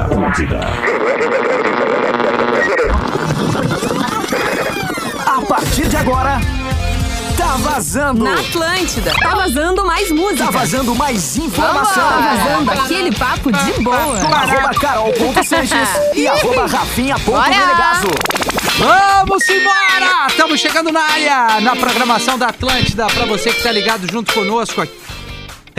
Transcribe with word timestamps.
Atlântida. 0.00 0.60
A 5.26 5.40
partir 5.42 5.88
de 5.88 5.96
agora, 5.96 6.40
tá 7.36 7.56
vazando. 7.58 8.24
Na 8.24 8.34
Atlântida. 8.34 9.12
Tá 9.20 9.34
vazando 9.34 9.84
mais 9.84 10.10
música. 10.10 10.44
Tá 10.44 10.50
vazando 10.50 10.94
mais 10.94 11.36
informação. 11.36 12.08
Tá 12.08 12.36
vazando 12.36 12.70
aquele 12.70 13.14
papo 13.14 13.52
de 13.52 13.82
boa. 13.82 14.18
Arroba 14.18 14.70
carol.sanches 14.80 15.88
e 16.14 16.26
arroba 16.26 16.66
rafinha.menegaso. 16.66 18.08
Vamos 18.78 19.48
embora! 19.48 20.26
Estamos 20.28 20.60
chegando 20.60 20.90
na 20.90 21.02
área, 21.02 21.60
na 21.60 21.76
programação 21.76 22.38
da 22.38 22.46
Atlântida, 22.48 23.06
para 23.06 23.26
você 23.26 23.52
que 23.52 23.62
tá 23.62 23.70
ligado 23.70 24.10
junto 24.10 24.32
conosco 24.32 24.80
aqui. 24.80 25.09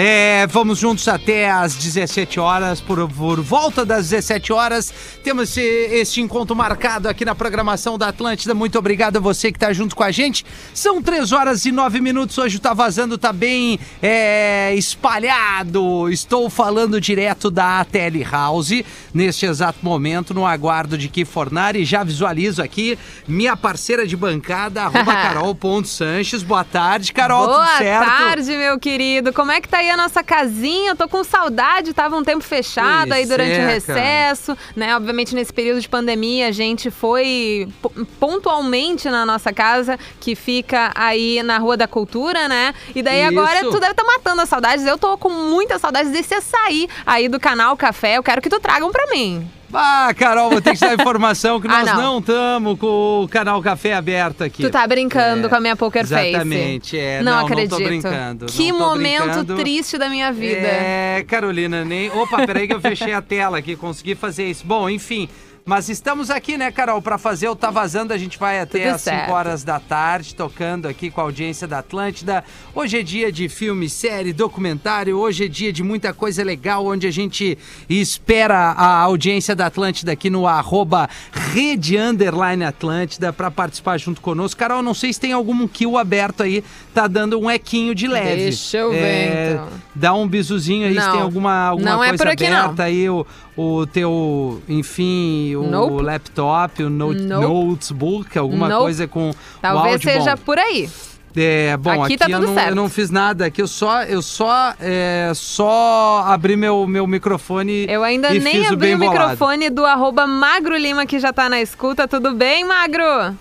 É, 0.03 0.47
vamos 0.47 0.79
juntos 0.79 1.07
até 1.07 1.51
às 1.51 1.75
17 1.75 2.39
horas, 2.39 2.81
por, 2.81 3.07
por 3.07 3.39
volta 3.39 3.85
das 3.85 4.09
17 4.09 4.51
horas. 4.51 4.91
Temos 5.23 5.49
esse, 5.49 5.61
este 5.61 6.21
encontro 6.21 6.55
marcado 6.55 7.07
aqui 7.07 7.23
na 7.23 7.35
programação 7.35 7.99
da 7.99 8.07
Atlântida. 8.07 8.55
Muito 8.55 8.79
obrigado 8.79 9.17
a 9.17 9.19
você 9.19 9.51
que 9.51 9.57
está 9.57 9.71
junto 9.71 9.95
com 9.95 10.03
a 10.03 10.09
gente. 10.09 10.43
São 10.73 11.03
3 11.03 11.31
horas 11.31 11.65
e 11.65 11.71
9 11.71 12.01
minutos. 12.01 12.35
Hoje 12.39 12.57
tá 12.57 12.73
vazando, 12.73 13.15
tá 13.15 13.31
bem 13.31 13.79
é, 14.01 14.73
espalhado. 14.73 16.09
Estou 16.09 16.49
falando 16.49 16.99
direto 16.99 17.51
da 17.51 17.85
Tele 17.85 18.23
House 18.23 18.81
neste 19.13 19.45
exato 19.45 19.85
momento, 19.85 20.33
no 20.33 20.47
aguardo 20.47 20.97
de 20.97 21.09
que 21.09 21.23
Fornari. 21.25 21.85
Já 21.85 22.03
visualizo 22.03 22.63
aqui 22.63 22.97
minha 23.27 23.55
parceira 23.55 24.07
de 24.07 24.17
bancada, 24.17 24.81
arroba 24.81 25.13
carol.sanches. 25.13 26.41
Boa 26.41 26.63
tarde, 26.63 27.13
Carol. 27.13 27.45
Boa 27.45 27.67
tudo 27.67 27.77
certo? 27.77 28.07
tarde, 28.07 28.57
meu 28.57 28.79
querido. 28.79 29.31
Como 29.31 29.51
é 29.51 29.61
que 29.61 29.69
tá 29.69 29.77
aí 29.77 29.90
a 29.91 29.97
nossa 29.97 30.23
casinha? 30.23 30.95
Tô 30.95 31.07
com 31.07 31.23
saudade, 31.23 31.93
tava 31.93 32.15
um 32.15 32.23
tempo 32.23 32.43
fechado 32.43 33.09
Pois 33.09 33.19
aí 33.19 33.25
durante 33.25 33.51
é, 33.53 33.63
o 33.63 33.67
recesso, 33.67 34.57
né? 34.75 34.95
Obviamente 34.95 35.35
nesse 35.35 35.51
período 35.53 35.79
de 35.81 35.87
pandemia 35.89 36.47
a 36.47 36.51
gente 36.51 36.89
foi 36.89 37.67
po- 37.81 37.91
pontualmente 38.19 39.09
na 39.09 39.25
nossa 39.25 39.51
casa, 39.53 39.99
que 40.19 40.35
fica 40.35 40.91
aí 40.95 41.43
na 41.43 41.57
Rua 41.57 41.77
da 41.77 41.87
Cultura, 41.87 42.47
né? 42.47 42.73
E 42.95 43.01
daí 43.03 43.23
agora 43.23 43.59
Isso. 43.61 43.71
tu 43.71 43.79
deve 43.79 43.91
estar 43.91 44.03
matando 44.03 44.41
as 44.41 44.49
saudades. 44.49 44.85
Eu 44.85 44.97
tô 44.97 45.17
com 45.17 45.29
muitas 45.29 45.81
saudades 45.81 46.11
desse 46.11 46.33
açaí 46.33 46.87
aí 47.05 47.27
do 47.27 47.39
canal 47.39 47.75
Café. 47.77 48.17
Eu 48.17 48.23
quero 48.23 48.41
que 48.41 48.49
tu 48.49 48.59
tragam 48.59 48.91
pra 48.91 49.05
mim. 49.07 49.49
Ah, 49.73 50.13
Carol, 50.15 50.49
vou 50.49 50.61
ter 50.61 50.73
que 50.73 50.79
dar 50.79 50.93
informação 50.99 51.59
que 51.61 51.67
Ah, 51.67 51.85
nós 51.85 51.95
não. 51.97 52.19
estamos 52.19 52.77
com 52.79 53.23
o 53.23 53.27
canal 53.27 53.61
Café 53.61 53.93
aberto 53.93 54.43
aqui. 54.43 54.63
Tu 54.63 54.69
tá 54.69 54.85
brincando 54.87 55.47
É, 55.47 55.49
com 55.49 55.55
a 55.55 55.59
minha 55.59 55.75
poker 55.75 56.05
face. 56.05 56.29
Exatamente, 56.29 56.97
é. 56.97 57.21
Não, 57.21 57.31
Não, 57.31 57.39
não 57.41 57.47
tô 57.47 57.53
acredito. 57.53 57.83
brincando, 57.87 58.45
Que 58.47 58.69
tô 58.71 58.77
momento 58.77 59.23
brincando. 59.23 59.55
triste 59.55 59.97
da 59.97 60.09
minha 60.09 60.31
vida. 60.31 60.67
É, 60.67 61.23
Carolina, 61.27 61.83
nem. 61.85 62.09
Opa, 62.11 62.45
peraí 62.45 62.67
que 62.67 62.73
eu 62.73 62.81
fechei 62.81 63.13
a 63.13 63.21
tela 63.21 63.57
aqui, 63.57 63.75
consegui 63.75 64.15
fazer 64.15 64.49
isso. 64.49 64.65
Bom, 64.65 64.89
enfim. 64.89 65.27
Mas 65.71 65.87
estamos 65.87 66.29
aqui, 66.29 66.57
né, 66.57 66.69
Carol, 66.69 67.01
para 67.01 67.17
fazer 67.17 67.47
o 67.47 67.55
Tá 67.55 67.71
Vazando. 67.71 68.11
A 68.11 68.17
gente 68.17 68.37
vai 68.37 68.59
até 68.59 68.79
Tudo 68.79 68.95
às 68.95 69.01
5 69.03 69.15
certo. 69.15 69.31
horas 69.31 69.63
da 69.63 69.79
tarde, 69.79 70.35
tocando 70.35 70.85
aqui 70.85 71.09
com 71.09 71.21
a 71.21 71.23
audiência 71.23 71.65
da 71.65 71.79
Atlântida. 71.79 72.43
Hoje 72.75 72.99
é 72.99 73.01
dia 73.01 73.31
de 73.31 73.47
filme, 73.47 73.87
série, 73.87 74.33
documentário. 74.33 75.17
Hoje 75.17 75.45
é 75.45 75.47
dia 75.47 75.71
de 75.71 75.81
muita 75.81 76.13
coisa 76.13 76.43
legal, 76.43 76.85
onde 76.85 77.07
a 77.07 77.11
gente 77.11 77.57
espera 77.89 78.57
a 78.57 78.99
audiência 78.99 79.55
da 79.55 79.67
Atlântida 79.67 80.11
aqui 80.11 80.29
no 80.29 80.45
arroba 80.45 81.09
Rede 81.31 81.97
Underline 81.97 82.65
Atlântida 82.65 83.31
para 83.31 83.49
participar 83.49 83.97
junto 83.97 84.19
conosco. 84.19 84.59
Carol, 84.59 84.83
não 84.83 84.93
sei 84.93 85.13
se 85.13 85.21
tem 85.21 85.31
algum 85.31 85.65
kill 85.69 85.97
aberto 85.97 86.43
aí, 86.43 86.65
tá 86.93 87.07
dando 87.07 87.39
um 87.39 87.49
equinho 87.49 87.95
de 87.95 88.09
leve. 88.09 88.43
Deixa 88.43 88.77
eu 88.79 88.91
ver, 88.91 89.53
então. 89.53 89.69
Dá 89.93 90.13
um 90.13 90.25
bisuzinho 90.27 90.87
aí 90.87 90.93
se 90.93 90.99
Não. 90.99 91.11
tem 91.11 91.21
alguma, 91.21 91.67
alguma 91.67 91.89
Não 91.91 92.03
é 92.03 92.07
coisa 92.09 92.23
por 92.23 92.31
aqui, 92.31 92.49
não. 92.49 92.57
aberta 92.57 92.83
aí, 92.83 93.09
o, 93.09 93.25
o 93.57 93.85
teu, 93.85 94.61
enfim, 94.69 95.53
o 95.57 95.63
Nope. 95.63 96.01
laptop, 96.03 96.83
o 96.83 96.89
note, 96.89 97.21
Nope. 97.21 97.45
notebook, 97.45 98.37
alguma 98.37 98.69
Nope. 98.69 98.81
coisa 98.83 99.07
com 99.07 99.31
o 99.31 99.35
Talvez 99.61 100.01
seja 100.01 100.35
bom. 100.37 100.43
por 100.45 100.57
aí. 100.57 100.89
É, 101.35 101.77
bom, 101.77 101.91
Aqui 102.03 102.15
aqui, 102.15 102.17
tá 102.17 102.25
eu, 102.29 102.39
tudo 102.39 102.47
não, 102.47 102.53
certo. 102.55 102.69
eu 102.69 102.75
não 102.75 102.89
fiz 102.89 103.09
nada, 103.09 103.45
aqui 103.45 103.61
eu 103.61 103.67
só, 103.67 104.03
eu 104.03 104.21
só, 104.21 104.73
é, 104.81 105.31
só 105.33 106.23
abri 106.27 106.57
meu, 106.57 106.85
meu 106.85 107.07
microfone 107.07 107.85
Eu 107.89 108.03
ainda 108.03 108.29
nem 108.33 108.61
o 108.69 108.73
abri 108.73 108.93
o 108.95 108.97
bolado. 108.97 109.19
microfone 109.19 109.69
do 109.69 109.85
arroba 109.85 110.27
Magro 110.27 110.75
Lima 110.77 111.05
que 111.05 111.19
já 111.19 111.31
tá 111.31 111.47
na 111.49 111.61
escuta. 111.61 112.05
Tudo 112.07 112.33
bem, 112.33 112.65
Magro? 112.65 113.35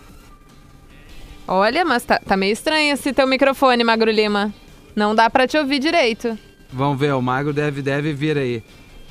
Olha, 1.48 1.84
mas 1.84 2.04
tá, 2.04 2.20
tá 2.24 2.36
meio 2.36 2.52
estranho 2.52 2.92
esse 2.94 3.12
teu 3.12 3.26
microfone, 3.26 3.82
Magro 3.82 4.10
Lima. 4.10 4.52
Não 5.00 5.14
dá 5.14 5.30
pra 5.30 5.46
te 5.46 5.56
ouvir 5.56 5.78
direito. 5.78 6.38
Vamos 6.70 7.00
ver, 7.00 7.14
o 7.14 7.22
Mago 7.22 7.54
deve, 7.54 7.80
deve 7.80 8.12
vir 8.12 8.36
aí. 8.36 8.62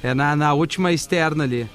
É 0.04 0.14
na, 0.14 0.36
na 0.36 0.54
última 0.54 0.92
externa 0.94 1.44
ali. 1.46 1.68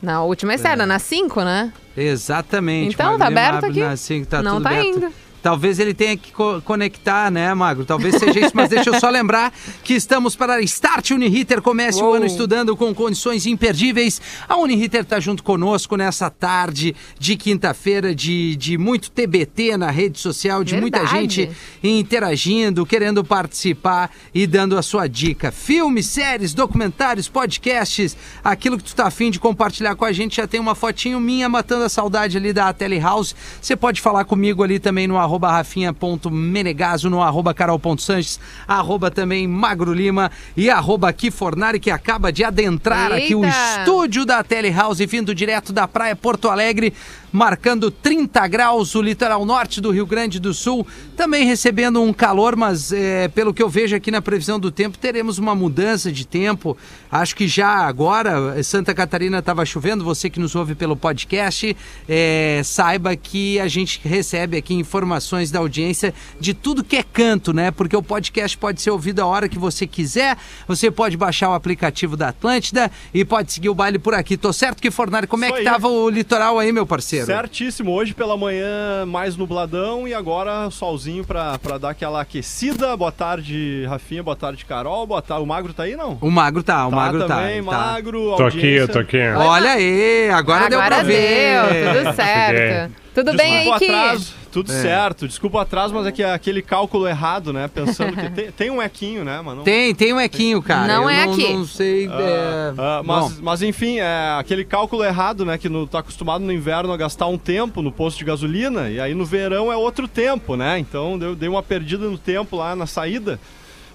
Na 0.00 0.22
última 0.22 0.54
externa, 0.54 0.84
É. 0.84 0.86
na 0.86 1.00
5, 1.00 1.42
né? 1.42 1.72
Exatamente. 1.96 2.94
Então, 2.94 3.18
Magro 3.18 3.18
tá 3.18 3.26
aberto 3.26 3.64
aqui? 3.66 3.80
na- 3.80 3.90
assim, 3.90 4.24
tá 4.24 4.40
Não 4.44 4.54
tudo 4.58 4.62
tá 4.62 4.70
aberto. 4.70 4.86
indo. 4.86 5.12
Talvez 5.42 5.78
ele 5.78 5.94
tenha 5.94 6.16
que 6.16 6.32
co- 6.32 6.60
conectar, 6.62 7.30
né, 7.30 7.52
Magro? 7.54 7.84
Talvez 7.84 8.16
seja 8.16 8.40
isso, 8.40 8.50
mas 8.54 8.68
deixa 8.68 8.90
eu 8.90 8.98
só 9.00 9.08
lembrar 9.08 9.52
que 9.84 9.94
estamos 9.94 10.34
para 10.34 10.60
Start 10.62 11.10
Uniriter. 11.12 11.62
Comece 11.62 12.00
o 12.00 12.04
Uou. 12.06 12.14
ano 12.14 12.26
estudando 12.26 12.76
com 12.76 12.92
condições 12.94 13.46
imperdíveis. 13.46 14.20
A 14.48 14.56
Uniriter 14.56 15.02
está 15.02 15.20
junto 15.20 15.42
conosco 15.44 15.96
nessa 15.96 16.28
tarde 16.30 16.96
de 17.18 17.36
quinta-feira 17.36 18.14
de, 18.14 18.56
de 18.56 18.76
muito 18.76 19.10
TBT 19.10 19.76
na 19.76 19.90
rede 19.90 20.18
social, 20.18 20.64
de 20.64 20.76
muita 20.80 20.98
Verdade. 20.98 21.18
gente 21.20 21.50
interagindo, 21.82 22.84
querendo 22.84 23.22
participar 23.24 24.10
e 24.34 24.46
dando 24.46 24.76
a 24.76 24.82
sua 24.82 25.06
dica. 25.06 25.52
Filmes, 25.52 26.06
séries, 26.06 26.52
documentários, 26.54 27.28
podcasts, 27.28 28.16
aquilo 28.42 28.76
que 28.78 28.84
tu 28.84 28.94
tá 28.94 29.06
afim 29.06 29.30
de 29.30 29.38
compartilhar 29.38 29.94
com 29.94 30.04
a 30.04 30.12
gente, 30.12 30.36
já 30.36 30.46
tem 30.46 30.58
uma 30.60 30.74
fotinho 30.74 31.20
minha 31.20 31.48
matando 31.48 31.84
a 31.84 31.88
saudade 31.88 32.36
ali 32.36 32.52
da 32.52 32.72
Telehouse. 32.72 33.34
Você 33.60 33.76
pode 33.76 34.00
falar 34.00 34.24
comigo 34.24 34.62
ali 34.62 34.78
também 34.78 35.06
no 35.06 35.16
arroba 35.16 35.35
rafinha.menegaso, 35.38 37.10
no 37.10 37.22
arroba 37.22 37.52
carol.sanches, 37.52 38.40
arroba 38.66 39.10
também 39.10 39.46
Magro 39.46 39.92
Lima 39.92 40.30
e 40.56 40.70
arroba 40.70 41.12
Kifornari, 41.12 41.78
que 41.78 41.90
acaba 41.90 42.32
de 42.32 42.44
adentrar 42.44 43.12
aqui 43.12 43.34
o 43.34 43.44
Eita! 43.44 43.56
estúdio 43.80 44.24
da 44.24 44.42
Telehouse, 44.42 45.04
vindo 45.06 45.34
direto 45.34 45.72
da 45.72 45.86
praia 45.86 46.16
Porto 46.16 46.48
Alegre, 46.48 46.92
marcando 47.32 47.90
30 47.90 48.46
graus 48.48 48.94
o 48.94 49.02
litoral 49.02 49.44
norte 49.44 49.80
do 49.80 49.90
Rio 49.90 50.06
Grande 50.06 50.38
do 50.38 50.54
Sul, 50.54 50.86
também 51.16 51.44
recebendo 51.44 52.02
um 52.02 52.12
calor, 52.12 52.56
mas 52.56 52.92
é, 52.92 53.28
pelo 53.28 53.52
que 53.52 53.62
eu 53.62 53.68
vejo 53.68 53.94
aqui 53.96 54.10
na 54.10 54.22
previsão 54.22 54.58
do 54.58 54.70
tempo, 54.70 54.98
teremos 54.98 55.38
uma 55.38 55.54
mudança 55.54 56.10
de 56.10 56.26
tempo. 56.26 56.76
Acho 57.10 57.36
que 57.36 57.48
já 57.48 57.68
agora, 57.68 58.62
Santa 58.62 58.94
Catarina 58.94 59.38
estava 59.38 59.64
chovendo, 59.64 60.04
você 60.04 60.28
que 60.30 60.40
nos 60.40 60.54
ouve 60.54 60.74
pelo 60.74 60.96
podcast, 60.96 61.76
é, 62.08 62.60
saiba 62.64 63.14
que 63.16 63.58
a 63.60 63.68
gente 63.68 64.00
recebe 64.04 64.56
aqui 64.56 64.74
informações 64.74 65.50
da 65.50 65.58
audiência 65.58 66.14
de 66.40 66.54
tudo 66.54 66.84
que 66.84 66.96
é 66.96 67.02
canto, 67.02 67.52
né? 67.52 67.70
Porque 67.70 67.96
o 67.96 68.02
podcast 68.02 68.56
pode 68.56 68.80
ser 68.80 68.90
ouvido 68.90 69.20
a 69.20 69.26
hora 69.26 69.48
que 69.48 69.58
você 69.58 69.86
quiser, 69.86 70.36
você 70.66 70.90
pode 70.90 71.16
baixar 71.16 71.50
o 71.50 71.54
aplicativo 71.54 72.16
da 72.16 72.28
Atlântida 72.28 72.90
e 73.12 73.24
pode 73.24 73.52
seguir 73.52 73.68
o 73.68 73.74
baile 73.74 73.98
por 73.98 74.14
aqui. 74.14 74.36
Tô 74.36 74.52
certo 74.52 74.80
que 74.80 74.90
Fornari, 74.90 75.26
como 75.26 75.44
é 75.44 75.48
Isso 75.48 75.54
que 75.54 75.60
aí. 75.60 75.64
tava 75.64 75.88
o 75.88 76.08
litoral 76.08 76.58
aí, 76.58 76.72
meu 76.72 76.86
parceiro? 76.86 77.15
Certíssimo. 77.24 77.92
Hoje 77.92 78.12
pela 78.12 78.36
manhã 78.36 79.06
mais 79.06 79.36
nubladão 79.36 80.06
e 80.06 80.12
agora 80.12 80.70
solzinho 80.70 81.24
pra, 81.24 81.58
pra 81.58 81.78
dar 81.78 81.90
aquela 81.90 82.20
aquecida. 82.20 82.96
Boa 82.96 83.12
tarde, 83.12 83.86
Rafinha. 83.88 84.22
Boa 84.22 84.36
tarde, 84.36 84.64
Carol. 84.64 85.06
Boa 85.06 85.22
tarde. 85.22 85.42
O 85.42 85.46
Magro 85.46 85.72
tá 85.72 85.84
aí, 85.84 85.96
não? 85.96 86.18
O 86.20 86.30
magro 86.30 86.62
tá, 86.62 86.86
o 86.86 86.90
tá 86.90 86.96
magro 86.96 87.26
também, 87.26 87.62
tá. 87.62 87.70
tá. 87.70 87.78
Magro. 87.78 88.36
Tô 88.36 88.44
aqui, 88.44 88.86
tô 88.92 88.98
aqui. 88.98 89.18
Olha 89.36 89.70
aí, 89.72 90.30
agora, 90.30 90.68
deu 90.68 90.78
pra 90.78 90.86
Agora 90.86 91.04
ver. 91.04 91.62
deu, 91.72 92.04
tudo 92.04 92.14
certo. 92.16 92.92
Tudo 93.14 93.34
bem 93.34 93.56
aí, 93.56 93.64
Desculpa 93.64 93.78
Ki? 93.78 93.86
atraso. 93.86 94.34
Tudo 94.56 94.72
É. 94.72 94.80
certo. 94.80 95.28
Desculpa 95.28 95.58
o 95.58 95.60
atraso, 95.60 95.92
mas 95.92 96.06
é 96.06 96.12
que 96.12 96.22
é 96.22 96.32
aquele 96.32 96.62
cálculo 96.62 97.06
errado, 97.06 97.52
né? 97.52 97.68
Pensando 97.68 98.16
que 98.16 98.30
tem, 98.30 98.50
tem 98.50 98.70
um 98.70 98.80
equinho, 98.80 99.22
né? 99.22 99.42
Mas 99.44 99.54
não... 99.54 99.64
Tem, 99.64 99.94
tem 99.94 100.14
um 100.14 100.20
equinho, 100.20 100.62
cara. 100.62 100.86
Não 100.86 101.02
Eu 101.02 101.10
é 101.10 101.26
não, 101.26 101.32
aqui. 101.34 101.52
Não 101.52 101.66
sei. 101.66 102.06
é, 102.06 102.72
Ah, 102.78 103.02
mas, 103.04 103.38
mas 103.38 103.60
enfim, 103.60 103.98
é 103.98 104.38
aquele 104.40 104.64
cálculo 104.64 105.04
errado, 105.04 105.44
né? 105.44 105.58
Que 105.58 105.68
no, 105.68 105.86
tá 105.86 105.98
acostumado 105.98 106.42
no 106.42 106.50
inverno 106.50 106.90
a 106.90 106.96
gastar 106.96 107.26
um 107.26 107.36
tempo 107.36 107.82
no 107.82 107.92
posto 107.92 108.16
de 108.16 108.24
gasolina, 108.24 108.88
e 108.88 108.98
aí 108.98 109.12
no 109.14 109.26
verão 109.26 109.70
é 109.70 109.76
outro 109.76 110.08
tempo, 110.08 110.56
né? 110.56 110.78
Então 110.78 111.18
deu, 111.18 111.36
dei 111.36 111.50
uma 111.50 111.62
perdida 111.62 112.08
no 112.08 112.16
tempo 112.16 112.56
lá 112.56 112.74
na 112.74 112.86
saída, 112.86 113.38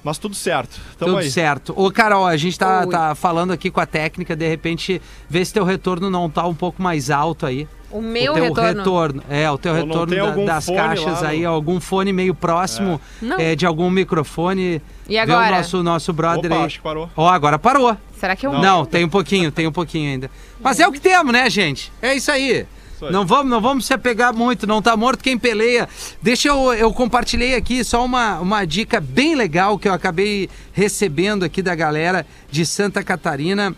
mas 0.04 0.20
tudo 0.20 0.36
certo. 0.36 0.80
Tamo 0.96 1.14
tudo 1.14 1.22
aí. 1.24 1.32
certo. 1.32 1.74
Ô, 1.76 1.90
Carol, 1.90 2.28
a 2.28 2.38
gente 2.38 2.60
tá, 2.60 2.82
Oi. 2.82 2.92
tá 2.92 3.16
falando 3.16 3.52
aqui 3.52 3.72
com 3.72 3.80
a 3.80 3.86
técnica, 3.88 4.36
de 4.36 4.48
repente, 4.48 5.02
vê 5.28 5.44
se 5.44 5.52
teu 5.52 5.64
retorno 5.64 6.08
não 6.08 6.30
tá 6.30 6.46
um 6.46 6.54
pouco 6.54 6.84
mais 6.84 7.10
alto 7.10 7.48
aí. 7.48 7.68
O 7.92 8.02
meu 8.02 8.34
o 8.34 8.54
teu 8.54 8.64
retorno. 8.64 9.24
É, 9.30 9.50
o 9.52 9.58
teu 9.58 9.74
Ou 9.74 9.86
não 9.86 10.06
retorno 10.06 10.46
da- 10.46 10.54
das 10.54 10.66
caixas 10.68 11.22
lá 11.22 11.30
aí, 11.30 11.44
algum 11.46 11.80
fone 11.80 12.14
meio 12.14 12.34
próximo 12.34 13.00
Não. 13.22 13.38
é, 13.40 13.56
de 13.56 13.66
algum 13.66 13.90
microfone. 13.90 14.82
E 15.08 15.14
Vê 15.14 15.18
agora? 15.20 15.54
o 15.54 15.58
nosso, 15.58 15.84
nosso 15.84 16.14
brother 16.14 16.52
Opa, 16.52 16.62
aí. 16.62 16.66
acho 16.68 16.78
que 16.78 16.84
parou. 16.84 17.10
Ó, 17.16 17.28
agora 17.28 17.60
parou. 17.60 17.96
Será 18.18 18.36
que 18.36 18.46
eu... 18.48 18.54
Não. 18.54 18.86
tem 18.86 19.04
um 19.04 19.10
pouquinho, 19.10 19.52
tem 19.52 19.68
um 19.68 19.72
pouquinho 19.72 20.12
ainda. 20.12 20.32
Mas 20.60 20.80
é 20.80 20.88
o 20.88 20.92
que 20.92 21.00
temos, 21.02 21.34
né, 21.34 21.50
gente? 21.50 21.92
É 22.02 22.14
isso 22.16 22.32
aí. 22.32 22.66
Isso 22.96 23.06
aí. 23.08 23.12
Não 23.12 23.26
vamos, 23.26 23.50
não 23.50 23.60
vamos 23.60 23.86
se 23.88 23.94
apegar 23.94 24.32
muito, 24.34 24.68
não 24.68 24.82
tá 24.82 24.96
morto 24.96 25.24
quem 25.24 25.38
peleia. 25.38 25.90
Deixa 26.22 26.50
eu, 26.50 26.72
eu 26.74 26.94
compartilhei 26.94 27.56
aqui 27.56 27.84
só 27.84 28.06
uma, 28.06 28.40
uma 28.40 28.64
dica 28.64 29.02
bem 29.02 29.34
legal 29.36 29.78
que 29.80 29.90
eu 29.90 29.94
acabei 29.94 30.48
recebendo 30.72 31.44
aqui 31.44 31.62
da 31.64 31.74
galera 31.74 32.26
de 32.50 32.64
Santa 32.66 33.04
Catarina. 33.04 33.76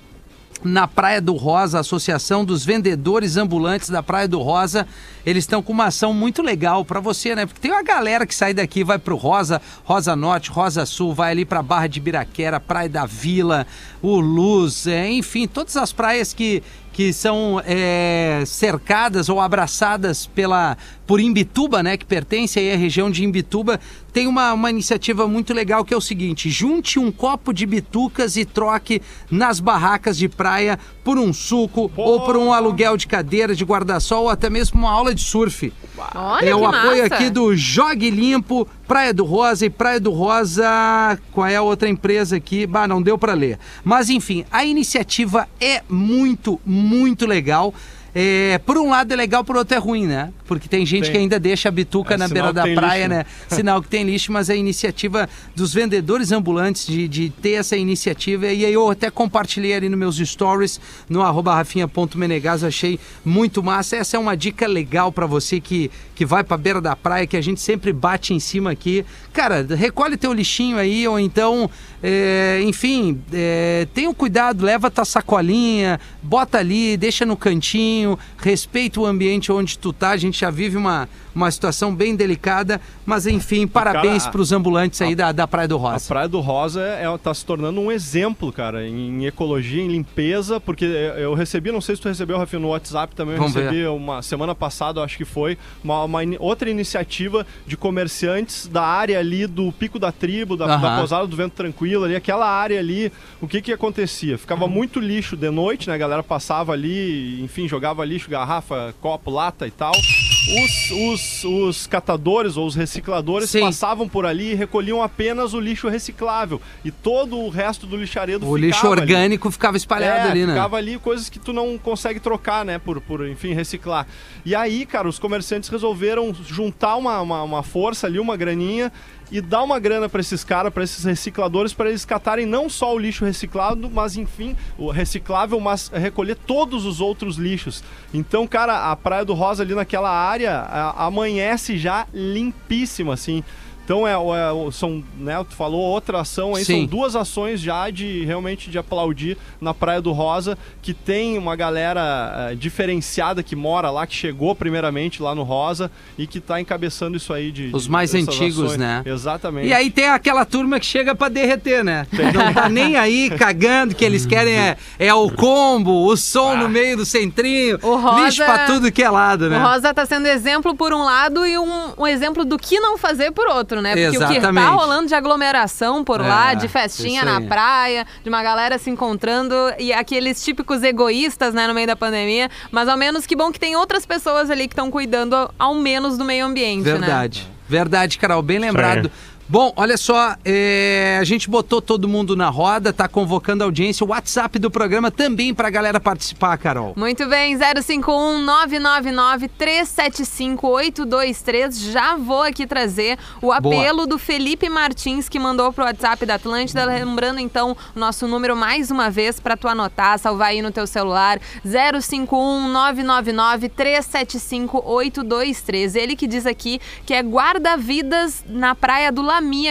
Na 0.64 0.88
Praia 0.88 1.22
do 1.22 1.34
Rosa, 1.34 1.78
a 1.78 1.82
Associação 1.82 2.46
dos 2.46 2.64
Vendedores 2.66 3.38
Ambulantes 3.38 3.90
da 3.90 4.02
Praia 4.02 4.28
do 4.28 4.40
Rosa. 4.40 4.88
Eles 5.26 5.44
estão 5.44 5.62
com 5.62 5.72
uma 5.72 5.86
ação 5.86 6.14
muito 6.14 6.42
legal 6.42 6.84
para 6.84 7.00
você, 7.00 7.36
né? 7.36 7.46
Porque 7.46 7.62
tem 7.62 7.72
uma 7.72 7.84
galera 7.84 8.26
que 8.26 8.36
sai 8.36 8.54
daqui, 8.54 8.84
vai 8.84 9.00
pro 9.00 9.16
Rosa, 9.16 9.62
Rosa 9.84 10.16
Norte, 10.16 10.50
Rosa 10.50 10.86
Sul, 10.86 11.14
vai 11.14 11.32
ali 11.32 11.46
pra 11.46 11.62
Barra 11.62 11.88
de 11.88 12.00
Biraquera, 12.00 12.60
Praia 12.60 12.90
da 12.90 13.06
Vila, 13.06 13.66
o 14.02 14.20
Luz, 14.20 14.88
é, 14.88 15.10
enfim, 15.10 15.48
todas 15.48 15.78
as 15.78 15.94
praias 15.94 16.34
que, 16.34 16.62
que 16.92 17.14
são 17.14 17.62
é, 17.66 18.44
cercadas 18.46 19.30
ou 19.30 19.40
abraçadas 19.40 20.26
pela 20.26 20.78
por 21.06 21.20
Imbituba, 21.20 21.84
né, 21.84 21.98
que 21.98 22.06
pertence 22.06 22.60
aí 22.60 22.72
à 22.72 22.78
região 22.78 23.12
de 23.12 23.24
Imbituba, 23.24 23.80
tem 24.12 24.28
uma, 24.28 24.54
uma 24.54 24.70
iniciativa 24.70 25.28
muito 25.28 25.54
legal 25.54 25.84
que 25.84 25.94
é 25.94 25.98
o 25.98 26.02
seguinte: 26.02 26.50
junte 26.50 27.00
um 27.00 27.12
copo 27.12 27.52
de 27.52 27.66
bitucas 27.66 28.38
e 28.38 28.46
troque 28.46 29.02
nas 29.30 29.60
barracas 29.60 30.18
de 30.18 30.30
praia 30.30 30.80
por 31.04 31.18
um 31.18 31.34
suco 31.34 31.92
ou 31.98 32.22
por 32.22 32.38
um 32.38 32.54
aluguel 32.54 32.96
de 32.96 33.08
cadeira 33.08 33.56
de 33.56 33.66
guarda-sol 33.66 34.24
ou 34.24 34.30
até 34.30 34.50
mesmo 34.50 34.80
uma 34.80 34.92
aula 34.92 35.14
de 35.14 35.22
surf. 35.22 35.74
Olha 36.16 36.46
é 36.46 36.56
o 36.56 36.66
apoio 36.66 37.04
massa. 37.04 37.16
aqui 37.16 37.30
do 37.30 37.56
Jogue 37.56 38.10
Limpo, 38.10 38.68
Praia 38.88 39.14
do 39.14 39.26
Rosa 39.26 39.66
e 39.66 39.70
Praia 39.70 40.00
do 40.00 40.12
Rosa. 40.12 41.20
Qual 41.32 41.48
é 41.48 41.56
a 41.56 41.62
outra 41.62 41.90
empresa 41.90 42.38
aqui? 42.38 42.68
Bah, 42.68 42.88
não 42.88 43.02
deu 43.02 43.18
para 43.18 43.34
ler. 43.34 43.60
Mas 43.84 44.10
enfim, 44.10 44.46
a 44.52 44.64
iniciativa 44.64 45.48
é 45.60 45.82
muito, 45.90 46.62
muito 46.66 47.26
legal. 47.26 47.74
É, 48.16 48.60
por 48.60 48.78
um 48.78 48.90
lado 48.92 49.12
é 49.12 49.16
legal, 49.16 49.44
por 49.44 49.58
outro 49.58 49.76
é 49.76 49.80
ruim, 49.80 50.06
né? 50.06 50.32
Porque 50.46 50.68
tem 50.68 50.86
gente 50.86 51.06
Tem. 51.06 51.12
que 51.14 51.18
ainda 51.18 51.40
deixa 51.40 51.70
a 51.70 51.72
bituca 51.72 52.14
É 52.14 52.18
na 52.18 52.28
beira 52.28 52.54
da 52.54 52.62
praia, 52.62 53.08
lixo. 53.08 53.10
né? 53.10 53.26
Sinal 53.50 53.82
que 53.82 53.88
tem 53.88 54.04
lixo, 54.04 54.32
mas 54.32 54.52
a 54.52 54.56
iniciativa 54.56 55.28
dos 55.56 55.74
vendedores 55.74 56.32
ambulantes 56.32 56.86
de, 56.86 57.08
de 57.08 57.30
ter 57.30 57.54
essa 57.54 57.76
iniciativa. 57.76 58.46
E 58.46 58.66
aí 58.66 58.74
eu 58.74 58.90
até 58.92 59.10
compartilhei 59.10 59.74
ali 59.74 59.90
nos 59.90 59.98
meus 59.98 60.18
stories, 60.18 60.80
no 61.10 61.24
arroba 61.24 61.56
rafinha.menegas, 61.56 62.64
achei 62.64 63.00
muito 63.26 63.64
massa. 63.64 63.96
Essa 63.96 64.18
é 64.18 64.20
uma 64.20 64.38
dica 64.38 64.68
legal 64.68 65.12
para 65.12 65.26
você 65.26 65.60
que, 65.60 65.90
que 66.14 66.24
vai 66.26 66.44
pra 66.44 66.56
beira 66.56 66.80
da 66.80 66.96
praia, 66.96 67.26
que 67.26 67.38
a 67.38 67.42
gente 67.42 67.62
sempre 67.62 67.92
bate 67.92 68.32
em 68.34 68.40
cima 68.40 68.70
aqui. 68.72 69.04
Cara, 69.32 69.66
recolhe 69.76 70.18
teu 70.18 70.34
lixinho 70.34 70.78
aí, 70.78 71.08
ou 71.08 71.20
então, 71.20 71.68
é, 72.06 72.60
enfim, 72.64 73.22
é, 73.32 73.88
tenha 73.94 74.10
um 74.10 74.14
cuidado, 74.14 74.66
leva 74.66 74.92
tua 74.92 75.06
sacolinha, 75.06 75.98
bota 76.22 76.58
ali, 76.58 76.98
deixa 76.98 77.26
no 77.26 77.38
cantinho, 77.38 78.20
respeita 78.38 79.00
o 79.00 79.06
ambiente 79.06 79.50
onde 79.54 79.80
tu 79.80 79.94
tá. 79.94 80.10
A 80.10 80.18
gente 80.18 80.38
já 80.42 80.50
vive 80.52 80.76
uma, 80.76 81.08
uma 81.34 81.50
situação 81.50 81.96
bem 81.96 82.14
delicada, 82.14 82.82
mas 83.06 83.26
enfim, 83.26 83.66
parabéns 83.66 84.24
cara, 84.24 84.32
pros 84.34 84.52
ambulantes 84.52 85.02
aí 85.02 85.16
da, 85.16 85.32
da 85.32 85.48
Praia 85.48 85.68
do 85.70 85.78
A 85.78 85.92
Rosa. 85.94 86.08
Praia 86.10 86.28
do 86.28 86.42
Rosa 86.42 86.82
é, 86.82 87.06
tá 87.18 87.34
se 87.34 87.46
tornando 87.46 87.80
um 87.80 87.90
exemplo, 87.90 88.52
cara, 88.52 88.86
em 88.86 89.26
ecologia, 89.26 89.82
em 89.82 89.88
limpeza, 89.88 90.60
porque 90.60 90.84
eu 90.84 91.34
recebi, 91.34 91.72
não 91.72 91.80
sei 91.80 91.96
se 91.96 92.02
tu 92.02 92.10
recebeu, 92.10 92.38
Rafinha, 92.38 92.60
no 92.60 92.68
WhatsApp 92.68 93.16
também, 93.16 93.36
eu 93.36 93.40
Vamos 93.40 93.56
recebi 93.56 93.86
uma 93.88 94.22
semana 94.22 94.54
passada, 94.54 95.02
acho 95.02 95.16
que 95.18 95.24
foi, 95.26 95.58
uma, 95.82 96.04
uma 96.04 96.22
ini- 96.22 96.36
outra 96.38 96.70
iniciativa 96.70 97.48
de 97.66 97.78
comerciantes 97.78 98.68
da 98.68 98.84
área 98.84 99.18
ali 99.20 99.48
do 99.48 99.72
Pico 99.72 99.98
da 99.98 100.12
Tribo, 100.12 100.58
da, 100.58 100.68
da 100.68 100.74
Aham. 100.76 100.98
Pousada 100.98 101.26
do 101.28 101.36
Vento 101.38 101.54
Tranquilo, 101.54 101.93
ali, 102.02 102.16
aquela 102.16 102.50
área 102.50 102.80
ali, 102.80 103.12
o 103.42 103.48
que 103.48 103.62
que 103.62 103.74
acontecia? 103.74 104.38
Ficava 104.38 104.68
muito 104.68 105.00
lixo 105.00 105.36
de 105.36 105.50
noite, 105.52 105.90
né, 105.90 105.96
a 105.96 105.98
galera 105.98 106.24
passava 106.24 106.72
ali, 106.72 107.42
enfim, 107.44 107.68
jogava 107.68 108.06
lixo, 108.06 108.30
garrafa, 108.30 108.96
copo, 109.02 109.30
lata 109.30 109.68
e 109.68 109.72
tal. 109.72 109.92
Os, 109.94 110.92
os, 110.92 111.44
os 111.46 111.88
catadores 111.88 112.58
ou 112.58 112.66
os 112.68 112.76
recicladores 112.76 113.50
Sim. 113.50 113.62
passavam 113.62 114.10
por 114.10 114.26
ali 114.26 114.52
e 114.52 114.56
recolhiam 114.56 115.02
apenas 115.02 115.54
o 115.54 115.60
lixo 115.60 115.88
reciclável. 115.88 116.62
E 116.84 116.92
todo 116.92 117.38
o 117.38 117.50
resto 117.50 117.86
do 117.88 117.96
lixaredo 117.96 118.46
O 118.46 118.56
ficava 118.56 118.66
lixo 118.66 118.88
ali. 118.92 119.02
orgânico 119.02 119.50
ficava 119.52 119.78
espalhado 119.78 120.28
É, 120.28 120.32
ali, 120.32 120.46
né? 120.46 120.54
ficava 120.54 120.76
ali 120.78 120.98
coisas 121.00 121.30
que 121.30 121.40
tu 121.40 121.54
não 121.54 121.78
consegue 121.78 122.20
trocar, 122.20 122.66
né? 122.66 122.78
Por, 122.78 123.00
por 123.00 123.26
enfim, 123.28 123.54
reciclar. 123.54 124.06
E 124.46 124.54
aí, 124.54 124.86
cara, 124.86 125.08
os 125.08 125.18
comerciantes 125.18 125.70
resolveram 125.70 126.34
juntar 126.34 126.98
uma, 126.98 127.22
uma, 127.22 127.42
uma 127.44 127.64
força 127.64 128.06
ali, 128.08 128.20
uma 128.20 128.36
graninha, 128.36 128.92
e 129.34 129.42
dar 129.42 129.64
uma 129.64 129.80
grana 129.80 130.08
para 130.08 130.22
esses 130.22 130.44
caras, 130.44 130.72
para 130.72 130.84
esses 130.84 131.04
recicladores, 131.04 131.74
para 131.74 131.90
eles 131.90 132.06
catarem 132.06 132.46
não 132.46 132.70
só 132.70 132.94
o 132.94 133.00
lixo 133.00 133.26
reciclado, 133.26 133.90
mas 133.90 134.16
enfim, 134.16 134.56
o 134.78 134.92
reciclável, 134.92 135.60
mas 135.60 135.88
recolher 135.92 136.36
todos 136.36 136.86
os 136.86 137.02
outros 137.02 137.36
lixos. 137.38 137.84
Então, 138.14 138.46
cara, 138.46 138.92
a 138.92 138.96
Praia 138.96 139.26
do 139.26 139.34
Rosa 139.34 139.64
ali 139.64 139.74
naquela 139.74 140.12
área 140.12 140.54
a- 140.60 141.06
amanhece 141.08 141.80
já 141.80 142.06
limpíssima, 142.14 143.14
assim. 143.16 143.44
Então, 143.86 144.08
é, 144.08 144.14
é- 144.14 144.72
são, 144.72 145.04
né, 145.18 145.44
tu 145.48 145.56
falou 145.56 145.82
outra 145.82 146.22
ação 146.22 146.56
aí, 146.56 146.64
Sim. 146.64 146.80
são 146.80 146.86
duas 146.86 147.16
ações 147.16 147.60
já 147.60 147.90
de 147.90 148.24
realmente 148.24 148.70
de 148.72 148.78
aplaudir 148.78 149.38
na 149.60 149.74
Praia 149.74 150.02
do 150.02 150.12
Rosa, 150.12 150.58
que 150.82 150.94
tem 150.94 151.38
uma 151.38 151.56
galera 151.56 152.50
eh, 152.52 152.56
diferenciada 152.56 153.44
que 153.44 153.56
mora 153.56 153.90
lá, 153.92 154.08
que 154.08 154.16
chegou 154.16 154.56
primeiramente 154.56 155.22
lá 155.22 155.36
no 155.36 155.44
Rosa 155.44 155.92
e 156.18 156.26
que 156.26 156.40
tá 156.40 156.62
encabeçando 156.62 157.18
isso 157.18 157.34
aí 157.34 157.52
de. 157.52 157.72
Os 157.74 157.84
de- 157.84 157.92
mais 157.92 158.14
antigos, 158.16 158.64
ações. 158.66 158.78
né? 158.78 159.02
Exatamente. 159.06 159.68
E 159.68 159.74
aí 159.74 159.90
tem 159.92 160.08
aquela 160.08 160.46
turma 160.46 160.80
que 160.80 160.86
chega 160.86 161.14
pra 161.14 161.28
derreter, 161.30 161.84
né? 161.84 162.08
Não 162.34 162.54
tá 162.54 162.70
nem 162.70 162.96
aí 162.96 163.30
cagando, 163.38 163.94
que 163.96 164.06
eles 164.06 164.26
querem 164.26 164.54
é, 164.56 164.78
é 164.98 165.14
o 165.14 165.30
combo, 165.30 166.06
o 166.08 166.16
som 166.16 166.56
no 166.56 166.70
meio 166.70 166.98
do 166.98 167.06
centrinho, 167.06 167.78
O 167.82 167.96
Rosa- 167.96 168.22
lixo 168.26 168.46
pra 168.46 168.66
tudo 168.66 168.92
que 168.92 169.04
é 169.04 169.10
lado, 169.10 169.50
né? 169.50 169.58
O 169.58 169.68
Rosa 169.68 169.94
tá 169.94 170.06
sendo 170.06 170.28
exemplo 170.28 170.76
por 170.76 170.94
um 170.94 171.04
lado 171.04 171.46
e 171.46 171.58
um, 171.58 171.94
um 171.98 172.08
exemplo 172.08 172.46
do 172.46 172.58
que 172.58 172.80
não 172.80 172.98
fazer 172.98 173.32
por 173.32 173.48
outro, 173.48 173.73
né? 173.82 173.94
Porque 173.94 174.08
o 174.10 174.12
que 174.12 174.20
tá 174.20 174.32
Exatamente. 174.34 174.68
rolando 174.68 175.08
de 175.08 175.16
aglomeração 175.16 176.04
por 176.04 176.22
É, 176.22 176.28
lá, 176.28 176.54
de 176.54 176.68
festinha 176.68 177.24
na 177.24 177.42
praia, 177.42 178.06
de 178.24 178.30
uma 178.30 178.42
galera 178.44 178.78
se 178.78 178.90
encontrando 178.90 179.56
e 179.80 179.92
aqueles 179.94 180.44
típicos 180.44 180.84
egoístas, 180.84 181.54
né, 181.54 181.68
no 181.68 181.74
meio 181.74 181.88
da 181.88 181.96
pandemia. 181.96 182.50
Mas 182.72 182.88
ao 182.88 182.98
menos 182.98 183.26
que 183.26 183.36
bom 183.36 183.52
que 183.52 183.60
tem 183.60 183.76
outras 183.76 184.06
pessoas 184.06 184.50
ali 184.50 184.68
que 184.68 184.74
estão 184.74 184.90
cuidando 184.92 185.50
ao 185.58 185.76
menos 185.76 186.18
do 186.18 186.26
meio 186.26 186.46
ambiente, 186.46 186.86
né? 186.86 186.94
Verdade. 186.94 187.48
Verdade, 187.68 188.18
Carol, 188.18 188.42
bem 188.42 188.60
lembrado. 188.60 189.10
Bom, 189.54 189.72
olha 189.76 189.98
só, 189.98 190.36
é, 190.44 191.20
a 191.22 191.24
gente 191.24 191.48
botou 191.48 191.80
todo 191.80 192.08
mundo 192.08 192.36
na 192.36 192.50
roda, 192.50 192.92
tá 192.92 193.08
convocando 193.08 193.64
a 193.64 193.68
audiência, 193.68 194.04
o 194.04 194.10
WhatsApp 194.10 194.58
do 194.58 194.72
programa 194.72 195.12
também 195.12 195.54
pra 195.54 195.70
galera 195.70 196.00
participar, 196.00 196.58
Carol. 196.58 196.94
Muito 196.98 197.28
bem, 197.28 197.56
051 197.56 198.40
999 198.40 199.48
375 199.50 200.68
823. 200.68 201.82
Já 201.82 202.16
vou 202.16 202.42
aqui 202.42 202.66
trazer 202.66 203.20
o 203.44 203.52
apelo 203.52 204.08
do 204.08 204.18
Felipe 204.18 204.68
Martins 204.70 205.30
que 205.30 205.38
mandou 205.38 205.72
pro 205.72 205.84
WhatsApp 205.84 206.26
da 206.26 206.34
Atlântida, 206.34 206.84
lembrando 206.86 207.40
então 207.40 207.78
o 207.96 208.00
nosso 208.00 208.28
número 208.28 208.56
mais 208.56 208.90
uma 208.90 209.12
vez 209.12 209.40
para 209.40 209.56
tu 209.56 209.68
anotar, 209.68 210.18
salvar 210.18 210.48
aí 210.48 210.64
no 210.64 210.72
teu 210.72 210.88
celular, 210.88 211.40
051 211.64 212.70
999 212.70 213.70
375 213.70 214.82
823. 214.84 215.96
Ele 215.96 216.16
que 216.16 216.26
diz 216.26 216.48
aqui 216.48 216.82
que 217.06 217.14
é 217.14 217.22
guarda-vidas 217.22 218.44
na 218.48 218.74
praia 218.74 219.12
do 219.12 219.22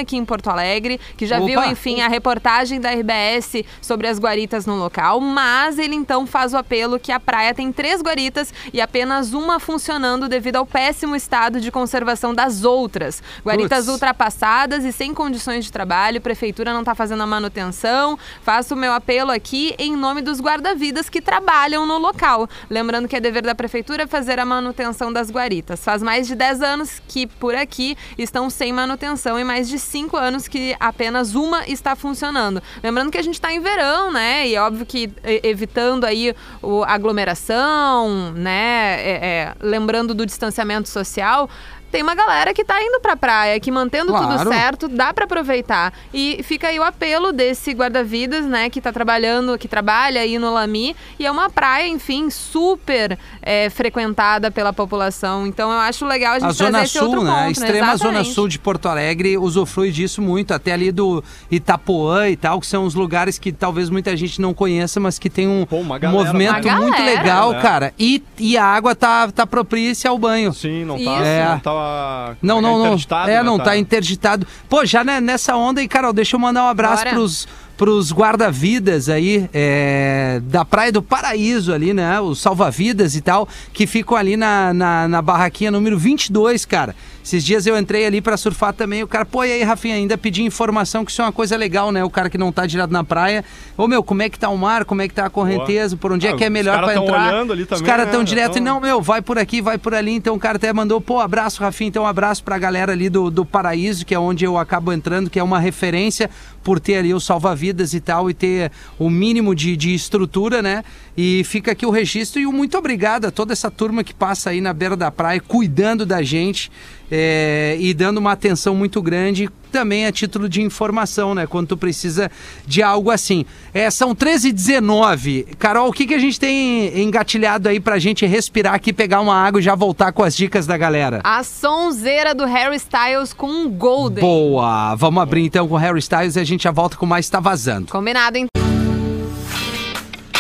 Aqui 0.01 0.17
em 0.17 0.25
Porto 0.25 0.49
Alegre, 0.49 1.01
que 1.17 1.27
já 1.27 1.39
Opa! 1.39 1.47
viu, 1.47 1.65
enfim, 1.65 2.01
a 2.01 2.09
reportagem 2.09 2.81
da 2.81 2.91
RBS 2.91 3.65
sobre 3.81 4.07
as 4.07 4.19
guaritas 4.19 4.67
no 4.67 4.77
local, 4.77 5.21
mas 5.21 5.79
ele 5.79 5.95
então 5.95 6.27
faz 6.27 6.55
o 6.55 6.57
apelo 6.57 6.99
que 6.99 7.11
a 7.11 7.19
praia 7.19 7.55
tem 7.55 7.73
três 7.73 8.01
guaritas 8.01 8.53
e 8.73 8.81
apenas 8.81 9.33
uma 9.33 9.59
funcionando 9.59 10.29
devido 10.29 10.57
ao 10.57 10.67
péssimo 10.67 11.17
estado 11.17 11.61
de 11.61 11.71
conservação 11.71 12.35
das 12.35 12.65
outras. 12.65 13.23
Guaritas 13.45 13.81
Puts. 13.81 13.93
ultrapassadas 13.93 14.85
e 14.85 14.93
sem 14.93 15.13
condições 15.13 15.65
de 15.65 15.73
trabalho, 15.73 16.21
prefeitura 16.21 16.73
não 16.73 16.81
está 16.81 16.95
fazendo 16.95 17.23
a 17.23 17.27
manutenção. 17.27 18.19
Faço 18.43 18.75
o 18.75 18.77
meu 18.77 18.93
apelo 18.93 19.31
aqui 19.31 19.75
em 19.79 19.97
nome 19.97 20.23
dos 20.23 20.41
guarda-vidas 20.41 21.09
que 21.09 21.21
trabalham 21.21 21.87
no 21.87 21.99
local. 21.99 22.49
Lembrando 22.71 23.09
que 23.09 23.17
é 23.17 23.21
dever 23.21 23.43
da 23.43 23.55
prefeitura 23.55 24.07
fazer 24.07 24.39
a 24.39 24.45
manutenção 24.45 25.13
das 25.13 25.31
guaritas. 25.31 25.85
Faz 25.85 26.03
mais 26.03 26.27
de 26.27 26.35
10 26.35 26.63
anos 26.63 27.03
que 27.09 27.27
por 27.27 27.55
aqui 27.55 27.97
estão 28.19 28.49
sem 28.51 28.73
manutenção 28.73 29.39
e 29.39 29.45
mais 29.53 29.69
de 29.69 29.79
5 29.79 30.17
anos 30.17 30.49
que 30.49 30.75
apenas 30.81 31.35
uma 31.35 31.69
está 31.69 31.95
funcionando. 31.95 32.63
Lembrando 32.83 33.11
que 33.11 33.19
a 33.19 33.23
gente 33.23 33.35
está 33.35 33.53
em 33.53 33.61
verão, 33.61 34.11
né? 34.11 34.49
E 34.49 34.55
é 34.55 34.63
óbvio 34.63 34.87
que 34.87 35.13
evitando 35.43 36.05
aí 36.05 36.35
o, 36.63 36.83
aglomeração, 36.85 38.33
né? 38.33 38.97
É- 38.99 39.21
é, 39.23 39.55
lembrando 39.61 40.15
do 40.15 40.25
distanciamento 40.25 40.89
social. 40.89 41.51
Tem 41.93 42.03
uma 42.03 42.15
galera 42.15 42.55
que 42.55 42.65
tá 42.65 42.83
indo 42.83 43.01
pra 43.01 43.15
praia, 43.15 43.61
que 43.61 43.71
mantendo 43.71 44.13
Claro. 44.13 44.39
tudo 44.39 44.49
certo, 44.49 44.89
dá 44.89 45.13
pra 45.13 45.27
aproveitar. 45.27 45.93
E 46.13 46.41
fica 46.43 46.69
aí 46.69 46.79
o 46.79 46.83
apelo 46.83 47.33
desse 47.33 47.71
guarda-vidas, 47.73 48.47
né, 48.47 48.71
que 48.71 48.81
tá 48.81 48.91
trabalhando, 48.91 49.59
que 49.59 49.69
trabalha 49.69 50.23
aí 50.23 50.39
no 50.39 50.51
Lami, 50.55 50.97
e 51.19 51.27
é 51.27 51.31
uma 51.31 51.51
praia, 51.51 51.87
enfim, 51.87 52.31
super 52.31 53.19
é, 53.43 53.69
frequentada 53.69 54.51
pela 54.51 54.73
população. 54.73 55.47
Então 55.47 55.71
eu 55.71 55.79
acho 55.81 56.07
legal 56.07 56.33
a 56.33 56.39
gente 56.39 56.51
A 56.51 56.55
trazer 56.55 56.73
Zona 56.73 56.83
esse 56.85 56.99
Sul, 56.99 57.09
outro 57.09 57.23
né? 57.25 57.31
ponto, 57.31 57.41
a 57.43 57.51
extrema 57.51 57.97
Zona 57.97 58.11
Exatamente. 58.11 58.35
Sul 58.35 58.49
de 58.49 58.59
Porto 58.59 58.89
Alegre 58.89 59.37
usufrui 59.37 59.91
disso 59.93 60.23
muito, 60.23 60.55
até 60.55 60.73
ali 60.73 60.91
do 60.91 61.23
Itapuã 61.51 62.29
e 62.31 62.37
tal, 62.37 62.59
que 62.59 62.67
são 62.67 62.85
os 62.85 62.95
lugares 62.95 63.39
que 63.39 63.53
talvez 63.53 63.91
muita 63.91 64.17
gente 64.17 64.41
não 64.41 64.55
conheça, 64.55 64.99
mas 64.99 65.19
que 65.19 65.29
tem 65.29 65.47
um, 65.47 65.67
Pô, 65.67 65.77
uma 65.77 65.99
galera, 65.99 66.25
movimento 66.25 66.67
Uma 66.69 66.77
muito 66.81 67.03
legal, 67.03 67.51
Galera. 67.51 67.63
cara. 67.63 67.95
E, 67.99 68.23
e 68.39 68.57
a 68.57 68.65
água 68.65 68.95
tá, 68.95 69.31
tá 69.31 69.47
propícia 69.47 70.09
ao 70.11 70.17
banho. 70.19 70.53
Sim, 70.55 70.85
não 70.85 70.97
tá. 71.03 71.11
É. 71.25 71.49
Não 71.49 71.61
tava. 71.83 72.37
Não, 72.43 72.61
não, 72.61 72.79
não. 72.79 72.87
interditado, 72.87 73.31
É, 73.31 73.37
né? 73.37 73.43
não 73.43 73.59
tá 73.59 73.77
interditado. 73.77 74.47
Pô, 74.69 74.85
já 74.85 75.05
né, 75.05 75.21
nessa 75.21 75.57
onda 75.57 75.81
aí, 75.81 75.89
Carol, 75.89 76.13
deixa 76.13 76.37
eu 76.37 76.41
mandar 76.41 76.65
um 76.65 76.69
abraço 76.69 77.05
Bora. 77.05 77.11
pros, 77.15 77.49
pros 77.77 78.13
guarda-vidas 78.13 79.09
aí 79.09 79.49
é, 79.53 80.41
da 80.45 80.65
Praia 80.65 80.93
do 80.93 81.03
Paraíso 81.03 81.73
ali, 81.73 81.93
né? 81.93 82.21
Os 82.21 82.41
salva-vidas 82.41 83.15
e 83.17 83.21
tal, 83.21 83.49
que 83.73 83.87
ficam 83.87 84.17
ali 84.17 84.37
na, 84.37 84.73
na, 84.73 85.09
na 85.09 85.23
barraquinha 85.23 85.71
número 85.71 85.99
22, 85.99 86.65
cara. 86.65 86.95
Esses 87.25 87.45
dias 87.45 87.67
eu 87.67 87.79
entrei 87.79 88.05
ali 88.05 88.21
pra 88.21 88.37
surfar 88.37 88.73
também, 88.73 89.03
o 89.03 89.07
cara, 89.07 89.25
pô, 89.25 89.45
e 89.45 89.53
aí, 89.53 89.63
Rafinha, 89.63 89.95
ainda 89.95 90.19
pedi 90.19 90.43
informação, 90.43 91.05
que 91.05 91.11
isso 91.13 91.23
é 91.23 91.25
uma 91.25 91.33
coisa 91.33 91.57
legal, 91.57 91.93
né? 91.93 92.03
O 92.03 92.11
cara 92.11 92.29
que 92.29 92.37
não 92.37 92.51
tá 92.51 92.67
direto 92.67 92.91
na 92.91 93.05
praia. 93.05 93.45
Ô, 93.77 93.87
meu, 93.87 94.03
como 94.03 94.23
é 94.23 94.29
que 94.29 94.37
tá 94.39 94.49
o 94.49 94.59
mar, 94.59 94.85
como 94.85 95.03
é 95.03 95.09
que 95.09 95.15
tá 95.15 95.27
a 95.27 95.31
correnteza, 95.31 95.97
por 95.97 96.11
onde 96.13 96.27
é 96.27 96.31
Ah, 96.31 96.37
que 96.37 96.43
é 96.43 96.49
os 96.49 96.53
melhor 96.53 96.85
tão 96.85 97.05
entrar. 97.05 97.29
olhando 97.29 97.53
ali 97.53 97.63
os 97.63 97.69
também, 97.69 97.85
caras 97.85 98.07
né? 98.07 98.13
tão 98.13 98.25
direto, 98.25 98.53
e 98.53 98.55
Tão- 98.55 98.65
não, 98.75 98.81
meu, 98.81 99.01
vai 99.01 99.23
por 99.23 99.39
aqui, 99.39 99.61
vai 99.63 99.79
por 99.79 99.95
ali. 99.95 100.13
Então 100.13 100.35
o 100.35 100.39
cara 100.39 100.57
até 100.57 100.73
mandou, 100.73 101.01
pô, 101.01 101.21
abraço, 101.21 101.63
Rafinha, 101.63 101.89
então 101.89 102.03
um 102.03 102.07
abraço 102.07 102.43
pra 102.43 102.59
galera 102.59 102.91
ali 102.93 103.09
do, 103.09 103.31
do 103.31 103.45
Paraíso, 103.45 104.05
que 104.05 104.15
é 104.15 104.19
onde 104.19 104.45
eu 104.45 104.59
acabo 104.59 104.93
entrando, 104.93 105.31
que 105.31 105.39
é 105.39 105.43
uma 105.45 105.61
referência 105.61 106.29
por 106.65 106.81
ter 106.81 106.97
ali 106.97 107.15
o 107.15 107.21
salva-vidas 107.21 107.95
e 107.95 108.01
tal, 108.01 108.29
e 108.31 108.35
ter 108.35 108.71
o 108.99 109.09
mínimo 109.09 109.55
de, 109.55 109.77
de 109.77 109.95
estrutura, 109.95 110.61
né? 110.61 110.85
E 111.17 111.43
fica 111.45 111.73
aqui 111.73 111.85
o 111.87 111.91
registro 111.91 112.41
e 112.41 112.47
o 112.47 112.53
muito 112.53 112.77
obrigado 112.79 113.27
a 113.27 113.31
toda 113.31 113.53
essa 113.53 113.71
turma 113.71 114.03
que 114.03 114.15
passa 114.15 114.51
aí 114.51 114.61
na 114.61 114.73
beira 114.73 114.97
da 114.97 115.11
praia, 115.11 115.41
cuidando 115.41 116.05
da 116.07 116.23
gente 116.23 116.71
é, 117.15 117.77
e 117.79 117.93
dando 117.93 118.17
uma 118.17 118.33
atenção 118.33 118.75
muito 118.75 119.03
grande 119.03 119.51
também 119.71 120.07
a 120.07 120.13
título 120.13 120.49
de 120.49 120.63
informação, 120.63 121.35
né? 121.35 121.47
Quando 121.47 121.69
tu 121.69 121.77
precisa 121.77 122.31
de 122.67 122.83
algo 122.83 123.11
assim. 123.11 123.45
É, 123.75 123.91
são 123.91 124.15
13h19. 124.15 125.57
Carol, 125.59 125.89
o 125.89 125.93
que, 125.93 126.07
que 126.07 126.15
a 126.15 126.19
gente 126.19 126.41
tem 126.41 127.03
engatilhado 127.03 127.69
aí 127.69 127.79
pra 127.79 127.99
gente 127.99 128.25
respirar 128.25 128.75
aqui, 128.75 128.93
pegar 128.95 129.21
uma 129.21 129.35
água 129.35 129.61
e 129.61 129.63
já 129.63 129.75
voltar 129.75 130.13
com 130.13 130.23
as 130.23 130.35
dicas 130.35 130.67
da 130.67 130.77
galera? 130.79 131.21
A 131.23 131.43
sonzeira 131.43 132.35
do 132.35 132.47
Harry 132.47 132.77
Styles 132.77 133.35
com 133.35 133.69
Golden. 133.69 134.23
Boa! 134.23 134.95
Vamos 134.95 135.23
abrir 135.23 135.45
então 135.45 135.69
com 135.69 135.77
Harry 135.77 135.99
Styles 135.99 136.37
e 136.37 136.41
a 136.41 136.45
gente 136.45 136.65
já 136.65 136.71
volta 136.71 136.97
com 136.97 137.05
mais 137.05 137.29
Tá 137.29 137.41
Vazando. 137.41 137.89
Combinado, 137.91 138.39
hein? 138.39 138.47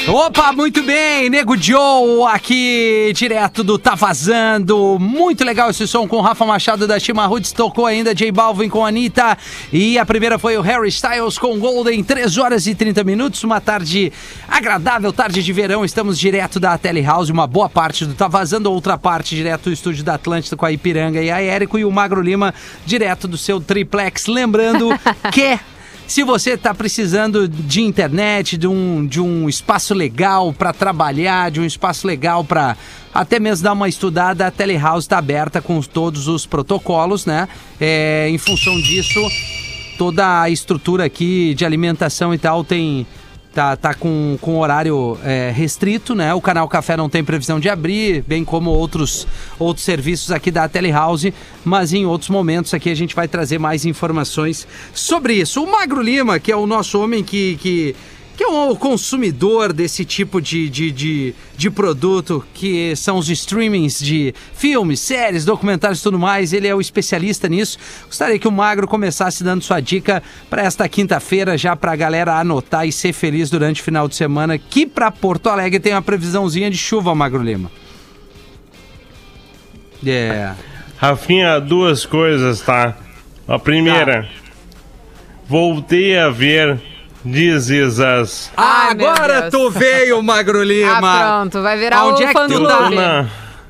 Opa, 0.08 0.52
muito 0.52 0.82
bem, 0.82 1.30
Nego 1.30 1.56
Joe 1.56 2.26
aqui, 2.32 3.12
direto 3.14 3.62
do 3.62 3.78
Tá 3.78 3.94
Vazando. 3.94 4.98
Muito 4.98 5.44
legal 5.44 5.70
esse 5.70 5.86
som 5.86 6.08
com 6.08 6.16
o 6.16 6.20
Rafa 6.20 6.44
Machado 6.44 6.88
da 6.88 6.98
Chima 6.98 7.24
Roots, 7.24 7.52
tocou 7.52 7.86
ainda 7.86 8.12
J 8.12 8.32
Balvin 8.32 8.68
com 8.68 8.84
a 8.84 8.88
Anitta. 8.88 9.38
E 9.72 9.96
a 9.96 10.04
primeira 10.04 10.40
foi 10.40 10.58
o 10.58 10.60
Harry 10.60 10.88
Styles 10.88 11.38
com 11.38 11.56
Golden, 11.56 12.02
3 12.02 12.36
horas 12.36 12.66
e 12.66 12.74
30 12.74 13.04
minutos. 13.04 13.44
Uma 13.44 13.60
tarde 13.60 14.12
agradável, 14.48 15.12
tarde 15.12 15.40
de 15.40 15.52
verão. 15.52 15.84
Estamos 15.84 16.18
direto 16.18 16.58
da 16.58 16.76
Telehouse, 16.76 17.30
uma 17.30 17.46
boa 17.46 17.68
parte 17.68 18.04
do 18.04 18.12
Tá 18.12 18.26
Vazando, 18.26 18.72
outra 18.72 18.98
parte 18.98 19.36
direto 19.36 19.64
do 19.64 19.72
estúdio 19.72 20.02
da 20.02 20.14
Atlântida 20.14 20.56
com 20.56 20.66
a 20.66 20.72
Ipiranga 20.72 21.22
e 21.22 21.30
a 21.30 21.40
Érico 21.40 21.78
e 21.78 21.84
o 21.84 21.92
Magro 21.92 22.20
Lima 22.20 22.52
direto 22.84 23.28
do 23.28 23.38
seu 23.38 23.60
triplex. 23.60 24.26
Lembrando 24.26 24.88
que 25.32 25.58
se 26.12 26.22
você 26.22 26.50
está 26.50 26.74
precisando 26.74 27.48
de 27.48 27.80
internet, 27.80 28.58
de 28.58 28.68
um, 28.68 29.06
de 29.06 29.18
um 29.18 29.48
espaço 29.48 29.94
legal 29.94 30.52
para 30.52 30.70
trabalhar, 30.70 31.50
de 31.50 31.58
um 31.58 31.64
espaço 31.64 32.06
legal 32.06 32.44
para 32.44 32.76
até 33.14 33.40
mesmo 33.40 33.64
dar 33.64 33.72
uma 33.72 33.88
estudada, 33.88 34.46
a 34.46 34.50
Telehouse 34.50 35.06
está 35.06 35.16
aberta 35.16 35.62
com 35.62 35.80
todos 35.80 36.28
os 36.28 36.44
protocolos, 36.44 37.24
né? 37.24 37.48
É, 37.80 38.28
em 38.28 38.36
função 38.36 38.78
disso, 38.78 39.20
toda 39.96 40.42
a 40.42 40.50
estrutura 40.50 41.06
aqui 41.06 41.54
de 41.54 41.64
alimentação 41.64 42.34
e 42.34 42.36
tal 42.36 42.62
tem 42.62 43.06
tá, 43.52 43.76
tá 43.76 43.94
com, 43.94 44.36
com 44.40 44.58
horário 44.58 45.18
é, 45.22 45.52
restrito, 45.54 46.14
né? 46.14 46.32
O 46.34 46.40
canal 46.40 46.66
Café 46.68 46.96
não 46.96 47.08
tem 47.08 47.22
previsão 47.22 47.60
de 47.60 47.68
abrir, 47.68 48.24
bem 48.26 48.44
como 48.44 48.70
outros, 48.70 49.26
outros 49.58 49.84
serviços 49.84 50.30
aqui 50.30 50.50
da 50.50 50.68
Telehouse, 50.68 51.32
mas 51.64 51.92
em 51.92 52.06
outros 52.06 52.30
momentos 52.30 52.72
aqui 52.74 52.90
a 52.90 52.94
gente 52.94 53.14
vai 53.14 53.28
trazer 53.28 53.58
mais 53.58 53.84
informações 53.84 54.66
sobre 54.92 55.34
isso. 55.34 55.62
O 55.62 55.70
Magro 55.70 56.00
Lima, 56.00 56.38
que 56.38 56.50
é 56.50 56.56
o 56.56 56.66
nosso 56.66 57.00
homem 57.00 57.22
que. 57.22 57.56
que 57.56 57.94
que 58.36 58.44
é 58.44 58.48
um 58.48 58.74
consumidor 58.74 59.72
desse 59.72 60.04
tipo 60.04 60.40
de, 60.40 60.68
de, 60.68 60.90
de, 60.90 61.34
de 61.56 61.70
produto, 61.70 62.44
que 62.54 62.96
são 62.96 63.18
os 63.18 63.28
streamings 63.28 63.98
de 63.98 64.34
filmes, 64.54 65.00
séries, 65.00 65.44
documentários 65.44 66.00
e 66.00 66.02
tudo 66.02 66.18
mais. 66.18 66.52
Ele 66.52 66.66
é 66.66 66.74
o 66.74 66.80
especialista 66.80 67.48
nisso. 67.48 67.78
Gostaria 68.06 68.38
que 68.38 68.48
o 68.48 68.52
Magro 68.52 68.88
começasse 68.88 69.44
dando 69.44 69.62
sua 69.62 69.80
dica 69.80 70.22
para 70.48 70.62
esta 70.62 70.88
quinta-feira, 70.88 71.58
já 71.58 71.76
para 71.76 71.92
a 71.92 71.96
galera 71.96 72.38
anotar 72.38 72.86
e 72.86 72.92
ser 72.92 73.12
feliz 73.12 73.50
durante 73.50 73.80
o 73.80 73.84
final 73.84 74.08
de 74.08 74.16
semana, 74.16 74.56
que 74.58 74.86
para 74.86 75.10
Porto 75.10 75.48
Alegre 75.48 75.78
tem 75.78 75.92
uma 75.92 76.02
previsãozinha 76.02 76.70
de 76.70 76.78
chuva, 76.78 77.14
Magro 77.14 77.42
Lima. 77.42 77.70
É. 80.04 80.52
Rafinha, 80.96 81.60
duas 81.60 82.06
coisas, 82.06 82.60
tá? 82.60 82.96
A 83.46 83.58
primeira, 83.58 84.28
voltei 85.48 86.16
a 86.16 86.30
ver 86.30 86.91
Us. 87.24 88.50
Ai, 88.56 88.94
meu 88.94 89.08
Agora 89.10 89.42
Deus. 89.42 89.52
tu 89.52 89.70
veio, 89.70 90.22
Magro 90.22 90.62
Lima. 90.64 90.98
Ah, 90.98 91.38
pronto, 91.40 91.62
vai 91.62 91.78
virar 91.78 91.98
Aonde 91.98 92.22
o 92.22 92.26
é 92.26 92.34
que 92.34 92.46
tu 92.48 92.66
tá? 92.66 92.90
na, 92.90 93.26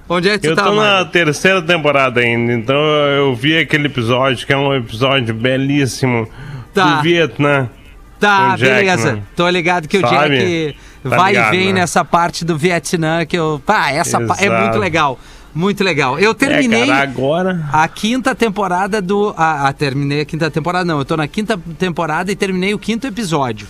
Onde 0.09 0.29
é 0.29 0.33
que 0.33 0.39
tu 0.41 0.51
eu 0.51 0.57
tá, 0.57 0.65
tô 0.65 0.75
na 0.75 1.05
terceira 1.05 1.63
temporada 1.63 2.21
ainda, 2.21 2.53
então 2.53 2.77
eu 2.77 3.35
vi 3.35 3.57
aquele 3.59 3.87
episódio, 3.87 4.47
que 4.47 4.53
é 4.53 4.57
um 4.57 4.75
episódio 4.75 5.35
belíssimo 5.35 6.29
Tá. 6.75 6.97
do 6.97 7.03
Vietnã. 7.03 7.69
Tá, 8.19 8.57
Jack, 8.57 8.73
beleza. 8.85 9.13
né? 9.15 9.23
Tô 9.37 9.49
ligado 9.49 9.89
que 9.89 9.99
o? 9.99 10.01
Jack 10.01 10.77
Tá 11.03 11.09
vai 11.17 11.33
ligado, 11.33 11.55
e 11.55 11.57
vem 11.59 11.67
né? 11.73 11.81
nessa 11.81 12.05
parte 12.05 12.45
do 12.45 12.57
Vietnã 12.57 13.27
que 13.27 13.37
eu. 13.37 13.61
Pá, 13.67 13.91
essa 13.91 14.21
pa- 14.21 14.37
é 14.39 14.49
muito 14.49 14.79
legal. 14.79 15.19
Muito 15.55 15.85
legal. 15.85 16.19
Eu 16.19 16.35
terminei 16.35 16.85
É, 16.85 16.87
cara, 16.87 17.03
agora... 17.03 17.61
a 17.73 17.87
quinta 17.87 18.35
temporada 18.35 19.03
do. 19.03 19.35
Ah, 19.37 19.69
ah, 19.69 19.73
terminei 19.73 20.23
a 20.23 20.25
quinta 20.25 20.51
temporada, 20.51 20.85
não. 20.85 20.99
Eu 20.99 21.05
tô 21.05 21.17
na 21.17 21.29
quinta 21.29 21.59
temporada 21.79 22.33
e 22.33 22.37
terminei 22.37 22.73
o 22.73 22.79
quinto 22.79 23.07
episódio. 23.07 23.67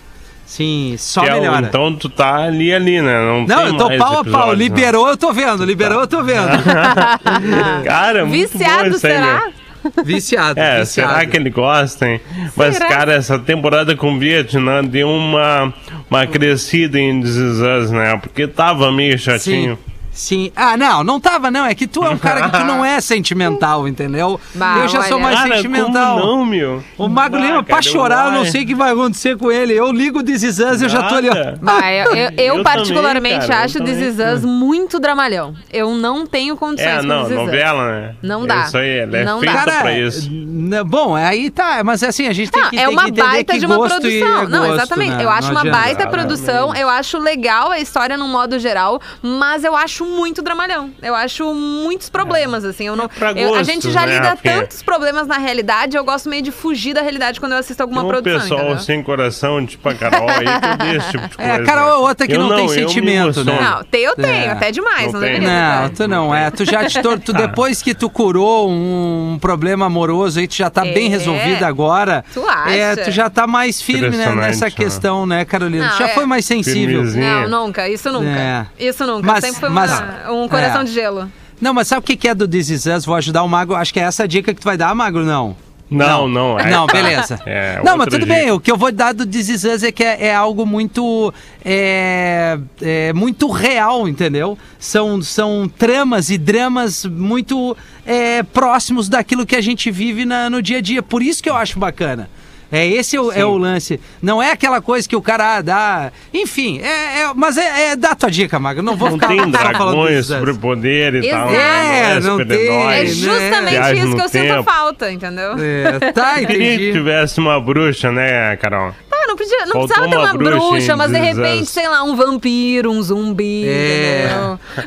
Sim, 0.46 0.96
só 0.98 1.22
que 1.22 1.28
é 1.30 1.34
o- 1.34 1.40
melhora. 1.40 1.66
então 1.66 1.94
tu 1.96 2.08
tá 2.08 2.36
ali, 2.42 2.72
ali, 2.74 3.00
né? 3.00 3.18
Não, 3.20 3.46
Não, 3.46 3.56
tem 3.56 3.66
eu 3.66 3.76
tô 3.76 3.86
mais 3.88 3.98
pau 3.98 4.08
a 4.08 4.12
pau. 4.12 4.20
episódios, 4.22 4.58
né? 4.58 4.64
Liberou, 4.64 5.08
eu 5.08 5.16
tô 5.16 5.32
vendo. 5.32 5.64
Liberou, 5.64 6.00
eu 6.02 6.06
tô 6.06 6.22
vendo. 6.22 6.48
Cara, 7.84 8.20
é 8.20 8.24
muito 8.24 8.52
bom 8.52 8.58
Viciado, 8.58 8.88
isso 8.96 9.06
aí, 9.06 9.12
será? 9.12 9.40
meu. 9.40 9.62
Viciado. 10.04 10.60
É, 10.60 10.80
viciado. 10.80 10.86
será 11.12 11.26
que 11.26 11.36
ele 11.36 11.50
gosta, 11.50 12.06
hein? 12.08 12.20
Mas, 12.54 12.76
Será? 12.76 12.88
cara, 12.88 13.12
essa 13.14 13.36
temporada 13.36 13.96
com 13.96 14.14
o 14.14 14.18
Vietnã 14.18 14.84
deu 14.84 15.08
uma, 15.08 15.74
uma 16.08 16.24
crescida 16.26 17.00
em 17.00 17.20
This 17.20 17.34
Us, 17.36 17.90
né? 17.90 18.16
Porque 18.18 18.46
tava 18.46 18.92
meio 18.92 19.18
chatinho. 19.18 19.74
Sim. 19.84 19.91
Sim. 20.12 20.52
Ah, 20.54 20.76
não, 20.76 21.02
não 21.02 21.18
tava, 21.18 21.50
não. 21.50 21.64
É 21.64 21.74
que 21.74 21.86
tu 21.86 22.04
é 22.04 22.10
um 22.10 22.18
cara 22.18 22.42
que 22.42 22.58
tu 22.58 22.64
não 22.64 22.84
é 22.84 23.00
sentimental, 23.02 23.88
entendeu? 23.88 24.38
Bah, 24.54 24.76
eu 24.80 24.88
já 24.88 25.02
sou 25.04 25.14
olha. 25.16 25.22
mais 25.24 25.38
Cara, 25.40 25.56
sentimental. 25.56 26.20
como 26.20 26.36
não, 26.36 26.44
meu? 26.44 26.82
O 26.98 27.08
Magro 27.08 27.40
Ah, 27.40 27.44
Lima, 27.46 27.62
pra 27.62 27.76
cara, 27.76 27.82
chorar, 27.82 28.26
eu 28.26 28.32
não 28.32 28.44
sei 28.44 28.64
o 28.64 28.66
que 28.66 28.74
vai 28.74 28.92
acontecer 28.92 29.36
com 29.38 29.50
ele. 29.50 29.72
Eu 29.72 29.90
ligo 29.90 30.18
o 30.18 30.22
This 30.22 30.42
Is 30.42 30.58
Us, 30.58 30.82
eu 30.82 30.88
já 30.88 31.02
tô 31.04 31.14
ali, 31.14 31.28
ó. 31.30 31.34
Nada. 31.34 31.58
Bah, 31.62 31.90
eu, 31.92 32.14
eu- 32.14 32.30
eu 32.36 32.52
Eu 32.62 32.62
particularmente 32.62 33.34
também, 33.34 33.48
cara, 33.48 33.60
eu 33.62 33.64
acho 33.64 33.78
This 33.84 33.94
também. 34.16 34.28
Is 34.30 34.38
Us 34.38 34.44
muito 34.44 35.00
dramalhão. 35.00 35.54
Eu 35.72 35.94
não 35.94 36.26
tenho 36.26 36.56
condições 36.56 36.90
É, 36.92 37.00
com 37.00 37.06
não, 37.06 37.22
This 37.22 37.32
Is 37.32 37.38
Us. 37.38 37.44
novela, 37.46 37.90
né? 38.00 38.14
Não 38.22 38.46
dá. 38.46 38.62
Isso 38.64 38.76
aí, 38.78 38.98
ela 38.98 39.16
é 39.18 39.24
Não 39.24 39.40
feita 39.40 39.64
dá. 39.64 39.80
pra 39.80 39.98
isso. 39.98 40.28
n- 40.30 40.84
bom, 40.84 41.14
aí 41.16 41.50
tá, 41.50 41.82
mas 41.82 42.02
assim, 42.02 42.26
a 42.28 42.32
gente 42.32 42.50
tem 42.50 42.62
Não, 42.62 42.70
que, 42.70 42.76
é 42.78 42.84
tem 42.84 42.88
uma 42.92 43.04
que 43.04 43.10
entender 43.10 43.26
baita 43.28 43.52
que 43.54 43.58
de 43.60 43.66
uma 43.66 43.76
gosto 43.76 44.06
e 44.06 44.20
produção. 44.20 44.42
é 44.42 44.46
não, 44.48 44.58
gosto, 44.58 44.74
exatamente. 44.74 45.14
né? 45.16 45.24
Eu 45.24 45.30
acho 45.30 45.42
Não 45.48 45.50
uma 45.52 45.60
adianta. 45.62 45.78
baita 45.78 46.06
produção. 46.08 46.74
Eu 46.76 46.88
acho 46.88 47.18
legal 47.18 47.70
a 47.70 47.78
história 47.80 48.16
num 48.18 48.28
modo 48.28 48.58
geral, 48.58 49.00
mas 49.22 49.64
eu 49.64 49.74
acho 49.74 50.01
muito 50.04 50.42
dramalhão. 50.42 50.90
Eu 51.02 51.14
acho 51.14 51.52
muitos 51.54 52.08
problemas, 52.10 52.64
assim. 52.64 52.86
Eu 52.86 52.96
não, 52.96 53.08
pra 53.08 53.32
eu- 53.32 53.48
a 53.54 53.58
gosto, 53.58 53.64
gente 53.64 53.90
já 53.90 54.06
né, 54.06 54.14
lida 54.14 54.28
Rafinha? 54.30 54.60
tantos 54.60 54.82
problemas 54.82 55.26
na 55.26 55.38
realidade, 55.38 55.96
eu 55.96 56.04
gosto 56.04 56.28
meio 56.28 56.42
de 56.42 56.50
fugir 56.50 56.94
da 56.94 57.02
realidade 57.02 57.38
quando 57.40 57.52
eu 57.52 57.58
assisto 57.58 57.82
alguma 57.82 58.02
um 58.02 58.08
produção. 58.08 58.40
pessoal 58.40 58.60
entendeu? 58.60 58.78
sem 58.80 59.02
coração, 59.02 59.64
tipo 59.66 59.88
a 59.88 59.94
Carol 59.94 60.28
aí, 60.28 60.46
que 60.78 60.96
esse 60.96 61.10
tipo 61.10 61.28
de 61.28 61.34
É, 61.38 61.48
coisa. 61.48 61.62
a 61.62 61.66
Carol 61.66 61.88
é 61.88 61.94
outra 61.96 62.26
que 62.26 62.32
Eu 62.34 62.40
não 62.40 62.56
tem 62.56 62.68
sentimento, 62.68 63.44
né? 63.44 63.58
Não, 63.60 63.84
tem, 63.84 64.02
eu 64.02 64.14
tenho, 64.16 64.26
É. 64.44 64.48
até 64.50 64.70
demais, 64.70 65.06
Não 65.06 65.12
não, 65.14 65.20
tem. 65.20 65.32
deveria 65.40 65.80
Não, 65.82 65.88
tu 65.90 66.08
não 66.08 66.34
é. 66.34 66.50
Tu 66.50 66.64
já 66.64 66.84
te 66.86 67.00
tor- 67.02 67.18
tu, 67.18 67.32
depois 67.34 67.82
que 67.82 67.94
tu 67.94 68.08
curou 68.10 68.68
um, 68.70 69.38
problema 69.40 69.86
amoroso 69.86 70.38
aí, 70.38 70.46
tu 70.48 70.54
já 70.54 70.70
tá 70.70 70.82
bem 70.82 71.06
É. 71.06 71.08
resolvida 71.10 71.66
agora. 71.66 72.24
Tu 72.32 72.46
acha? 72.46 72.70
É, 72.74 72.96
tu 72.96 73.10
já 73.10 73.28
tá 73.30 73.46
mais 73.46 73.80
firme 73.82 74.16
né, 74.16 74.34
nessa 74.34 74.66
né? 74.66 74.70
questão, 74.70 75.26
né, 75.26 75.44
Carolina? 75.44 75.86
Não, 75.86 75.92
tu 75.92 75.98
já 75.98 76.08
é. 76.08 76.14
foi 76.14 76.26
mais 76.26 76.44
sensível. 76.44 76.96
Firmezinha. 77.02 77.48
Não, 77.48 77.66
nunca, 77.66 77.88
isso 77.88 78.10
nunca. 78.12 78.26
É. 78.28 78.66
Isso 78.78 79.06
nunca. 79.06 79.26
Mas- 79.26 79.44
Sempre 79.44 79.60
foi 79.60 79.68
mas- 79.68 79.90
uma- 80.00 80.32
um 80.44 80.48
coração 80.48 80.80
é. 80.82 80.84
de 80.84 80.92
gelo. 80.92 81.30
Não, 81.60 81.72
mas 81.72 81.86
sabe 81.88 82.00
o 82.00 82.02
que 82.02 82.26
é 82.28 82.34
do 82.34 82.48
This 82.48 82.70
Is 82.70 82.86
Us? 82.86 83.04
Vou 83.04 83.14
ajudar 83.14 83.42
o 83.44 83.48
Mago. 83.48 83.74
Acho 83.74 83.92
que 83.92 84.00
é 84.00 84.02
essa 84.02 84.24
a 84.24 84.26
dica 84.26 84.52
que 84.52 84.60
tu 84.60 84.64
vai 84.64 84.76
dar, 84.76 84.92
Magro, 84.94 85.24
não. 85.24 85.56
Não, 85.88 86.26
não. 86.26 86.58
é- 86.58 86.70
Não, 86.70 86.86
beleza. 86.86 87.38
É, 87.44 87.80
não, 87.84 87.98
mas 87.98 88.06
tudo 88.08 88.24
dica. 88.24 88.34
bem. 88.34 88.50
O 88.50 88.58
que 88.58 88.72
eu 88.72 88.78
vou 88.78 88.90
dar 88.90 89.12
do 89.12 89.26
This 89.26 89.48
Is 89.50 89.64
Us 89.64 89.82
é 89.82 89.92
que 89.92 90.02
é, 90.02 90.28
é 90.28 90.34
algo 90.34 90.64
muito. 90.64 91.32
É, 91.64 92.58
é 92.80 93.12
muito 93.12 93.48
real, 93.50 94.08
entendeu? 94.08 94.56
São, 94.78 95.20
são 95.22 95.68
tramas 95.68 96.30
e 96.30 96.38
dramas 96.38 97.04
muito 97.04 97.76
é, 98.06 98.42
próximos 98.42 99.08
daquilo 99.08 99.44
que 99.46 99.54
a 99.54 99.60
gente 99.60 99.90
vive 99.90 100.24
na- 100.24 100.48
no 100.50 100.62
dia 100.62 100.78
a 100.78 100.80
dia. 100.80 101.02
Por 101.02 101.22
isso 101.22 101.42
que 101.42 101.50
eu 101.50 101.56
acho 101.56 101.78
bacana. 101.78 102.28
É, 102.72 102.86
esse 102.86 103.16
é 103.16 103.20
o, 103.20 103.30
é 103.30 103.44
o 103.44 103.56
lance. 103.58 104.00
Não 104.22 104.42
é 104.42 104.50
aquela 104.50 104.80
coisa 104.80 105.06
que 105.06 105.14
o 105.14 105.20
cara 105.20 105.56
ah, 105.58 105.60
dá. 105.60 106.12
Enfim, 106.32 106.80
é, 106.80 107.20
é- 107.20 107.32
mas 107.34 107.58
é, 107.58 107.92
é 107.92 107.96
dá 107.96 108.14
tua 108.14 108.30
dica, 108.30 108.58
Mago. 108.58 108.80
Não 108.80 108.96
vou 108.96 109.10
Não 109.10 109.18
ficar 109.18 109.28
tem 109.28 109.50
dragões, 109.50 110.26
superpoder 110.26 111.16
e 111.16 111.30
tal. 111.30 111.50
Exato. 111.50 111.54
É, 111.54 112.14
não 112.20 112.38
super 112.38 112.46
tem. 112.46 112.68
É 112.68 112.86
né? 113.02 113.06
justamente 113.06 113.70
Viagem 113.70 114.04
isso 114.04 114.16
que 114.16 114.22
eu 114.22 114.28
sinto 114.28 114.42
tempo. 114.54 114.62
falta, 114.64 115.12
entendeu? 115.12 115.54
É, 115.58 116.12
tá, 116.12 116.34
Queria 116.36 116.46
que 116.46 116.74
entendi. 116.74 116.92
tivesse 116.92 117.38
uma 117.38 117.60
bruxa, 117.60 118.10
né, 118.10 118.56
Carol? 118.56 118.94
Ah, 119.12 119.21
não, 119.32 119.36
podia, 119.36 119.58
não 119.66 119.66
Faltou 119.72 119.86
precisava 119.88 120.08
ter 120.08 120.16
uma 120.16 120.24
uma 120.32 120.34
bruxa 120.34 120.96
mas 120.96 121.10
de 121.10 121.18
repente, 121.18 121.66
sei 121.66 121.88
lá, 121.88 122.02
um 122.02 122.14
vampiro, 122.14 122.90
um 122.90 123.02
zumbi, 123.02 123.66
É. 123.66 124.28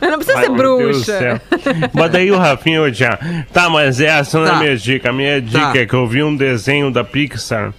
Eu 0.01 0.11
não 0.11 0.17
precisa 0.17 0.37
Ai, 0.37 0.45
ser 0.45 0.51
bruxa. 0.51 1.41
Mas 1.93 2.11
daí 2.11 2.31
o 2.31 2.37
Rafinha 2.37 2.93
já. 2.93 3.17
Tá, 3.51 3.69
mas 3.69 3.99
essa 3.99 4.37
não 4.39 4.45
é 4.45 4.49
Tá. 4.49 4.55
a 4.55 4.59
minha 4.59 4.77
dica. 4.77 5.09
A 5.09 5.13
minha 5.13 5.41
dica 5.41 5.59
Tá. 5.73 5.77
é 5.79 5.85
que 5.85 5.93
eu 5.93 6.07
vi 6.07 6.23
um 6.23 6.35
desenho 6.35 6.91
da 6.91 7.03
Pixar 7.03 7.73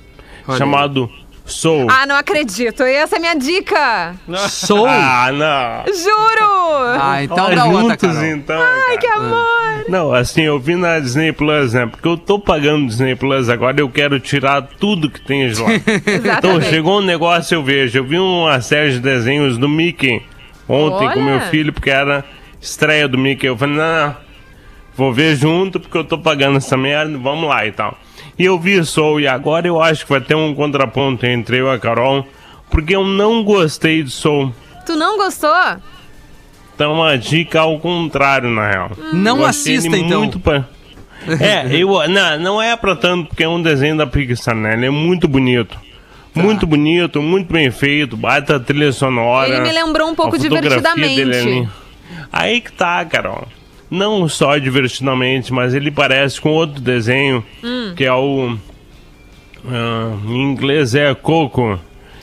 Olha 0.49 0.59
chamado 0.59 1.11
Soul. 1.47 1.87
Ah, 1.89 2.05
não 2.07 2.17
acredito. 2.17 2.83
Essa 2.83 3.17
é 3.17 3.19
minha 3.19 3.35
dica. 3.35 4.15
Sou. 4.49 4.87
Ah, 4.99 5.31
não. 5.33 5.93
Juro! 5.95 7.01
Ah, 7.01 7.23
então 7.23 7.37
dá 7.55 7.65
outra, 7.65 7.81
juntos 7.81 7.97
Carol. 7.97 8.25
então. 8.27 8.61
Ai, 8.61 8.99
que 8.99 9.07
amor! 9.07 9.85
Não, 9.89 10.13
assim, 10.13 10.43
eu 10.43 10.59
vi 10.59 10.75
na 10.75 10.99
Disney 10.99 11.33
Plus, 11.33 11.73
né? 11.73 11.87
Porque 11.87 12.07
eu 12.07 12.17
tô 12.17 12.39
pagando 12.39 12.87
Disney 12.89 13.15
Plus 13.15 13.49
agora, 13.49 13.81
eu 13.81 13.89
quero 13.89 14.19
tirar 14.19 14.63
tudo 14.63 15.09
que 15.09 15.21
tem 15.21 15.49
de 15.49 15.61
lá. 15.61 15.69
Então, 16.39 16.61
chegou 16.61 16.99
um 17.01 17.05
negócio, 17.05 17.55
eu 17.55 17.63
vejo. 17.63 17.99
Eu 17.99 18.05
vi 18.05 18.19
uma 18.19 18.61
série 18.61 18.93
de 18.93 19.01
desenhos 19.01 19.57
do 19.59 19.69
Mickey 19.69 20.23
ontem 20.69 21.09
com 21.13 21.21
Olha. 21.21 21.39
meu 21.39 21.41
filho, 21.43 21.73
porque 21.73 21.91
era 21.91 22.25
estreia 22.61 23.07
do 23.09 23.17
Mickey. 23.17 23.47
Eu 23.47 23.57
falei, 23.57 23.77
não, 23.77 24.17
vou 24.97 25.13
ver 25.13 25.37
junto, 25.37 25.79
porque 25.79 25.97
eu 25.97 26.05
tô 26.05 26.19
pagando 26.19 26.57
essa 26.59 26.77
merda, 26.77 27.17
vamos 27.19 27.49
lá 27.49 27.65
e 27.67 27.73
tal. 27.73 27.97
E 28.39 28.45
eu 28.45 28.59
vi 28.59 28.85
Soul, 28.85 29.21
e 29.21 29.27
agora 29.29 29.67
eu 29.67 29.81
acho 29.81 30.05
que 30.05 30.11
vai 30.11 30.21
ter 30.21 30.35
um 30.35 30.55
contraponto 30.55 31.25
entre 31.27 31.59
eu 31.59 31.67
e 31.69 31.75
a 31.75 31.79
Carol, 31.79 32.27
porque 32.71 32.95
eu 32.95 33.05
não 33.05 33.43
gostei 33.43 34.03
de 34.03 34.11
Soul. 34.11 34.53
Tu 34.85 34.95
não 34.95 35.17
gostou? 35.17 35.51
Então, 36.75 36.93
uma 36.93 37.17
dica 37.17 37.61
ao 37.61 37.79
contrário, 37.81 38.51
na 38.51 38.69
real. 38.71 38.91
Não 39.13 39.45
achei 39.45 39.77
assista, 39.77 39.97
ele 39.97 40.05
então. 40.05 40.21
Muito 40.21 40.39
pa- 40.39 40.65
É, 41.41 41.75
eu, 41.75 41.89
não, 42.09 42.39
não 42.39 42.63
é 42.63 42.77
pra 42.77 42.95
tanto, 42.95 43.29
porque 43.29 43.43
é 43.43 43.49
um 43.49 43.61
desenho 43.61 43.97
da 43.97 44.07
Pixar, 44.07 44.55
né? 44.55 44.75
Ele 44.75 44.87
é 44.87 44.91
muito 44.91 45.27
bonito. 45.27 45.77
Tá. 46.35 46.43
Muito 46.43 46.67
bonito, 46.67 47.23
muito 47.23 47.51
bem 47.51 47.71
feito, 47.71 48.15
baita 48.17 48.61
trilha 48.61 48.93
sonora. 48.93 49.49
Ele 49.49 49.61
me 49.63 49.73
lembrou 49.73 50.09
um 50.11 50.15
pouco 50.15 50.37
divertidamente. 50.39 51.17
dele 51.17 51.37
ali. 51.39 51.69
Aí 52.31 52.61
que 52.61 52.71
tá, 52.71 53.03
Carol. 53.07 53.49
Não 53.97 54.29
só 54.29 54.57
divertidamente, 54.59 55.53
mas 55.53 55.75
ele 55.75 55.91
parece 55.91 56.41
com 56.41 56.51
outro 56.51 56.81
desenho, 56.81 57.45
Hum. 57.65 57.93
que 57.97 58.05
é 58.05 58.13
o. 58.13 58.57
ah, 59.69 60.17
em 60.27 60.43
inglês 60.43 60.95
é 60.95 61.15
Coco. 61.15 61.79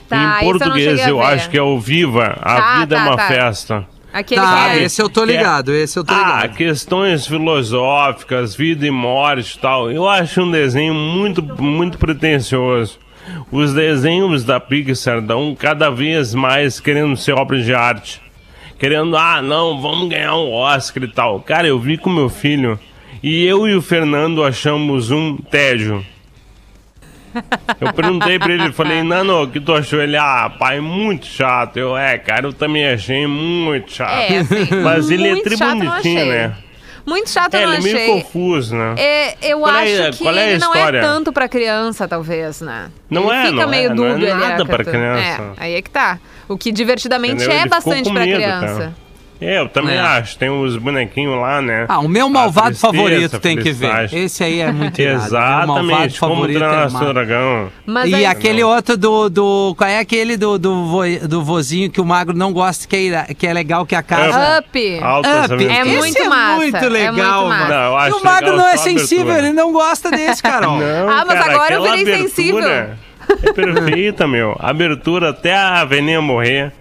Tá, 0.08 0.40
em 0.42 0.46
eu 0.46 0.52
português 0.52 1.08
eu 1.08 1.18
ver. 1.18 1.24
acho 1.26 1.50
que 1.50 1.58
é 1.58 1.62
o 1.62 1.80
Viva. 1.80 2.38
A 2.42 2.56
Tá, 2.62 2.80
vida 2.80 2.96
tá, 2.96 3.02
é 3.02 3.08
uma 3.08 3.18
tá. 3.18 3.28
festa. 3.28 3.88
Aquele 4.14 4.42
Tá, 4.42 4.70
que 4.70 4.78
é... 4.78 4.84
esse 4.84 5.02
eu 5.02 5.10
tô 5.10 5.26
ligado, 5.26 5.74
esse 5.74 5.98
eu 5.98 6.04
tô 6.04 6.14
Ah, 6.14 6.42
ligado. 6.44 6.56
questões 6.56 7.26
filosóficas, 7.26 8.54
vida 8.56 8.86
e 8.86 8.92
morte 8.92 9.56
e 9.56 9.60
tal. 9.60 9.90
Eu 9.92 10.08
acho 10.08 10.42
um 10.44 10.52
desenho 10.52 10.94
muito, 10.94 11.42
muito 11.42 11.98
pretensioso. 11.98 13.00
Os 13.52 13.74
desenhos 13.74 14.44
da 14.44 14.60
Pixar 14.60 15.20
dão 15.22 15.56
cada 15.58 15.90
vez 15.90 16.36
mais 16.36 16.80
querendo 16.80 17.16
ser 17.18 17.32
obras 17.34 17.66
de 17.66 17.74
arte. 17.74 18.22
Querendo, 18.84 19.16
ah, 19.16 19.42
não, 19.42 19.82
vamos 19.82 20.10
ganhar 20.10 20.36
um 20.36 20.52
Oscar 20.52 21.02
e 21.04 21.08
tal. 21.08 21.40
Cara, 21.40 21.66
eu 21.66 21.80
vi 21.80 21.98
com 21.98 22.10
meu 22.10 22.28
filho 22.28 22.78
e 23.24 23.46
eu 23.46 23.66
e 23.66 23.74
o 23.76 23.82
Fernando 23.82 24.44
achamos 24.44 25.10
um 25.10 25.38
tédio. 25.38 26.06
Eu 27.80 27.94
perguntei 27.94 28.38
pra 28.38 28.52
ele, 28.52 28.74
falei, 28.74 29.02
Nano, 29.02 29.44
o 29.44 29.48
que 29.48 29.62
tu 29.62 29.74
achou? 29.74 30.02
Ele, 30.02 30.18
ah, 30.18 30.52
pai, 30.60 30.82
muito 30.82 31.26
chato. 31.26 31.78
Eu, 31.78 31.96
é, 31.96 32.18
cara, 32.18 32.48
eu 32.48 32.52
também 32.52 32.86
achei 32.86 33.26
muito 33.26 33.90
chato. 33.94 34.12
É, 34.34 34.40
assim, 34.40 34.68
Mas 34.84 35.10
ele 35.10 35.30
é 35.30 35.32
muito 35.32 35.44
tri 35.46 35.56
chato 35.58 35.70
eu 35.70 35.76
não 35.78 35.86
bonitinho, 35.90 36.20
achei. 36.20 36.30
né? 36.34 36.56
Muito 37.06 37.30
chato 37.30 37.54
É, 37.54 37.64
eu 37.64 37.68
não 37.68 37.76
ele 37.76 37.80
é 37.80 37.84
meio 37.86 37.96
achei. 37.96 38.22
confuso, 38.22 38.76
né? 38.76 38.96
É, 38.98 39.36
eu 39.50 39.60
Qual 39.62 39.74
é- 39.78 40.08
acho 40.10 40.18
que 40.18 40.24
qual 40.26 40.36
é 40.36 40.50
ele 40.50 40.60
não 40.60 40.76
é 40.76 40.92
tanto 41.00 41.32
pra 41.32 41.48
criança, 41.48 42.06
talvez, 42.06 42.60
né? 42.60 42.90
Não 43.10 43.34
ele 43.34 43.34
é, 43.34 43.46
fica 43.46 43.62
não 43.62 43.70
meio 43.70 43.92
é, 43.92 43.94
não 43.94 44.06
é 44.06 44.14
dúbio 44.14 44.36
nada 44.36 44.64
a 44.64 44.66
pra 44.66 44.84
criança. 44.84 45.42
É, 45.58 45.64
aí 45.64 45.74
é 45.76 45.82
que 45.82 45.90
tá. 45.90 46.20
O 46.48 46.58
que 46.58 46.72
divertidamente 46.72 47.36
Entendeu? 47.36 47.56
é 47.58 47.62
Ele 47.62 47.70
bastante 47.70 48.12
pra 48.12 48.26
medo, 48.26 48.36
criança. 48.36 48.66
cara. 48.68 49.04
É, 49.42 49.60
eu 49.60 49.68
também 49.68 49.96
É. 49.96 50.00
acho. 50.00 50.38
Tem 50.38 50.50
os 50.50 50.78
bonequinhos 50.78 51.36
lá, 51.38 51.62
né? 51.62 51.86
Ah, 51.90 52.00
o 52.00 52.08
meu 52.08 52.30
malvado 52.30 52.68
tristeza, 52.68 52.94
favorito 52.94 53.40
tem 53.42 53.58
que 53.58 53.74
ver. 53.74 54.14
Esse 54.14 54.42
aí 54.42 54.62
é 54.62 54.72
muito 54.72 54.98
irado. 55.02 55.20
Meu 55.28 55.32
malvado 55.68 55.84
Exatamente, 55.84 56.20
como 56.20 56.36
favorito 56.36 56.64
é 56.64 57.14
dragão. 57.14 57.70
Mas 57.86 58.10
e 58.10 58.16
aí, 58.16 58.26
aquele 58.26 58.64
outro 58.64 58.96
do, 58.96 59.30
do. 59.30 59.76
Qual 59.78 59.90
é 59.90 60.00
aquele 60.00 60.38
do, 60.38 60.58
do, 60.58 60.86
vo- 60.86 61.28
do 61.28 61.44
vozinho 61.44 61.92
que 61.92 62.00
o 62.00 62.06
magro 62.06 62.34
não 62.38 62.54
gosta, 62.54 62.88
que 62.88 62.96
é, 62.96 63.02
ira- 63.02 63.28
que 63.38 63.46
é 63.46 63.52
legal, 63.52 63.86
que 63.86 63.96
a 63.96 64.04
casa. 64.04 64.60
Up. 64.60 64.70
Up. 64.70 65.28
aventuras. 65.28 65.62
É 65.78 65.82
Esse 65.82 65.98
muito 65.98 66.18
é 66.20 66.30
massa, 66.30 66.56
muito 66.56 66.78
é 66.78 66.90
legal, 66.90 67.14
muito 67.14 67.24
massa. 67.50 67.64
mano. 67.66 67.70
Não, 67.70 67.84
eu 67.92 67.98
acho 67.98 68.10
e 68.16 68.22
o 68.22 68.24
magro 68.24 68.52
legal 68.52 68.58
não 68.66 68.68
é 68.70 68.78
sensível, 68.78 69.24
abertura. 69.24 69.48
ele 69.48 69.54
não 69.58 69.74
gosta 69.74 70.10
desse, 70.10 70.42
Carol. 70.42 70.78
Não, 70.80 71.10
Ah, 71.10 71.26
mas 71.28 71.38
cara, 71.40 71.52
agora 71.54 71.74
eu 71.74 71.82
virei 71.84 72.02
abertura 72.04 72.30
sensível. 72.30 72.86
É 73.42 73.54
perfeita, 73.54 74.28
meu. 74.28 74.56
Abertura 74.60 75.30
até 75.30 75.56
a 75.56 75.84
Veninha 75.86 76.22
morrer. 76.22 76.72